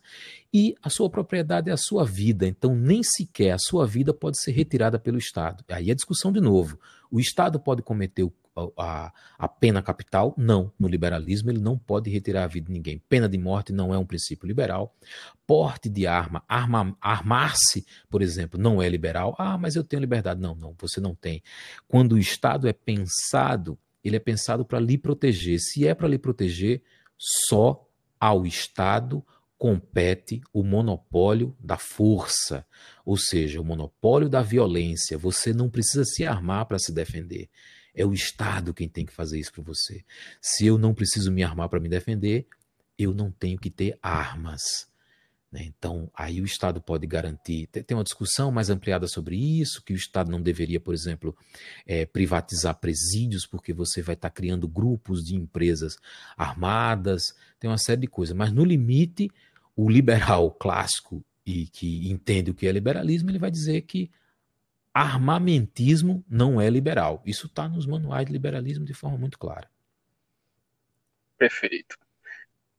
E 0.53 0.77
a 0.81 0.89
sua 0.89 1.11
propriedade 1.11 1.69
é 1.69 1.73
a 1.73 1.77
sua 1.77 2.05
vida. 2.05 2.47
Então, 2.47 2.73
nem 2.73 3.03
sequer 3.03 3.51
a 3.51 3.59
sua 3.59 3.85
vida 3.85 4.15
pode 4.15 4.41
ser 4.41 4.53
retirada 4.53 4.97
pelo 4.97 5.19
Estado. 5.19 5.65
Aí 5.69 5.91
é 5.91 5.95
discussão 5.95 6.31
de 6.31 6.41
novo. 6.41 6.79
O 7.15 7.21
Estado 7.21 7.61
pode 7.61 7.81
cometer 7.81 8.29
a, 8.77 9.13
a, 9.39 9.47
pena 9.47 9.81
capital? 9.81 10.35
Não. 10.37 10.73
No 10.77 10.89
liberalismo, 10.89 11.49
ele 11.49 11.61
não 11.61 11.79
pode 11.79 12.11
retirar 12.11 12.43
a 12.43 12.49
vida 12.49 12.67
de 12.67 12.73
ninguém. 12.73 13.01
Pena 13.09 13.29
de 13.29 13.39
morte 13.39 13.73
não 13.73 13.95
é 13.95 13.99
um 13.99 14.05
princípio 14.05 14.49
liberal. 14.49 14.93
Porte 15.47 15.89
de 15.89 16.09
arma, 16.09 16.43
arma 16.49 16.97
armar-se, 17.01 17.87
por 18.11 18.21
exemplo, 18.21 18.59
não 18.59 18.83
é 18.83 18.89
liberal. 18.89 19.33
Ah, 19.39 19.57
mas 19.57 19.77
eu 19.77 19.85
tenho 19.85 20.01
liberdade. 20.01 20.41
Não, 20.41 20.57
não, 20.57 20.75
você 20.77 21.01
não 21.01 21.15
tem. 21.15 21.41
Quando 21.87 22.15
o 22.15 22.19
Estado 22.19 22.67
é 22.67 22.73
pensado, 22.73 23.79
ele 24.03 24.17
é 24.17 24.21
pensado 24.21 24.65
para 24.65 24.81
lhe 24.81 24.99
proteger. 24.99 25.61
Se 25.61 25.87
é 25.87 25.95
para 25.95 26.09
lhe 26.09 26.19
proteger, 26.19 26.83
só 27.17 27.89
ao 28.19 28.45
Estado 28.45 29.25
compete 29.65 30.43
o 30.53 30.63
monopólio 30.63 31.57
da 31.59 31.79
força, 31.79 32.67
ou 33.03 33.17
seja, 33.17 33.63
o 33.63 33.65
monopólio 33.65 34.29
da 34.29 34.43
violência. 34.43 35.17
Você 35.17 35.55
não 35.55 35.71
precisa 35.71 36.05
se 36.05 36.23
armar 36.23 36.67
para 36.67 36.79
se 36.79 36.93
defender. 36.93 37.49
É 37.95 38.05
o 38.05 38.13
Estado 38.13 38.75
quem 38.75 38.91
tem 38.91 39.07
que 39.07 39.13
fazer 39.15 39.39
isso 39.41 39.51
para 39.55 39.63
você. 39.63 40.05
Se 40.39 40.67
eu 40.67 40.77
não 40.77 40.93
preciso 40.93 41.33
me 41.33 41.43
armar 41.43 41.71
para 41.71 41.81
me 41.81 41.89
defender, 41.89 42.47
eu 42.99 43.15
não 43.15 43.31
tenho 43.31 43.59
que 43.59 43.71
ter 43.71 43.99
armas. 44.03 44.61
Né? 45.51 45.63
Então, 45.65 46.11
aí 46.15 46.43
o 46.43 46.45
Estado 46.45 46.79
pode 46.79 47.07
garantir. 47.07 47.67
Tem 47.69 47.97
uma 47.97 48.05
discussão 48.05 48.51
mais 48.51 48.69
ampliada 48.69 49.07
sobre 49.07 49.35
isso, 49.35 49.83
que 49.83 49.95
o 49.95 49.97
Estado 49.97 50.31
não 50.31 50.43
deveria, 50.43 50.79
por 50.79 50.93
exemplo, 50.93 51.35
é, 51.87 52.05
privatizar 52.05 52.79
presídios, 52.79 53.47
porque 53.47 53.73
você 53.73 54.03
vai 54.03 54.15
estar 54.15 54.29
tá 54.29 54.35
criando 54.35 54.69
grupos 54.69 55.25
de 55.25 55.35
empresas 55.35 55.97
armadas, 56.37 57.33
tem 57.59 57.71
uma 57.71 57.79
série 57.79 58.03
de 58.03 58.09
coisas. 58.09 58.37
Mas, 58.37 58.53
no 58.53 58.63
limite, 58.63 59.31
o 59.77 59.89
liberal 59.89 60.51
clássico 60.53 61.25
e 61.45 61.67
que 61.67 62.11
entende 62.11 62.51
o 62.51 62.55
que 62.55 62.67
é 62.67 62.73
liberalismo, 62.73 63.31
ele 63.31 63.39
vai 63.39 63.51
dizer 63.51 63.83
que 63.83 64.11
armamentismo 64.93 66.25
não 66.29 66.61
é 66.61 66.71
liberal. 66.71 67.23
Isso 67.27 67.47
está 67.47 67.69
nos 67.69 67.87
manuais 67.87 68.27
de 68.27 68.33
liberalismo 68.33 68.85
de 68.85 68.95
forma 68.95 69.19
muito 69.19 69.39
clara. 69.39 69.69
Perfeito. 71.37 71.97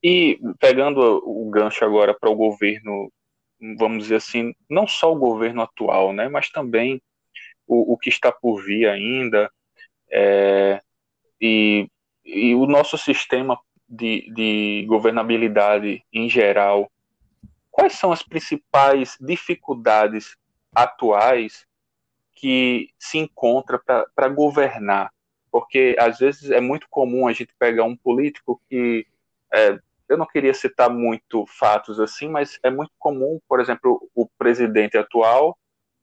E 0.02 0.40
pegando 0.60 1.00
o 1.26 1.50
gancho 1.50 1.84
agora 1.84 2.14
para 2.14 2.30
o 2.30 2.36
governo, 2.36 3.12
vamos 3.78 4.04
dizer 4.04 4.16
assim, 4.16 4.56
não 4.70 4.88
só 4.88 5.12
o 5.12 5.20
governo 5.20 5.62
atual, 5.62 6.14
né, 6.14 6.30
mas 6.30 6.50
também 6.50 7.02
o, 7.68 7.94
o 7.94 7.98
que 7.98 8.10
está 8.10 8.32
por 8.32 8.64
vir 8.64 8.88
ainda, 8.88 9.52
é, 10.10 10.80
e, 11.42 11.90
e 12.24 12.56
o 12.56 12.66
nosso 12.66 12.98
sistema 12.98 13.60
de, 13.88 14.32
de 14.34 14.86
governabilidade 14.88 16.04
em 16.12 16.30
geral, 16.30 16.92
quais 17.72 17.94
são 17.94 18.12
as 18.12 18.24
principais 18.24 19.18
dificuldades 19.20 20.36
atuais 20.74 21.66
que 22.34 22.90
se 22.98 23.18
encontra 23.18 23.80
para 24.16 24.30
governar? 24.30 25.12
Porque 25.52 25.96
às 26.00 26.20
vezes 26.20 26.52
é 26.52 26.60
muito 26.60 26.88
comum 26.90 27.28
a 27.28 27.34
gente 27.34 27.54
pegar 27.58 27.84
um 27.84 27.96
político 27.96 28.62
que 28.70 29.06
é, 29.54 29.80
eu 30.08 30.18
não 30.18 30.26
queria 30.26 30.54
citar 30.54 30.90
muito 30.90 31.46
fatos 31.48 32.00
assim, 32.00 32.28
mas 32.28 32.60
é 32.64 32.70
muito 32.70 32.92
comum, 33.00 33.40
por 33.48 33.60
exemplo, 33.60 34.10
o 34.14 34.28
presidente 34.38 34.98
atual 34.98 35.58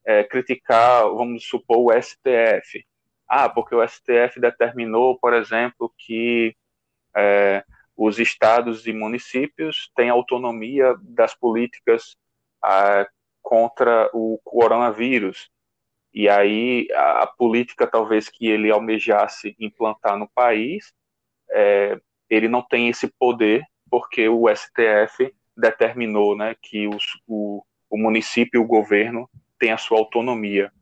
é, 0.05 0.25
criticar, 0.25 1.03
vamos 1.05 1.47
supor, 1.47 1.79
o 1.79 2.03
STF. 2.03 2.85
Ah, 3.29 3.49
porque 3.49 3.75
o 3.75 3.87
STF 3.87 4.41
determinou, 4.41 5.19
por 5.19 5.33
exemplo, 5.33 5.93
que 5.97 6.55
é, 7.17 7.65
os 8.05 8.19
estados 8.19 8.85
e 8.87 8.93
municípios 8.93 9.89
têm 9.95 10.11
autonomia 10.11 10.97
das 11.03 11.37
políticas 11.37 12.17
ah, 12.61 13.07
contra 13.41 14.11
o 14.13 14.41
coronavírus. 14.43 15.49
E 16.13 16.29
aí 16.29 16.89
a, 16.93 17.23
a, 17.23 17.27
política 17.29 17.87
talvez 17.87 18.29
que 18.29 18.49
ele 18.49 18.73
almejasse 18.73 19.55
implantar 19.59 20.19
no 20.19 20.29
país, 20.29 20.93
é, 21.53 21.97
ele 22.29 22.49
não 22.49 22.61
tem 22.61 22.89
esse 22.89 23.07
poder 23.07 23.65
porque 23.89 24.29
o 24.29 24.49
STF 24.49 25.33
determinou 25.57 26.37
né, 26.37 26.57
que 26.61 26.89
os, 26.89 27.05
o, 27.27 27.65
o 27.89 27.97
município 27.97 28.59
e 28.59 28.65
o 28.65 28.67
governo 28.67 29.31
têm 29.61 29.71
a 29.71 29.79
sua 29.79 29.99
autonomia. 29.99 30.73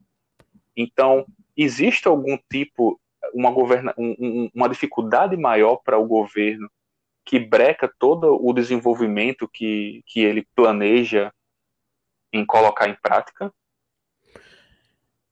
Então, 0.74 1.26
existe 1.54 2.08
algum 2.08 2.38
tipo, 2.50 2.98
uma, 3.34 3.50
governa, 3.50 3.94
um, 3.98 4.48
uma 4.54 4.70
dificuldade 4.70 5.36
maior 5.36 5.76
para 5.84 5.98
o 5.98 6.06
governo 6.06 6.70
que 7.30 7.38
breca 7.38 7.88
todo 7.96 8.44
o 8.44 8.52
desenvolvimento 8.52 9.46
que, 9.46 10.02
que 10.04 10.18
ele 10.18 10.44
planeja 10.52 11.32
em 12.32 12.44
colocar 12.44 12.88
em 12.88 12.96
prática? 13.00 13.52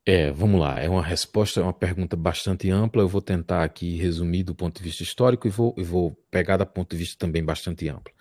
É, 0.06 0.30
vamos 0.30 0.60
lá. 0.60 0.78
É 0.78 0.88
uma 0.88 1.02
resposta, 1.02 1.58
é 1.58 1.62
uma 1.64 1.72
pergunta 1.72 2.14
bastante 2.14 2.70
ampla. 2.70 3.02
Eu 3.02 3.08
vou 3.08 3.20
tentar 3.20 3.64
aqui 3.64 3.96
resumir 3.96 4.44
do 4.44 4.54
ponto 4.54 4.78
de 4.78 4.84
vista 4.84 5.02
histórico 5.02 5.48
e 5.48 5.50
vou, 5.50 5.74
e 5.76 5.82
vou 5.82 6.16
pegar 6.30 6.58
do 6.58 6.64
ponto 6.64 6.92
de 6.92 6.98
vista 6.98 7.16
também 7.18 7.44
bastante 7.44 7.88
amplo. 7.88 8.14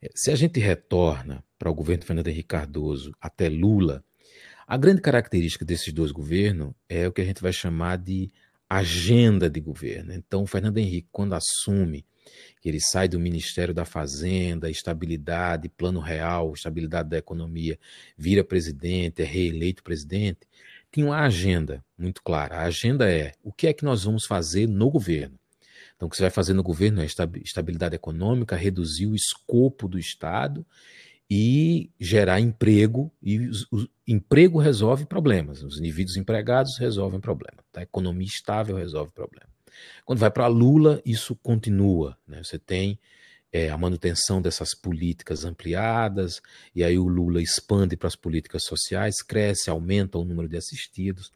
É, 0.00 0.08
se 0.14 0.30
a 0.30 0.34
gente 0.34 0.58
retorna 0.58 1.44
para 1.58 1.70
o 1.70 1.74
governo 1.74 2.06
Fernando 2.06 2.28
Henrique 2.28 2.48
Cardoso 2.48 3.14
até 3.20 3.46
Lula, 3.46 4.02
a 4.66 4.78
grande 4.78 5.02
característica 5.02 5.66
desses 5.66 5.92
dois 5.92 6.12
governos 6.12 6.72
é 6.88 7.06
o 7.06 7.12
que 7.12 7.20
a 7.20 7.26
gente 7.26 7.42
vai 7.42 7.52
chamar 7.52 7.98
de 7.98 8.32
agenda 8.70 9.50
de 9.50 9.60
governo. 9.60 10.14
Então, 10.14 10.44
o 10.44 10.46
Fernando 10.46 10.78
Henrique, 10.78 11.08
quando 11.12 11.34
assume, 11.34 12.06
que 12.60 12.68
ele 12.68 12.80
sai 12.80 13.08
do 13.08 13.18
Ministério 13.18 13.74
da 13.74 13.84
Fazenda, 13.84 14.70
estabilidade, 14.70 15.68
plano 15.68 16.00
real, 16.00 16.52
estabilidade 16.52 17.08
da 17.08 17.18
economia, 17.18 17.78
vira 18.16 18.44
presidente, 18.44 19.22
é 19.22 19.24
reeleito 19.24 19.82
presidente, 19.82 20.40
tinha 20.92 21.06
uma 21.06 21.20
agenda 21.20 21.84
muito 21.98 22.22
clara. 22.22 22.56
A 22.58 22.62
agenda 22.64 23.10
é 23.10 23.32
o 23.42 23.52
que 23.52 23.66
é 23.66 23.72
que 23.72 23.84
nós 23.84 24.04
vamos 24.04 24.26
fazer 24.26 24.68
no 24.68 24.90
governo. 24.90 25.38
Então, 25.96 26.06
o 26.06 26.10
que 26.10 26.16
você 26.16 26.22
vai 26.22 26.30
fazer 26.30 26.52
no 26.52 26.62
governo 26.62 27.00
é 27.00 27.06
estabilidade 27.06 27.94
econômica, 27.94 28.56
reduzir 28.56 29.06
o 29.06 29.14
escopo 29.14 29.88
do 29.88 29.98
Estado 29.98 30.66
e 31.30 31.90
gerar 31.98 32.40
emprego. 32.40 33.10
E 33.22 33.38
o, 33.70 33.88
emprego 34.06 34.58
resolve 34.58 35.06
problemas. 35.06 35.62
Os 35.62 35.78
indivíduos 35.78 36.16
empregados 36.16 36.76
resolvem 36.78 37.20
problemas. 37.20 37.64
Tá? 37.72 37.80
A 37.80 37.84
economia 37.84 38.26
estável 38.26 38.76
resolve 38.76 39.12
problemas. 39.12 39.51
Quando 40.04 40.18
vai 40.18 40.30
para 40.30 40.46
Lula, 40.46 41.00
isso 41.04 41.36
continua. 41.36 42.16
Né? 42.26 42.42
Você 42.42 42.58
tem 42.58 42.98
é, 43.52 43.70
a 43.70 43.76
manutenção 43.76 44.40
dessas 44.40 44.74
políticas 44.74 45.44
ampliadas, 45.44 46.40
e 46.74 46.82
aí 46.82 46.98
o 46.98 47.06
Lula 47.06 47.42
expande 47.42 47.96
para 47.96 48.08
as 48.08 48.16
políticas 48.16 48.64
sociais, 48.64 49.22
cresce, 49.22 49.68
aumenta 49.68 50.18
o 50.18 50.24
número 50.24 50.48
de 50.48 50.56
assistidos, 50.56 51.32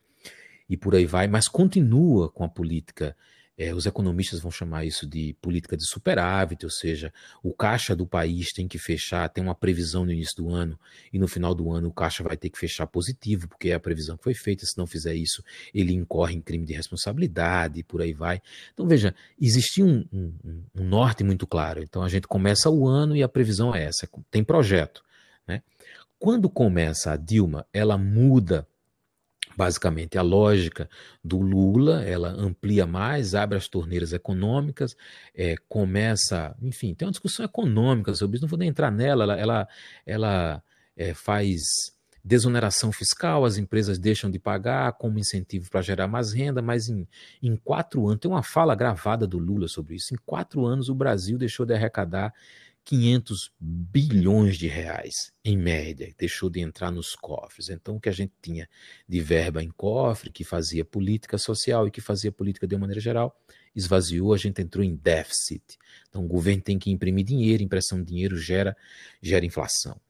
e 0.68 0.76
por 0.76 0.94
aí 0.94 1.06
vai, 1.06 1.28
mas 1.28 1.46
continua 1.46 2.30
com 2.30 2.42
a 2.42 2.48
política 2.48 3.16
é, 3.58 3.74
os 3.74 3.86
economistas 3.86 4.40
vão 4.40 4.50
chamar 4.50 4.84
isso 4.84 5.06
de 5.06 5.34
política 5.40 5.76
de 5.76 5.86
superávit, 5.86 6.64
ou 6.64 6.70
seja, 6.70 7.12
o 7.42 7.54
caixa 7.54 7.96
do 7.96 8.06
país 8.06 8.52
tem 8.52 8.68
que 8.68 8.78
fechar, 8.78 9.28
tem 9.30 9.42
uma 9.42 9.54
previsão 9.54 10.04
no 10.04 10.12
início 10.12 10.36
do 10.36 10.50
ano, 10.50 10.78
e 11.12 11.18
no 11.18 11.26
final 11.26 11.54
do 11.54 11.72
ano 11.72 11.88
o 11.88 11.92
caixa 11.92 12.22
vai 12.22 12.36
ter 12.36 12.50
que 12.50 12.58
fechar 12.58 12.86
positivo, 12.86 13.48
porque 13.48 13.70
é 13.70 13.74
a 13.74 13.80
previsão 13.80 14.16
que 14.16 14.24
foi 14.24 14.34
feita. 14.34 14.66
Se 14.66 14.76
não 14.76 14.86
fizer 14.86 15.14
isso, 15.14 15.42
ele 15.72 15.94
incorre 15.94 16.34
em 16.34 16.40
crime 16.40 16.66
de 16.66 16.74
responsabilidade 16.74 17.80
e 17.80 17.82
por 17.82 18.02
aí 18.02 18.12
vai. 18.12 18.42
Então, 18.74 18.86
veja, 18.86 19.14
existia 19.40 19.84
um, 19.84 20.04
um, 20.12 20.62
um 20.74 20.84
norte 20.84 21.24
muito 21.24 21.46
claro. 21.46 21.82
Então, 21.82 22.02
a 22.02 22.08
gente 22.08 22.26
começa 22.26 22.68
o 22.68 22.86
ano 22.86 23.16
e 23.16 23.22
a 23.22 23.28
previsão 23.28 23.74
é 23.74 23.84
essa: 23.84 24.08
tem 24.30 24.44
projeto. 24.44 25.02
Né? 25.48 25.62
Quando 26.18 26.50
começa 26.50 27.12
a 27.12 27.16
Dilma, 27.16 27.66
ela 27.72 27.96
muda 27.96 28.66
basicamente 29.56 30.18
a 30.18 30.22
lógica 30.22 30.88
do 31.24 31.38
Lula, 31.38 32.04
ela 32.04 32.28
amplia 32.28 32.86
mais, 32.86 33.34
abre 33.34 33.56
as 33.56 33.66
torneiras 33.66 34.12
econômicas, 34.12 34.94
é, 35.34 35.56
começa, 35.68 36.54
enfim, 36.60 36.94
tem 36.94 37.06
uma 37.06 37.12
discussão 37.12 37.44
econômica 37.44 38.14
sobre 38.14 38.36
isso, 38.36 38.44
não 38.44 38.50
vou 38.50 38.58
nem 38.58 38.68
entrar 38.68 38.90
nela, 38.90 39.24
ela, 39.24 39.38
ela, 39.38 39.68
ela 40.04 40.62
é, 40.96 41.14
faz 41.14 41.62
desoneração 42.22 42.90
fiscal, 42.90 43.44
as 43.44 43.56
empresas 43.56 44.00
deixam 44.00 44.28
de 44.28 44.38
pagar 44.38 44.92
como 44.94 45.16
incentivo 45.16 45.70
para 45.70 45.80
gerar 45.80 46.08
mais 46.08 46.32
renda, 46.32 46.60
mas 46.60 46.88
em, 46.88 47.06
em 47.40 47.56
quatro 47.56 48.04
anos, 48.08 48.18
tem 48.18 48.30
uma 48.30 48.42
fala 48.42 48.74
gravada 48.74 49.28
do 49.28 49.38
Lula 49.38 49.68
sobre 49.68 49.94
isso, 49.94 50.12
em 50.12 50.18
quatro 50.26 50.66
anos 50.66 50.88
o 50.88 50.94
Brasil 50.94 51.38
deixou 51.38 51.64
de 51.64 51.72
arrecadar 51.72 52.34
500 52.86 53.50
bilhões 53.58 54.56
de 54.56 54.68
reais, 54.68 55.32
em 55.44 55.56
média, 55.56 56.14
deixou 56.16 56.48
de 56.48 56.60
entrar 56.60 56.92
nos 56.92 57.16
cofres. 57.16 57.68
Então, 57.68 57.96
o 57.96 58.00
que 58.00 58.08
a 58.08 58.12
gente 58.12 58.32
tinha 58.40 58.68
de 59.08 59.20
verba 59.20 59.60
em 59.60 59.70
cofre, 59.70 60.30
que 60.30 60.44
fazia 60.44 60.84
política 60.84 61.36
social 61.36 61.88
e 61.88 61.90
que 61.90 62.00
fazia 62.00 62.30
política 62.30 62.64
de 62.64 62.76
uma 62.76 62.82
maneira 62.82 63.00
geral, 63.00 63.36
esvaziou, 63.74 64.32
a 64.32 64.36
gente 64.36 64.62
entrou 64.62 64.84
em 64.84 64.94
déficit. 64.94 65.76
Então, 66.08 66.24
o 66.24 66.28
governo 66.28 66.62
tem 66.62 66.78
que 66.78 66.88
imprimir 66.88 67.24
dinheiro, 67.24 67.60
impressão 67.60 67.98
de 67.98 68.06
dinheiro 68.06 68.38
gera, 68.38 68.76
gera 69.20 69.44
inflação. 69.44 70.00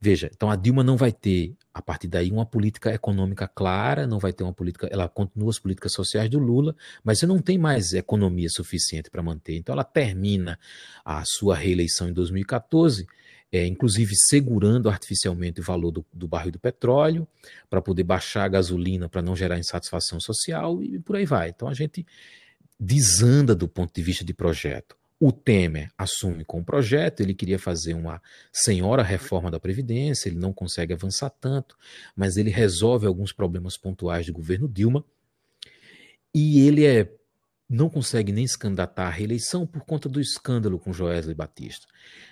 Veja, 0.00 0.30
então 0.32 0.48
a 0.48 0.54
Dilma 0.54 0.84
não 0.84 0.96
vai 0.96 1.10
ter, 1.10 1.56
a 1.74 1.82
partir 1.82 2.06
daí, 2.06 2.30
uma 2.30 2.46
política 2.46 2.94
econômica 2.94 3.48
clara, 3.48 4.06
não 4.06 4.20
vai 4.20 4.32
ter 4.32 4.44
uma 4.44 4.52
política, 4.52 4.86
ela 4.92 5.08
continua 5.08 5.50
as 5.50 5.58
políticas 5.58 5.92
sociais 5.92 6.30
do 6.30 6.38
Lula, 6.38 6.76
mas 7.02 7.18
você 7.18 7.26
não 7.26 7.40
tem 7.40 7.58
mais 7.58 7.92
economia 7.92 8.48
suficiente 8.48 9.10
para 9.10 9.22
manter. 9.24 9.56
Então 9.56 9.72
ela 9.72 9.82
termina 9.82 10.56
a 11.04 11.24
sua 11.26 11.56
reeleição 11.56 12.08
em 12.08 12.12
2014, 12.12 13.08
é, 13.50 13.66
inclusive 13.66 14.14
segurando 14.14 14.88
artificialmente 14.88 15.60
o 15.60 15.64
valor 15.64 15.90
do, 15.90 16.06
do 16.12 16.28
barril 16.28 16.52
do 16.52 16.60
petróleo, 16.60 17.26
para 17.68 17.82
poder 17.82 18.04
baixar 18.04 18.44
a 18.44 18.48
gasolina, 18.48 19.08
para 19.08 19.20
não 19.20 19.34
gerar 19.34 19.58
insatisfação 19.58 20.20
social 20.20 20.80
e 20.80 21.00
por 21.00 21.16
aí 21.16 21.26
vai. 21.26 21.48
Então 21.48 21.66
a 21.66 21.74
gente 21.74 22.06
desanda 22.78 23.52
do 23.52 23.66
ponto 23.66 23.92
de 23.92 24.02
vista 24.02 24.24
de 24.24 24.32
projeto. 24.32 24.96
O 25.20 25.32
Temer 25.32 25.90
assume 25.98 26.44
com 26.44 26.60
o 26.60 26.64
projeto, 26.64 27.20
ele 27.20 27.34
queria 27.34 27.58
fazer 27.58 27.94
uma 27.94 28.22
senhora 28.52 29.02
reforma 29.02 29.50
da 29.50 29.58
Previdência, 29.58 30.28
ele 30.28 30.38
não 30.38 30.52
consegue 30.52 30.92
avançar 30.92 31.30
tanto, 31.30 31.76
mas 32.14 32.36
ele 32.36 32.50
resolve 32.50 33.06
alguns 33.06 33.32
problemas 33.32 33.76
pontuais 33.76 34.26
do 34.26 34.32
governo 34.32 34.68
Dilma 34.68 35.04
e 36.32 36.60
ele 36.66 36.86
é, 36.86 37.12
não 37.68 37.90
consegue 37.90 38.30
nem 38.30 38.46
se 38.46 38.56
candidatar 38.56 39.08
à 39.08 39.10
reeleição 39.10 39.66
por 39.66 39.82
conta 39.84 40.08
do 40.08 40.20
escândalo 40.20 40.78
com 40.78 40.92
Joesley 40.92 41.34
Batista. 41.34 41.86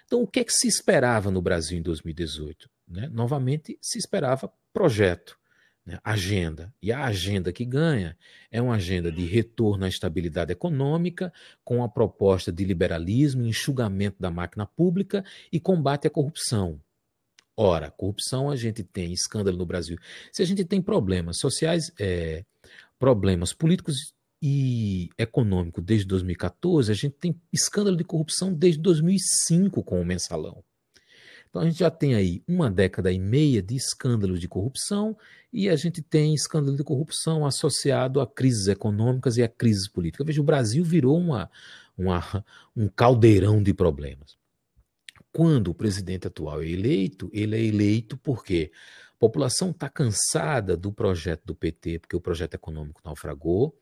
Então, 0.06 0.22
o 0.22 0.26
que 0.26 0.40
é 0.40 0.44
que 0.44 0.52
se 0.52 0.68
esperava 0.68 1.28
no 1.28 1.42
Brasil 1.42 1.76
em 1.78 1.82
2018? 1.82 2.70
Né? 2.86 3.08
Novamente, 3.12 3.76
se 3.82 3.98
esperava 3.98 4.52
projeto 4.72 5.36
né, 5.86 6.00
agenda. 6.02 6.74
E 6.82 6.90
a 6.90 7.04
agenda 7.04 7.52
que 7.52 7.64
ganha 7.64 8.16
é 8.50 8.60
uma 8.60 8.74
agenda 8.74 9.12
de 9.12 9.24
retorno 9.24 9.84
à 9.84 9.88
estabilidade 9.88 10.52
econômica, 10.52 11.32
com 11.64 11.82
a 11.84 11.88
proposta 11.88 12.50
de 12.50 12.64
liberalismo, 12.64 13.46
enxugamento 13.46 14.16
da 14.18 14.30
máquina 14.30 14.66
pública 14.66 15.24
e 15.52 15.60
combate 15.60 16.08
à 16.08 16.10
corrupção. 16.10 16.80
Ora, 17.56 17.90
corrupção 17.90 18.50
a 18.50 18.56
gente 18.56 18.82
tem, 18.82 19.12
escândalo 19.12 19.56
no 19.56 19.64
Brasil. 19.64 19.96
Se 20.32 20.42
a 20.42 20.44
gente 20.44 20.64
tem 20.64 20.82
problemas 20.82 21.38
sociais, 21.38 21.90
é, 21.98 22.44
problemas 22.98 23.54
políticos 23.54 24.14
e 24.42 25.08
econômicos 25.16 25.82
desde 25.82 26.06
2014, 26.06 26.92
a 26.92 26.94
gente 26.94 27.14
tem 27.14 27.40
escândalo 27.50 27.96
de 27.96 28.04
corrupção 28.04 28.52
desde 28.52 28.80
2005 28.80 29.82
com 29.82 30.00
o 30.00 30.04
mensalão. 30.04 30.62
Então 31.56 31.64
a 31.64 31.70
gente 31.70 31.78
já 31.78 31.90
tem 31.90 32.14
aí 32.14 32.42
uma 32.46 32.70
década 32.70 33.10
e 33.10 33.18
meia 33.18 33.62
de 33.62 33.74
escândalos 33.74 34.38
de 34.40 34.46
corrupção 34.46 35.16
e 35.50 35.70
a 35.70 35.76
gente 35.76 36.02
tem 36.02 36.34
escândalo 36.34 36.76
de 36.76 36.84
corrupção 36.84 37.46
associado 37.46 38.20
a 38.20 38.26
crises 38.26 38.66
econômicas 38.66 39.38
e 39.38 39.42
a 39.42 39.48
crises 39.48 39.88
políticas. 39.88 40.26
Veja, 40.26 40.42
o 40.42 40.44
Brasil 40.44 40.84
virou 40.84 41.16
uma, 41.16 41.50
uma, 41.96 42.44
um 42.76 42.88
caldeirão 42.88 43.62
de 43.62 43.72
problemas. 43.72 44.36
Quando 45.32 45.68
o 45.68 45.74
presidente 45.74 46.26
atual 46.26 46.62
é 46.62 46.68
eleito, 46.68 47.30
ele 47.32 47.56
é 47.56 47.62
eleito 47.62 48.18
porque 48.18 48.70
a 49.12 49.18
população 49.18 49.70
está 49.70 49.88
cansada 49.88 50.76
do 50.76 50.92
projeto 50.92 51.46
do 51.46 51.54
PT, 51.54 52.00
porque 52.00 52.16
o 52.16 52.20
projeto 52.20 52.52
econômico 52.52 53.00
naufragou. 53.02 53.74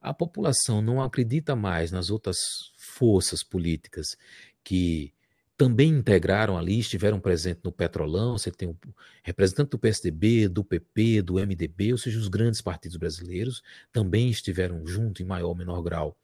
A 0.00 0.14
população 0.14 0.80
não 0.80 1.02
acredita 1.02 1.56
mais 1.56 1.90
nas 1.90 2.08
outras 2.08 2.36
forças 2.76 3.42
políticas 3.42 4.16
que 4.62 5.12
também 5.56 5.88
integraram 5.88 6.58
ali, 6.58 6.78
estiveram 6.78 7.18
presentes 7.18 7.62
no 7.62 7.72
Petrolão, 7.72 8.36
você 8.36 8.50
tem 8.50 8.68
o 8.68 8.76
representante 9.22 9.70
do 9.70 9.78
PSDB, 9.78 10.48
do 10.48 10.62
PP, 10.62 11.22
do 11.22 11.34
MDB, 11.34 11.92
ou 11.92 11.98
seja, 11.98 12.18
os 12.18 12.28
grandes 12.28 12.60
partidos 12.60 12.96
brasileiros 12.96 13.62
também 13.90 14.28
estiveram 14.28 14.86
junto 14.86 15.22
em 15.22 15.24
maior 15.24 15.48
ou 15.48 15.54
menor 15.54 15.80
grau, 15.82 16.16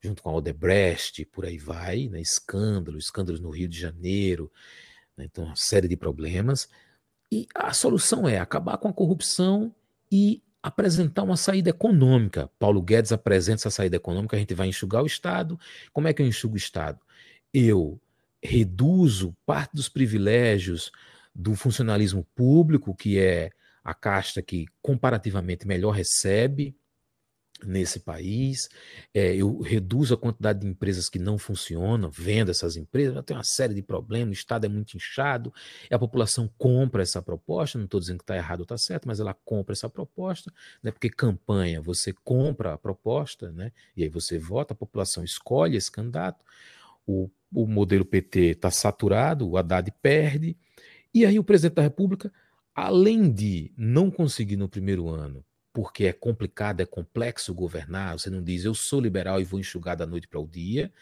junto 0.00 0.22
com 0.22 0.30
a 0.30 0.34
Odebrecht, 0.34 1.24
por 1.26 1.46
aí 1.46 1.56
vai, 1.56 2.08
né, 2.08 2.20
escândalos, 2.20 3.04
escândalos 3.04 3.40
no 3.40 3.50
Rio 3.50 3.68
de 3.68 3.78
Janeiro, 3.78 4.50
né, 5.16 5.24
então 5.24 5.44
uma 5.44 5.56
série 5.56 5.86
de 5.86 5.96
problemas, 5.96 6.68
e 7.30 7.46
a 7.54 7.72
solução 7.72 8.28
é 8.28 8.38
acabar 8.38 8.78
com 8.78 8.88
a 8.88 8.92
corrupção 8.92 9.72
e 10.10 10.42
apresentar 10.60 11.22
uma 11.22 11.36
saída 11.36 11.70
econômica. 11.70 12.50
Paulo 12.58 12.82
Guedes 12.82 13.12
apresenta 13.12 13.60
essa 13.60 13.70
saída 13.70 13.96
econômica, 13.96 14.36
a 14.36 14.40
gente 14.40 14.54
vai 14.54 14.66
enxugar 14.66 15.02
o 15.02 15.06
Estado. 15.06 15.58
Como 15.92 16.08
é 16.08 16.12
que 16.12 16.20
eu 16.20 16.26
enxugo 16.26 16.54
o 16.54 16.58
Estado? 16.58 16.98
Eu 17.52 18.00
reduzo 18.42 19.36
parte 19.44 19.72
dos 19.74 19.88
privilégios 19.88 20.90
do 21.34 21.54
funcionalismo 21.54 22.26
público, 22.34 22.94
que 22.94 23.18
é 23.18 23.50
a 23.82 23.94
casta 23.94 24.42
que 24.42 24.66
comparativamente 24.82 25.66
melhor 25.66 25.92
recebe 25.92 26.76
nesse 27.64 28.00
país, 28.00 28.68
é, 29.12 29.34
eu 29.34 29.60
reduzo 29.60 30.14
a 30.14 30.16
quantidade 30.16 30.60
de 30.60 30.66
empresas 30.66 31.08
que 31.08 31.18
não 31.18 31.38
funcionam, 31.38 32.10
vendo 32.10 32.50
essas 32.50 32.76
empresas, 32.76 33.22
tem 33.24 33.36
uma 33.36 33.42
série 33.42 33.74
de 33.74 33.82
problemas, 33.82 34.30
o 34.30 34.32
Estado 34.32 34.66
é 34.66 34.68
muito 34.68 34.96
inchado, 34.96 35.52
a 35.90 35.98
população 35.98 36.48
compra 36.56 37.02
essa 37.02 37.20
proposta, 37.20 37.78
não 37.78 37.86
estou 37.86 37.98
dizendo 37.98 38.18
que 38.18 38.24
está 38.24 38.36
errado 38.36 38.60
ou 38.60 38.64
está 38.64 38.78
certo, 38.78 39.08
mas 39.08 39.18
ela 39.18 39.34
compra 39.44 39.72
essa 39.72 39.88
proposta, 39.88 40.52
né, 40.82 40.90
porque 40.90 41.10
campanha, 41.10 41.80
você 41.80 42.12
compra 42.24 42.74
a 42.74 42.78
proposta, 42.78 43.50
né, 43.50 43.72
e 43.96 44.04
aí 44.04 44.08
você 44.08 44.38
vota, 44.38 44.72
a 44.72 44.76
população 44.76 45.24
escolhe 45.24 45.76
esse 45.76 45.90
candidato, 45.90 46.44
o, 47.06 47.28
o 47.52 47.66
modelo 47.66 48.04
PT 48.04 48.52
está 48.52 48.70
saturado, 48.70 49.48
o 49.48 49.56
Haddad 49.56 49.90
perde, 50.02 50.56
e 51.12 51.24
aí 51.24 51.38
o 51.38 51.44
presidente 51.44 51.76
da 51.76 51.82
República, 51.82 52.32
além 52.74 53.30
de 53.32 53.72
não 53.76 54.10
conseguir 54.10 54.56
no 54.56 54.68
primeiro 54.68 55.08
ano, 55.08 55.44
porque 55.72 56.06
é 56.06 56.12
complicado, 56.12 56.80
é 56.80 56.86
complexo 56.86 57.54
governar, 57.54 58.18
você 58.18 58.30
não 58.30 58.42
diz 58.42 58.64
eu 58.64 58.74
sou 58.74 59.00
liberal 59.00 59.40
e 59.40 59.44
vou 59.44 59.60
enxugar 59.60 59.96
da 59.96 60.06
noite 60.06 60.28
para 60.28 60.40
o 60.40 60.46
dia, 60.46 60.92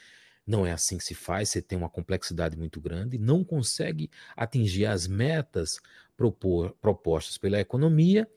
não 0.46 0.64
é 0.64 0.72
assim 0.72 0.96
que 0.96 1.04
se 1.04 1.14
faz, 1.14 1.48
você 1.48 1.60
tem 1.60 1.76
uma 1.76 1.88
complexidade 1.88 2.56
muito 2.56 2.80
grande, 2.80 3.18
não 3.18 3.42
consegue 3.42 4.08
atingir 4.36 4.86
as 4.86 5.06
metas 5.06 5.80
propor, 6.16 6.76
propostas 6.80 7.36
pela 7.36 7.60
economia 7.60 8.28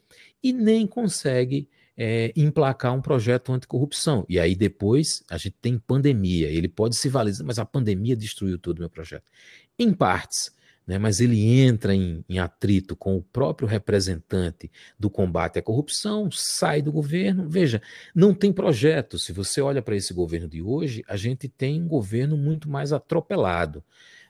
e 0.41 0.51
nem 0.51 0.88
consegue 0.88 1.70
é, 2.02 2.32
emplacar 2.34 2.95
um 2.95 3.02
projeto 3.02 3.52
anticorrupção. 3.52 4.26
E 4.30 4.39
aí 4.39 4.56
depois 4.56 5.22
a 5.30 5.38
gente 5.38 5.58
tem 5.62 5.78
pandemia. 5.78 6.47
Ele 6.47 6.70
pode 6.70 6.95
se 6.95 7.10
valer, 7.10 7.36
mas 7.43 7.60
a 7.60 7.66
pandemia 7.66 8.16
destruiu 8.16 8.58
todo 8.58 8.78
o 8.78 8.80
meu 8.80 8.89
projeto. 8.89 9.30
Em 9.78 9.93
partes, 9.93 10.56
né, 10.88 10.97
mas 10.97 11.20
ele 11.20 11.45
entra 11.45 11.93
em, 11.93 12.24
em, 12.30 12.39
atrito 12.39 12.95
com 12.95 13.18
o 13.18 13.22
próprio 13.22 13.68
representante 13.68 14.72
do 14.97 15.10
combate 15.10 15.60
à 15.60 15.62
corrupção, 15.62 16.30
sai 16.32 16.82
do 16.82 16.89
governo. 16.89 17.50
Veja, 17.50 17.82
não 18.16 18.34
tem 18.34 18.54
projeto. 18.54 19.20
Se 19.20 19.34
você 19.34 19.60
olha 19.60 19.82
para 19.82 19.97
esse 19.97 20.14
governo 20.14 20.47
de 20.47 20.62
hoje, 20.62 21.04
a 21.06 21.18
gente 21.18 21.50
tem 21.50 21.82
um 21.82 21.88
governo 21.88 22.38
muito 22.38 22.70
mais 22.70 22.93
atropelado. 22.93 23.84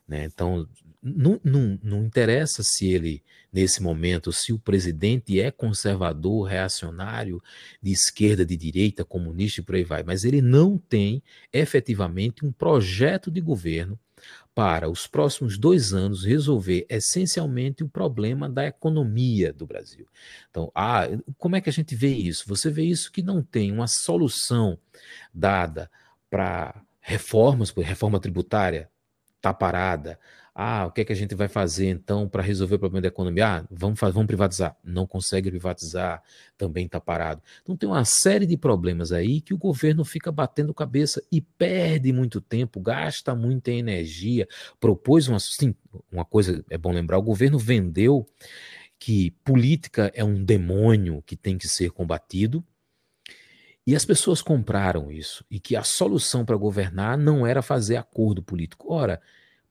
Né? 0.08 0.26
Então, 0.26 0.68
não, 1.02 1.40
não, 1.44 1.80
não 1.82 2.04
interessa 2.04 2.62
se 2.64 2.88
ele, 2.88 3.24
nesse 3.52 3.82
momento, 3.82 4.32
se 4.32 4.52
o 4.52 4.60
presidente 4.60 5.40
é 5.40 5.50
conservador, 5.50 6.48
reacionário, 6.48 7.42
de 7.82 7.92
esquerda, 7.92 8.46
de 8.46 8.58
direita, 8.58 9.06
comunista 9.06 9.62
e 9.62 9.64
por 9.64 9.76
aí 9.76 9.84
vai, 9.84 10.04
mas 10.04 10.24
ele 10.24 10.42
não 10.42 10.78
tem 10.78 11.24
efetivamente 11.54 12.46
um 12.46 12.52
projeto 12.52 13.32
de 13.32 13.40
governo 13.40 13.98
para 14.54 14.90
os 14.90 15.08
próximos 15.08 15.58
dois 15.58 15.94
anos 15.94 16.26
resolver 16.26 16.86
essencialmente 16.90 17.82
o 17.82 17.88
problema 17.88 18.50
da 18.50 18.66
economia 18.66 19.54
do 19.54 19.66
Brasil. 19.66 20.06
Então, 20.50 20.70
ah, 20.76 21.04
como 21.38 21.56
é 21.56 21.62
que 21.62 21.70
a 21.70 21.74
gente 21.74 21.96
vê 21.96 22.10
isso? 22.10 22.44
Você 22.48 22.70
vê 22.70 22.84
isso 22.84 23.10
que 23.10 23.22
não 23.22 23.42
tem 23.42 23.72
uma 23.72 23.88
solução 23.88 24.78
dada 25.34 25.90
para 26.30 26.84
reformas, 27.00 27.72
reforma 27.72 28.20
tributária 28.20 28.90
está 29.38 29.54
parada, 29.54 30.20
ah, 30.62 30.88
o 30.88 30.92
que 30.92 31.00
é 31.00 31.06
que 31.06 31.14
a 31.14 31.16
gente 31.16 31.34
vai 31.34 31.48
fazer 31.48 31.88
então 31.88 32.28
para 32.28 32.44
resolver 32.44 32.76
o 32.76 32.80
problema 32.80 33.02
da 33.02 33.08
economia? 33.08 33.48
Ah, 33.48 33.66
vamos, 33.72 33.98
vamos 33.98 34.26
privatizar. 34.26 34.76
Não 34.84 35.08
consegue 35.08 35.50
privatizar, 35.50 36.22
também 36.58 36.86
está 36.86 37.00
parado. 37.00 37.42
Então 37.62 37.78
tem 37.78 37.88
uma 37.88 38.04
série 38.04 38.46
de 38.46 38.58
problemas 38.58 39.14
aí 39.14 39.40
que 39.40 39.54
o 39.54 39.58
governo 39.58 40.04
fica 40.04 40.34
batendo 40.34 40.74
cabeça 40.74 41.24
e 41.32 41.40
perde 41.40 42.12
muito 42.12 42.42
tempo, 42.42 42.82
gasta 42.82 43.34
muita 43.34 43.72
energia. 43.72 44.50
Propôs 44.82 45.30
uma, 45.30 45.40
sim, 45.40 45.74
uma 46.12 46.26
coisa, 46.26 46.62
é 46.70 46.78
bom 46.78 46.92
lembrar: 46.92 47.20
o 47.20 47.24
governo 47.24 47.58
vendeu 47.58 48.28
que 49.00 49.32
política 49.46 50.12
é 50.14 50.26
um 50.26 50.44
demônio 50.44 51.24
que 51.26 51.38
tem 51.38 51.58
que 51.58 51.70
ser 51.70 51.92
combatido. 51.92 52.62
E 53.88 53.96
as 53.96 54.04
pessoas 54.04 54.42
compraram 54.42 55.10
isso, 55.10 55.46
e 55.50 55.58
que 55.58 55.78
a 55.78 55.84
solução 55.84 56.44
para 56.44 56.58
governar 56.58 57.18
não 57.18 57.48
era 57.48 57.62
fazer 57.62 57.96
acordo 57.96 58.44
político. 58.44 58.94
Ora, 58.94 59.22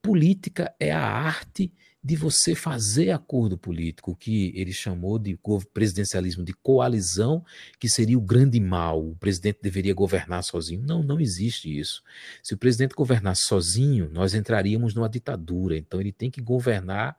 política 0.08 0.74
é 0.80 0.90
a 0.90 1.02
arte 1.02 1.70
de 2.02 2.16
você 2.16 2.54
fazer 2.54 3.10
acordo 3.10 3.58
político, 3.58 4.16
que 4.16 4.50
ele 4.56 4.72
chamou 4.72 5.18
de 5.18 5.38
presidencialismo 5.74 6.42
de 6.42 6.54
coalizão, 6.54 7.44
que 7.78 7.90
seria 7.90 8.16
o 8.16 8.22
grande 8.22 8.58
mal. 8.58 9.06
O 9.06 9.16
presidente 9.16 9.58
deveria 9.60 9.92
governar 9.92 10.42
sozinho. 10.42 10.80
Não, 10.80 11.02
não 11.02 11.20
existe 11.20 11.78
isso. 11.78 12.02
Se 12.42 12.54
o 12.54 12.56
presidente 12.56 12.94
governasse 12.94 13.42
sozinho, 13.42 14.08
nós 14.10 14.32
entraríamos 14.32 14.94
numa 14.94 15.10
ditadura. 15.10 15.76
Então 15.76 16.00
ele 16.00 16.10
tem 16.12 16.30
que 16.30 16.40
governar 16.40 17.14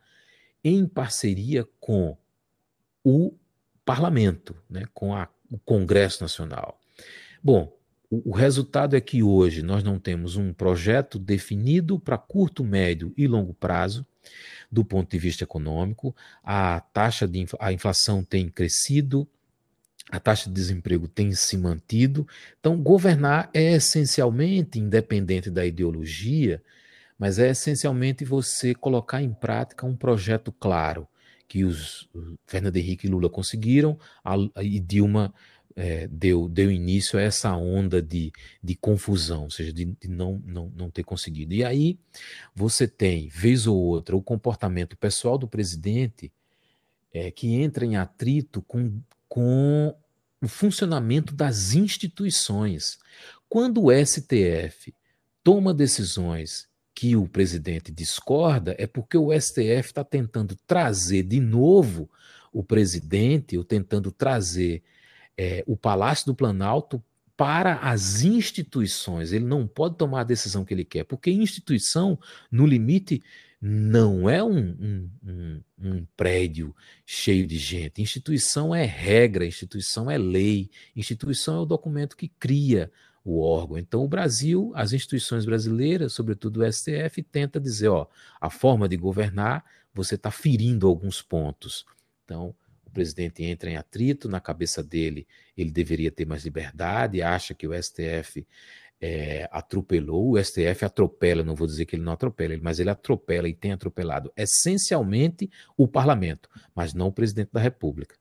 em 0.63 0.87
parceria 0.87 1.67
com 1.79 2.17
o 3.03 3.35
parlamento, 3.85 4.55
né, 4.67 4.85
com 4.95 5.13
a, 5.13 5.29
o 5.51 5.59
Congresso 5.59 6.23
Nacional. 6.23 6.79
Bom, 7.43 7.71
o, 8.10 8.32
resultado 8.32 8.95
é 8.95 9.01
que 9.01 9.22
hoje 9.22 9.62
nós 9.62 9.84
não 9.84 9.99
temos 9.99 10.36
um 10.36 10.51
projeto 10.51 11.20
definido 11.20 11.99
para 11.99 12.18
curto, 12.18 12.64
médio 12.64 13.14
e 13.16 13.28
longo 13.28 13.53
prazo, 13.53 14.05
do 14.72 14.84
ponto 14.84 15.12
de 15.12 15.20
vista 15.20 15.43
econômico. 15.43 16.16
A 16.43 16.80
taxa 16.80 17.28
de 17.28 17.45
a 17.60 17.72
inflação 17.72 18.24
tem 18.24 18.49
crescido, 18.49 19.28
a 20.10 20.20
taxa 20.20 20.49
de 20.49 20.55
desemprego 20.55 21.07
tem 21.07 21.32
se 21.34 21.55
mantido. 21.55 22.28
Então, 22.60 22.82
governar 22.82 23.49
é 23.53 23.74
essencialmente, 23.74 24.80
independente 24.80 25.51
da 25.51 25.64
ideologia, 25.64 26.64
mas 27.18 27.38
é 27.38 27.49
essencialmente 27.49 28.26
você 28.26 28.74
colocar 28.74 29.22
em 29.22 29.32
prática 29.32 29.86
um 29.86 29.95
projeto 29.95 30.51
claro 30.51 31.07
que 31.47 31.64
os 31.66 32.07
Fernando 32.45 32.78
Henrique 32.78 33.07
e 33.07 33.10
Lula 33.10 33.30
conseguiram, 33.30 33.99
a, 34.24 34.36
e 34.62 34.80
Dilma 34.80 35.34
é, 35.80 36.07
deu, 36.07 36.49
deu 36.49 36.69
início 36.69 37.17
a 37.17 37.21
essa 37.21 37.55
onda 37.55 38.01
de, 38.01 38.34
de 38.61 38.75
confusão, 38.75 39.43
ou 39.43 39.49
seja, 39.49 39.71
de, 39.71 39.86
de, 39.86 40.09
não, 40.09 40.43
não, 40.45 40.69
não 40.75 40.91
ter 40.91 41.05
conseguido. 41.05 41.53
E 41.53 41.63
aí 41.63 41.97
você 42.53 42.86
tem, 42.86 43.30
vez 43.30 43.65
ou 43.65 43.77
outra, 43.77 44.13
o 44.13 44.21
comportamento 44.21 44.97
pessoal 44.97 45.38
do 45.38 45.47
presidente 45.47 46.34
é, 47.13 47.32
que 47.32 47.55
entra 47.55 47.86
em 47.86 47.95
atrito 47.95 48.61
com, 48.63 49.01
com 49.30 49.95
o 50.41 50.47
funcionamento 50.49 51.34
das 51.34 51.73
instituições. 51.73 52.99
Quando 53.47 53.86
o 53.86 54.05
STF 54.05 54.93
toma 55.41 55.73
decisões 55.73 56.67
que 56.93 57.15
o 57.15 57.25
presidente 57.25 57.89
discorda, 57.89 58.75
é 58.77 58.86
porque 58.86 59.17
o 59.17 59.32
STF 59.32 59.88
está 59.88 60.03
tentando 60.03 60.57
trazer 60.67 61.23
de 61.23 61.39
novo 61.39 62.09
o 62.51 62.61
presidente, 62.61 63.57
ou 63.57 63.63
tentando 63.63 64.11
trazer 64.11 64.84
é, 65.41 65.63
o 65.65 65.77
Palácio 65.77 66.25
do 66.25 66.35
Planalto 66.35 67.01
para 67.37 67.75
as 67.75 68.23
instituições. 68.23 69.31
Ele 69.31 69.45
não 69.45 69.65
pode 69.65 69.95
tomar 69.95 70.19
a 70.19 70.25
decisão 70.25 70.65
que 70.65 70.73
ele 70.73 70.83
quer, 70.83 71.05
porque 71.05 71.31
instituição, 71.31 72.19
no 72.51 72.67
limite, 72.67 73.23
não 73.61 74.29
é 74.29 74.43
um, 74.43 74.57
um, 74.57 75.09
um, 75.23 75.63
um, 75.81 76.07
prédio 76.17 76.75
cheio 77.05 77.47
de 77.47 77.57
gente. 77.57 78.01
Instituição 78.01 78.75
é 78.75 78.83
regra, 78.83 79.45
instituição 79.45 80.11
é 80.11 80.17
lei, 80.17 80.69
instituição 80.93 81.55
é 81.55 81.59
o 81.61 81.65
documento 81.65 82.17
que 82.17 82.27
cria 82.27 82.91
o 83.23 83.39
órgão. 83.39 83.77
Então, 83.77 84.03
o 84.03 84.09
Brasil, 84.09 84.73
as 84.75 84.91
instituições 84.91 85.45
brasileiras, 85.45 86.11
sobretudo 86.11 86.59
o 86.59 86.69
STF, 86.69 87.23
tenta 87.23 87.61
dizer: 87.61 87.87
ó, 87.87 88.07
a 88.41 88.49
forma 88.49 88.89
de 88.89 88.97
governar, 88.97 89.63
você 89.93 90.15
está 90.15 90.31
ferindo 90.31 90.85
alguns 90.85 91.21
pontos. 91.21 91.85
Então, 92.25 92.53
o 92.89 92.93
presidente 92.93 93.43
entra 93.43 93.69
em 93.69 93.77
atrito, 93.77 94.27
na 94.27 94.39
cabeça 94.39 94.83
dele, 94.83 95.27
ele 95.55 95.71
deveria 95.71 96.11
ter 96.11 96.25
mais 96.25 96.43
liberdade, 96.43 97.21
acha 97.21 97.53
que 97.53 97.67
o 97.67 97.73
STF 97.73 98.45
é, 98.99 99.47
atropelou, 99.51 100.31
o 100.31 100.43
STF 100.43 100.83
atropela, 100.83 101.43
não 101.43 101.55
vou 101.55 101.67
dizer 101.67 101.85
que 101.85 101.95
ele 101.95 102.03
não 102.03 102.13
atropela, 102.13 102.57
mas 102.61 102.79
ele 102.79 102.89
atropela 102.89 103.47
e 103.47 103.53
tem 103.53 103.71
atropelado 103.71 104.33
essencialmente 104.35 105.49
o 105.77 105.87
parlamento, 105.87 106.49
mas 106.75 106.93
não 106.93 107.07
o 107.07 107.13
presidente 107.13 107.51
da 107.53 107.61
República. 107.61 108.15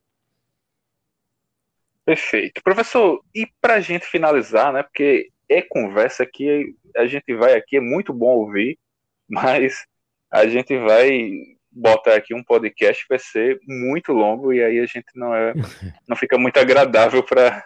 Perfeito. 2.04 2.62
Professor, 2.62 3.22
e 3.34 3.46
para 3.60 3.74
a 3.74 3.80
gente 3.80 4.06
finalizar, 4.06 4.72
né, 4.72 4.82
porque 4.82 5.30
é 5.48 5.62
conversa 5.62 6.24
que 6.24 6.74
a 6.96 7.06
gente 7.06 7.34
vai 7.34 7.54
aqui, 7.54 7.76
é 7.76 7.80
muito 7.80 8.12
bom 8.12 8.36
ouvir, 8.36 8.78
mas 9.28 9.84
a 10.30 10.46
gente 10.46 10.76
vai 10.78 11.57
botar 11.70 12.14
aqui 12.14 12.34
um 12.34 12.42
podcast 12.42 13.04
vai 13.08 13.18
ser 13.18 13.60
muito 13.66 14.12
longo 14.12 14.52
e 14.52 14.62
aí 14.62 14.78
a 14.80 14.86
gente 14.86 15.08
não 15.14 15.34
é 15.34 15.52
não 16.08 16.16
fica 16.16 16.38
muito 16.38 16.58
agradável 16.58 17.22
para 17.22 17.64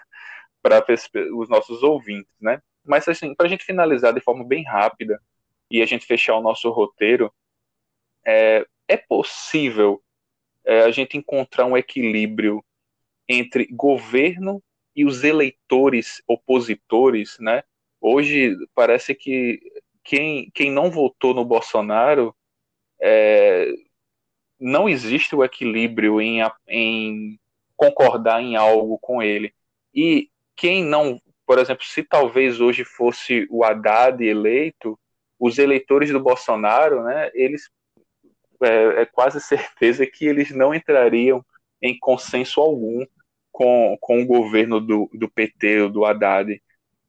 para 0.62 0.84
os 1.34 1.48
nossos 1.48 1.82
ouvintes, 1.82 2.32
né? 2.40 2.62
Mas, 2.84 3.07
assim, 3.09 3.34
para 3.34 3.46
a 3.46 3.48
gente 3.48 3.64
finalizar 3.64 4.14
de 4.14 4.20
forma 4.20 4.44
bem 4.44 4.64
rápida 4.64 5.20
e 5.70 5.82
a 5.82 5.86
gente 5.86 6.07
fechar 6.07 6.36
o 6.36 6.42
nosso 6.42 6.70
roteiro, 6.70 7.32
é, 8.24 8.64
é 8.88 8.96
possível 8.96 10.03
é, 10.64 10.82
a 10.82 10.90
gente 10.90 11.16
encontrar 11.16 11.66
um 11.66 11.76
equilíbrio 11.76 12.64
entre 13.28 13.66
governo 13.70 14.62
e 14.94 15.05
os 15.05 15.24
eleitores 15.24 16.22
opositores, 16.26 17.36
né? 17.40 17.62
Hoje 18.00 18.57
parece 18.74 19.14
que 19.14 19.61
quem, 20.05 20.50
quem 20.55 20.70
não 20.70 20.90
votou 20.90 21.34
no 21.34 21.44
Bolsonaro 21.44 22.34
é, 23.00 23.72
não 24.63 24.89
existe 24.89 25.35
o 25.35 25.45
equilíbrio 25.45 26.21
em, 26.21 26.41
em 26.69 27.39
concordar 27.77 28.41
em 28.41 28.57
algo 28.57 28.99
com 28.99 29.23
ele. 29.23 29.53
E 29.95 30.31
quem 30.57 30.85
não 30.85 31.21
por 31.47 31.59
exemplo, 31.59 31.85
se 31.85 32.03
talvez 32.03 32.61
hoje 32.63 32.83
fosse 32.83 33.47
o 33.51 33.63
Haddad 33.63 34.25
eleito, 34.25 34.99
os 35.39 35.59
eleitores 35.59 36.11
do 36.11 36.19
Bolsonaro, 36.19 37.03
né, 37.03 37.31
eles 37.35 37.69
é, 38.63 39.03
é 39.03 39.05
quase 39.05 39.39
certeza 39.43 40.07
que 40.07 40.27
eles 40.27 40.51
não 40.51 40.75
entrariam 40.75 41.45
em 41.81 41.99
consenso 41.99 42.61
algum 42.61 43.05
com, 43.51 43.99
com 44.01 44.23
o 44.23 44.27
governo 44.27 44.81
do, 44.81 45.11
do 45.13 45.29
PT 45.29 45.83
ou 45.83 45.89
do 45.91 46.05
Haddad. 46.05 46.63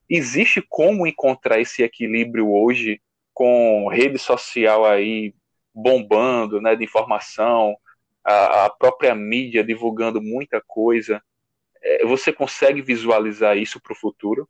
Existe 0.09 0.61
como 0.67 1.07
encontrar 1.07 1.61
esse 1.61 1.81
equilíbrio 1.81 2.51
hoje 2.51 3.01
com 3.33 3.87
rede 3.87 4.17
social 4.17 4.85
aí 4.85 5.33
bombando, 5.73 6.61
né, 6.61 6.75
de 6.75 6.83
informação, 6.83 7.75
a, 8.23 8.65
a 8.65 8.69
própria 8.69 9.13
mídia 9.15 9.63
divulgando 9.63 10.21
muita 10.21 10.61
coisa. 10.65 11.21
É, 11.81 12.05
você 12.05 12.31
consegue 12.31 12.81
visualizar 12.81 13.57
isso 13.57 13.79
para 13.81 13.93
o 13.93 13.95
futuro? 13.95 14.47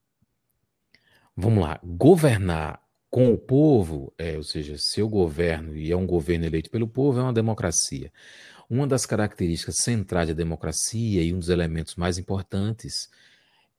Vamos 1.36 1.64
lá. 1.64 1.80
Governar 1.84 2.84
com 3.10 3.32
o 3.32 3.38
povo, 3.38 4.14
é, 4.18 4.38
ou 4.38 4.44
seja, 4.44 4.78
seu 4.78 5.08
governo, 5.08 5.76
e 5.76 5.92
é 5.92 5.96
um 5.96 6.06
governo 6.06 6.46
eleito 6.46 6.70
pelo 6.70 6.88
povo, 6.88 7.20
é 7.20 7.24
uma 7.24 7.34
democracia. 7.34 8.12
Uma 8.70 8.88
das 8.88 9.06
características 9.06 9.78
centrais 9.78 10.28
da 10.28 10.34
democracia 10.34 11.22
e 11.22 11.34
um 11.34 11.40
dos 11.40 11.50
elementos 11.50 11.96
mais 11.96 12.18
importantes 12.18 13.10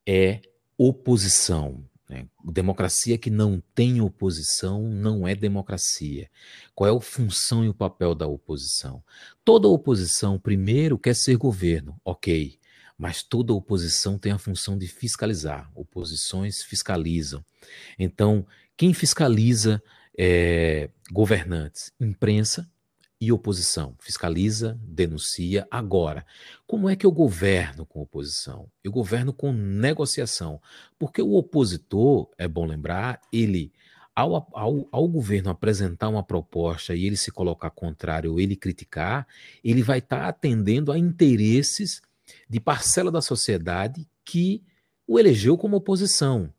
é 0.05 0.41
oposição. 0.77 1.83
Né? 2.09 2.27
Democracia 2.43 3.17
que 3.17 3.29
não 3.29 3.61
tem 3.73 4.01
oposição 4.01 4.83
não 4.83 5.27
é 5.27 5.33
democracia. 5.35 6.29
Qual 6.73 6.89
é 6.89 6.95
a 6.95 7.01
função 7.01 7.65
e 7.65 7.69
o 7.69 7.73
papel 7.73 8.13
da 8.13 8.27
oposição? 8.27 9.03
Toda 9.43 9.67
oposição, 9.67 10.39
primeiro, 10.39 10.97
quer 10.97 11.15
ser 11.15 11.37
governo, 11.37 11.99
ok 12.03 12.59
mas 12.97 13.21
toda 13.21 13.53
oposição 13.53 14.17
tem 14.17 14.31
a 14.31 14.37
função 14.37 14.77
de 14.77 14.87
fiscalizar. 14.87 15.69
Oposições 15.75 16.63
fiscalizam. 16.63 17.43
Então, 17.99 18.47
quem 18.77 18.93
fiscaliza 18.93 19.83
é, 20.17 20.89
governantes? 21.11 21.91
Imprensa 21.99 22.69
e 23.25 23.31
oposição. 23.31 23.95
Fiscaliza, 23.99 24.79
denuncia. 24.81 25.67
Agora, 25.71 26.25
como 26.67 26.89
é 26.89 26.95
que 26.95 27.05
eu 27.05 27.11
governo 27.11 27.85
com 27.85 28.01
oposição? 28.01 28.69
Eu 28.83 28.91
governo 28.91 29.33
com 29.33 29.51
negociação. 29.51 30.61
Porque 30.99 31.21
o 31.21 31.33
opositor, 31.33 32.29
é 32.37 32.47
bom 32.47 32.65
lembrar, 32.65 33.19
ele. 33.31 33.71
Ao, 34.15 34.47
ao, 34.53 34.87
ao, 34.93 35.07
governo 35.09 35.49
apresentar 35.49 36.07
uma 36.07 36.23
proposta 36.23 36.95
e 36.95 37.05
ele 37.05 37.17
se 37.17 37.31
colocar 37.31 37.69
contrário 37.69 38.31
ou 38.31 38.39
ele 38.39 38.55
criticar, 38.55 39.27
ele 39.61 39.83
vai 39.83 39.99
estar 39.99 40.21
tá 40.21 40.27
atendendo 40.29 40.89
a 40.89 40.97
interesses 40.97 42.01
de 42.49 42.61
parcela 42.61 43.11
da 43.11 43.21
sociedade 43.21 44.07
que 44.23 44.63
o 45.05 45.19
elegeu 45.19 45.57
como 45.57 45.75
oposição. 45.75 46.53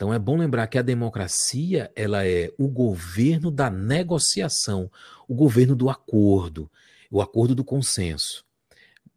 Então 0.00 0.14
é 0.14 0.18
bom 0.18 0.38
lembrar 0.38 0.66
que 0.66 0.78
a 0.78 0.82
democracia 0.82 1.92
ela 1.94 2.26
é 2.26 2.50
o 2.56 2.68
governo 2.68 3.50
da 3.50 3.68
negociação, 3.68 4.90
o 5.28 5.34
governo 5.34 5.76
do 5.76 5.90
acordo, 5.90 6.70
o 7.10 7.20
acordo 7.20 7.54
do 7.54 7.62
consenso. 7.62 8.42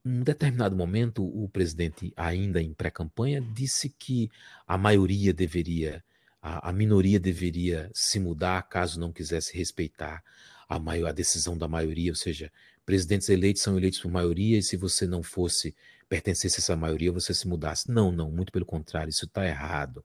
Em 0.05 0.19
um 0.19 0.23
determinado 0.23 0.75
momento, 0.75 1.23
o 1.23 1.47
presidente, 1.47 2.11
ainda 2.17 2.61
em 2.61 2.73
pré-campanha, 2.73 3.39
disse 3.39 3.95
que 3.97 4.29
a 4.67 4.77
maioria 4.77 5.33
deveria, 5.33 6.03
a, 6.41 6.67
a, 6.67 6.73
minoria 6.73 7.17
deveria 7.17 7.89
se 7.93 8.19
mudar 8.19 8.61
caso 8.63 8.99
não 8.99 9.13
quisesse 9.13 9.57
respeitar 9.57 10.21
a, 10.67 10.77
maior, 10.79 11.07
a 11.07 11.13
decisão 11.13 11.57
da 11.57 11.65
maioria, 11.65 12.11
ou 12.11 12.17
seja, 12.17 12.51
presidentes 12.85 13.29
eleitos 13.29 13.63
são 13.63 13.77
eleitos 13.77 14.01
por 14.01 14.11
maioria, 14.11 14.57
e 14.57 14.61
se 14.61 14.75
você 14.75 15.07
não 15.07 15.23
fosse, 15.23 15.73
pertencesse 16.09 16.57
a 16.57 16.61
essa 16.61 16.75
maioria, 16.75 17.09
você 17.09 17.33
se 17.33 17.47
mudasse. 17.47 17.89
Não, 17.89 18.11
não, 18.11 18.29
muito 18.29 18.51
pelo 18.51 18.65
contrário, 18.65 19.11
isso 19.11 19.23
está 19.23 19.47
errado. 19.47 20.03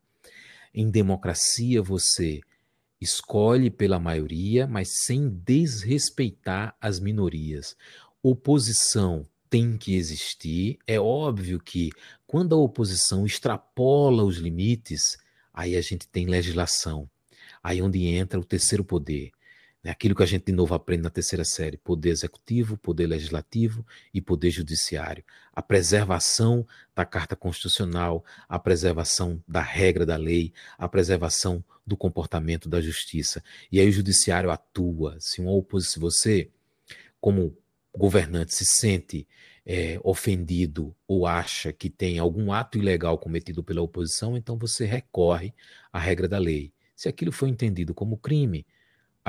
Em 0.74 0.90
democracia, 0.90 1.82
você 1.82 2.40
escolhe 3.00 3.70
pela 3.70 3.98
maioria, 3.98 4.66
mas 4.66 5.04
sem 5.04 5.28
desrespeitar 5.28 6.76
as 6.80 6.98
minorias. 6.98 7.76
Oposição 8.22 9.26
tem 9.48 9.76
que 9.76 9.94
existir. 9.94 10.78
É 10.86 10.98
óbvio 11.00 11.60
que 11.60 11.90
quando 12.26 12.54
a 12.54 12.58
oposição 12.58 13.24
extrapola 13.24 14.24
os 14.24 14.36
limites, 14.36 15.16
aí 15.52 15.76
a 15.76 15.80
gente 15.80 16.06
tem 16.06 16.26
legislação. 16.26 17.08
Aí 17.62 17.80
onde 17.80 18.04
entra 18.06 18.38
o 18.38 18.44
terceiro 18.44 18.84
poder, 18.84 19.30
é 19.84 19.90
aquilo 19.90 20.14
que 20.14 20.22
a 20.22 20.26
gente 20.26 20.46
de 20.46 20.52
novo 20.52 20.74
aprende 20.74 21.02
na 21.02 21.10
terceira 21.10 21.44
série: 21.44 21.76
poder 21.76 22.10
executivo, 22.10 22.76
poder 22.76 23.06
legislativo 23.06 23.86
e 24.12 24.20
poder 24.20 24.50
judiciário. 24.50 25.24
A 25.52 25.62
preservação 25.62 26.66
da 26.94 27.04
Carta 27.04 27.36
Constitucional, 27.36 28.24
a 28.48 28.58
preservação 28.58 29.42
da 29.46 29.62
regra 29.62 30.04
da 30.04 30.16
lei, 30.16 30.52
a 30.76 30.88
preservação 30.88 31.64
do 31.86 31.96
comportamento 31.96 32.68
da 32.68 32.80
justiça. 32.80 33.42
E 33.70 33.80
aí 33.80 33.88
o 33.88 33.92
judiciário 33.92 34.50
atua. 34.50 35.16
Se 35.20 35.40
uma 35.40 35.52
oposição, 35.52 35.94
se 35.94 36.00
você, 36.00 36.50
como 37.20 37.56
governante, 37.96 38.54
se 38.54 38.64
sente 38.64 39.26
é, 39.64 40.00
ofendido 40.02 40.94
ou 41.06 41.26
acha 41.26 41.72
que 41.72 41.88
tem 41.88 42.18
algum 42.18 42.52
ato 42.52 42.78
ilegal 42.78 43.16
cometido 43.16 43.62
pela 43.62 43.82
oposição, 43.82 44.36
então 44.36 44.58
você 44.58 44.84
recorre 44.86 45.54
à 45.92 45.98
regra 45.98 46.26
da 46.26 46.38
lei. 46.38 46.72
Se 46.96 47.08
aquilo 47.08 47.30
foi 47.30 47.48
entendido 47.48 47.94
como 47.94 48.16
crime, 48.16 48.66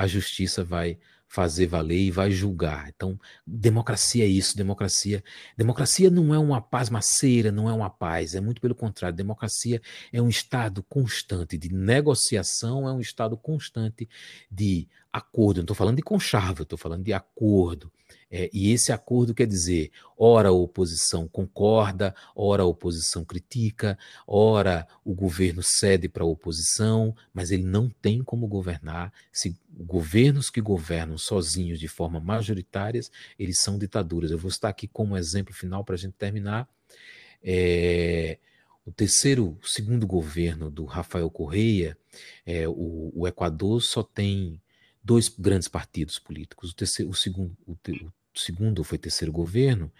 a 0.00 0.06
justiça 0.06 0.64
vai 0.64 0.98
fazer 1.28 1.66
valer 1.66 2.00
e 2.00 2.10
vai 2.10 2.30
julgar. 2.30 2.88
Então, 2.88 3.20
democracia 3.46 4.24
é 4.24 4.26
isso, 4.26 4.56
democracia. 4.56 5.22
Democracia 5.56 6.10
não 6.10 6.34
é 6.34 6.38
uma 6.38 6.60
paz 6.60 6.88
maceira, 6.88 7.52
não 7.52 7.68
é 7.68 7.72
uma 7.72 7.90
paz, 7.90 8.34
é 8.34 8.40
muito 8.40 8.62
pelo 8.62 8.74
contrário. 8.74 9.16
Democracia 9.16 9.80
é 10.10 10.20
um 10.20 10.28
estado 10.28 10.82
constante 10.82 11.58
de 11.58 11.72
negociação, 11.72 12.88
é 12.88 12.92
um 12.92 12.98
estado 12.98 13.36
constante 13.36 14.08
de 14.50 14.88
acordo. 15.12 15.58
Não 15.58 15.64
estou 15.64 15.76
falando 15.76 15.96
de 15.96 16.02
conchavo, 16.02 16.62
estou 16.62 16.78
falando 16.78 17.04
de 17.04 17.12
acordo. 17.12 17.92
É, 18.30 18.48
e 18.52 18.70
esse 18.70 18.92
acordo 18.92 19.34
quer 19.34 19.46
dizer, 19.46 19.90
ora 20.16 20.50
a 20.50 20.52
oposição 20.52 21.26
concorda, 21.26 22.14
ora 22.34 22.62
a 22.62 22.66
oposição 22.66 23.24
critica, 23.24 23.98
ora 24.24 24.86
o 25.04 25.12
governo 25.12 25.62
cede 25.62 26.08
para 26.08 26.22
a 26.22 26.26
oposição, 26.26 27.14
mas 27.34 27.50
ele 27.50 27.64
não 27.64 27.90
tem 27.90 28.22
como 28.22 28.46
governar. 28.46 29.12
Se 29.32 29.58
governos 29.72 30.48
que 30.48 30.60
governam 30.60 31.18
sozinhos 31.18 31.80
de 31.80 31.88
forma 31.88 32.20
majoritária, 32.20 33.00
eles 33.38 33.60
são 33.60 33.76
ditaduras. 33.76 34.30
Eu 34.30 34.38
vou 34.38 34.50
estar 34.50 34.68
aqui 34.68 34.86
como 34.86 35.16
exemplo 35.16 35.52
final 35.52 35.84
para 35.84 35.96
a 35.96 35.98
gente 35.98 36.14
terminar. 36.14 36.68
É, 37.42 38.38
o 38.84 38.92
terceiro, 38.92 39.58
segundo 39.62 40.06
governo 40.06 40.70
do 40.70 40.84
Rafael 40.84 41.30
Correia, 41.30 41.96
é, 42.46 42.68
o, 42.68 43.12
o 43.14 43.26
Equador 43.26 43.80
só 43.82 44.02
tem 44.02 44.60
dois 45.02 45.28
grandes 45.28 45.68
partidos 45.68 46.18
políticos. 46.18 46.70
O, 46.70 46.74
terceiro, 46.74 47.10
o 47.10 47.14
segundo, 47.14 47.56
o, 47.66 47.76
segundo 48.34 48.84
foi 48.84 48.98
terceiro 48.98 49.32
governo, 49.32 49.92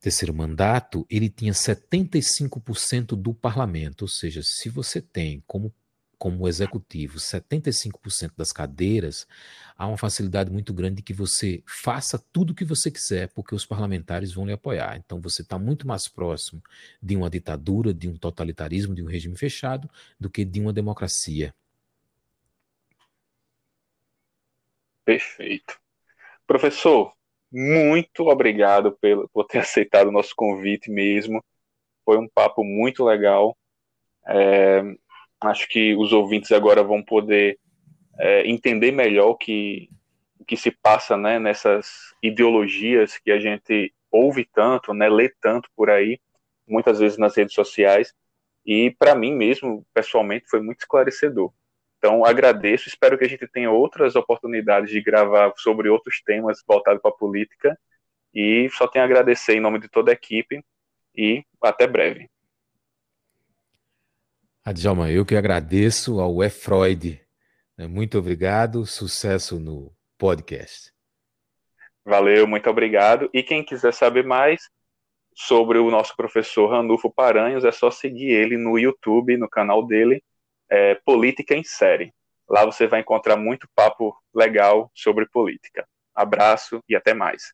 terceiro 0.00 0.32
mandato, 0.34 1.06
ele 1.10 1.28
tinha 1.28 1.52
75% 1.52 3.16
do 3.16 3.34
parlamento, 3.34 4.02
ou 4.02 4.08
seja, 4.08 4.42
se 4.42 4.68
você 4.68 5.00
tem 5.00 5.42
como 5.46 5.72
como 6.18 6.48
executivo 6.48 7.18
75% 7.18 8.32
das 8.36 8.52
cadeiras, 8.52 9.26
há 9.76 9.86
uma 9.86 9.96
facilidade 9.96 10.50
muito 10.50 10.74
grande 10.74 10.96
de 10.96 11.02
que 11.02 11.14
você 11.14 11.62
faça 11.64 12.18
tudo 12.32 12.50
o 12.50 12.54
que 12.54 12.64
você 12.64 12.90
quiser, 12.90 13.28
porque 13.28 13.54
os 13.54 13.64
parlamentares 13.64 14.32
vão 14.32 14.44
lhe 14.44 14.52
apoiar. 14.52 14.96
Então 14.96 15.20
você 15.20 15.42
está 15.42 15.58
muito 15.58 15.86
mais 15.86 16.08
próximo 16.08 16.60
de 17.00 17.16
uma 17.16 17.30
ditadura, 17.30 17.94
de 17.94 18.08
um 18.08 18.16
totalitarismo, 18.16 18.94
de 18.94 19.02
um 19.02 19.06
regime 19.06 19.36
fechado, 19.36 19.88
do 20.18 20.28
que 20.28 20.44
de 20.44 20.60
uma 20.60 20.72
democracia. 20.72 21.54
Perfeito. 25.04 25.78
Professor, 26.46 27.14
muito 27.50 28.28
obrigado 28.28 28.92
pelo, 29.00 29.28
por 29.28 29.44
ter 29.44 29.58
aceitado 29.60 30.08
o 30.08 30.12
nosso 30.12 30.34
convite 30.36 30.90
mesmo. 30.90 31.42
Foi 32.04 32.18
um 32.18 32.28
papo 32.28 32.64
muito 32.64 33.04
legal. 33.04 33.56
É, 34.26 34.82
acho 35.40 35.68
que 35.68 35.94
os 35.94 36.12
ouvintes 36.12 36.52
agora 36.52 36.82
vão 36.82 37.02
poder 37.02 37.58
é, 38.18 38.46
entender 38.46 38.92
melhor 38.92 39.30
o 39.30 39.36
que, 39.36 39.88
que 40.46 40.56
se 40.56 40.70
passa 40.70 41.16
né, 41.16 41.38
nessas 41.38 42.14
ideologias 42.22 43.18
que 43.18 43.30
a 43.30 43.38
gente 43.38 43.94
ouve 44.10 44.44
tanto, 44.44 44.92
né, 44.94 45.08
lê 45.08 45.28
tanto 45.40 45.68
por 45.76 45.90
aí, 45.90 46.20
muitas 46.66 46.98
vezes 46.98 47.18
nas 47.18 47.36
redes 47.36 47.54
sociais. 47.54 48.12
E 48.64 48.90
para 48.98 49.14
mim 49.14 49.32
mesmo, 49.32 49.86
pessoalmente, 49.94 50.48
foi 50.48 50.60
muito 50.60 50.80
esclarecedor. 50.80 51.52
Então, 51.98 52.24
agradeço, 52.24 52.88
espero 52.88 53.18
que 53.18 53.24
a 53.24 53.28
gente 53.28 53.46
tenha 53.48 53.70
outras 53.70 54.14
oportunidades 54.14 54.90
de 54.90 55.02
gravar 55.02 55.52
sobre 55.56 55.88
outros 55.88 56.22
temas 56.22 56.62
voltados 56.66 57.02
para 57.02 57.10
a 57.10 57.14
política. 57.14 57.78
E 58.32 58.68
só 58.70 58.86
tenho 58.86 59.04
a 59.04 59.06
agradecer 59.06 59.54
em 59.54 59.60
nome 59.60 59.80
de 59.80 59.88
toda 59.88 60.12
a 60.12 60.14
equipe 60.14 60.64
e 61.14 61.44
até 61.62 61.86
breve. 61.86 62.30
Adjalma, 64.64 65.10
eu 65.10 65.24
que 65.24 65.34
agradeço 65.34 66.20
ao 66.20 66.42
E. 66.42 66.50
Freud. 66.50 67.20
Né? 67.76 67.86
Muito 67.86 68.18
obrigado, 68.18 68.86
sucesso 68.86 69.58
no 69.58 69.92
podcast. 70.16 70.92
Valeu, 72.04 72.46
muito 72.46 72.70
obrigado. 72.70 73.28
E 73.34 73.42
quem 73.42 73.64
quiser 73.64 73.92
saber 73.92 74.24
mais 74.24 74.68
sobre 75.34 75.78
o 75.78 75.90
nosso 75.90 76.16
professor 76.16 76.68
Ranulfo 76.70 77.10
Paranhos, 77.10 77.64
é 77.64 77.70
só 77.70 77.90
seguir 77.90 78.30
ele 78.30 78.56
no 78.56 78.76
YouTube, 78.78 79.36
no 79.36 79.48
canal 79.48 79.86
dele, 79.86 80.22
é, 80.70 80.94
Política 81.04 81.54
em 81.54 81.64
Série. 81.64 82.12
Lá 82.48 82.64
você 82.64 82.86
vai 82.86 83.00
encontrar 83.00 83.36
muito 83.36 83.68
papo 83.74 84.16
legal 84.34 84.90
sobre 84.94 85.26
política. 85.26 85.86
Abraço 86.14 86.80
e 86.88 86.96
até 86.96 87.14
mais. 87.14 87.52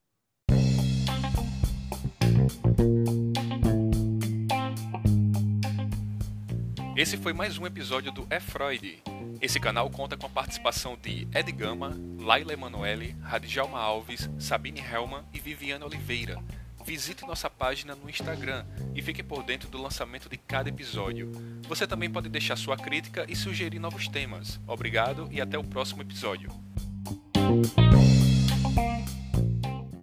Esse 6.97 7.17
foi 7.17 7.33
mais 7.33 7.59
um 7.59 7.67
episódio 7.67 8.13
do 8.13 8.25
É 8.31 8.39
Freud. 8.39 9.03
Esse 9.43 9.59
canal 9.59 9.91
conta 9.91 10.17
com 10.17 10.27
a 10.27 10.31
participação 10.31 10.97
de 10.97 11.27
Ed 11.35 11.51
Gama, 11.51 11.99
Laila 12.21 12.53
Emanuele, 12.53 13.17
Radjalma 13.21 13.81
Alves, 13.81 14.31
Sabine 14.39 14.81
Helman 14.81 15.25
e 15.35 15.41
Viviane 15.41 15.85
Oliveira. 15.85 16.39
Visite 16.85 17.27
nossa 17.27 17.49
página 17.49 17.95
no 17.95 18.11
Instagram 18.11 18.65
e 18.95 19.01
fique 19.01 19.23
por 19.23 19.43
dentro 19.43 19.69
do 19.69 19.81
lançamento 19.81 20.29
de 20.29 20.37
cada 20.37 20.69
episódio. 20.69 21.33
Você 21.67 21.87
também 21.87 22.11
pode 22.11 22.29
deixar 22.29 22.57
sua 22.57 22.77
crítica 22.77 23.25
e 23.29 23.35
sugerir 23.35 23.79
novos 23.79 24.07
temas. 24.07 24.61
Obrigado 24.67 25.29
e 25.31 25.41
até 25.41 25.59
o 25.59 25.65
próximo 25.65 26.03
episódio. 26.03 26.51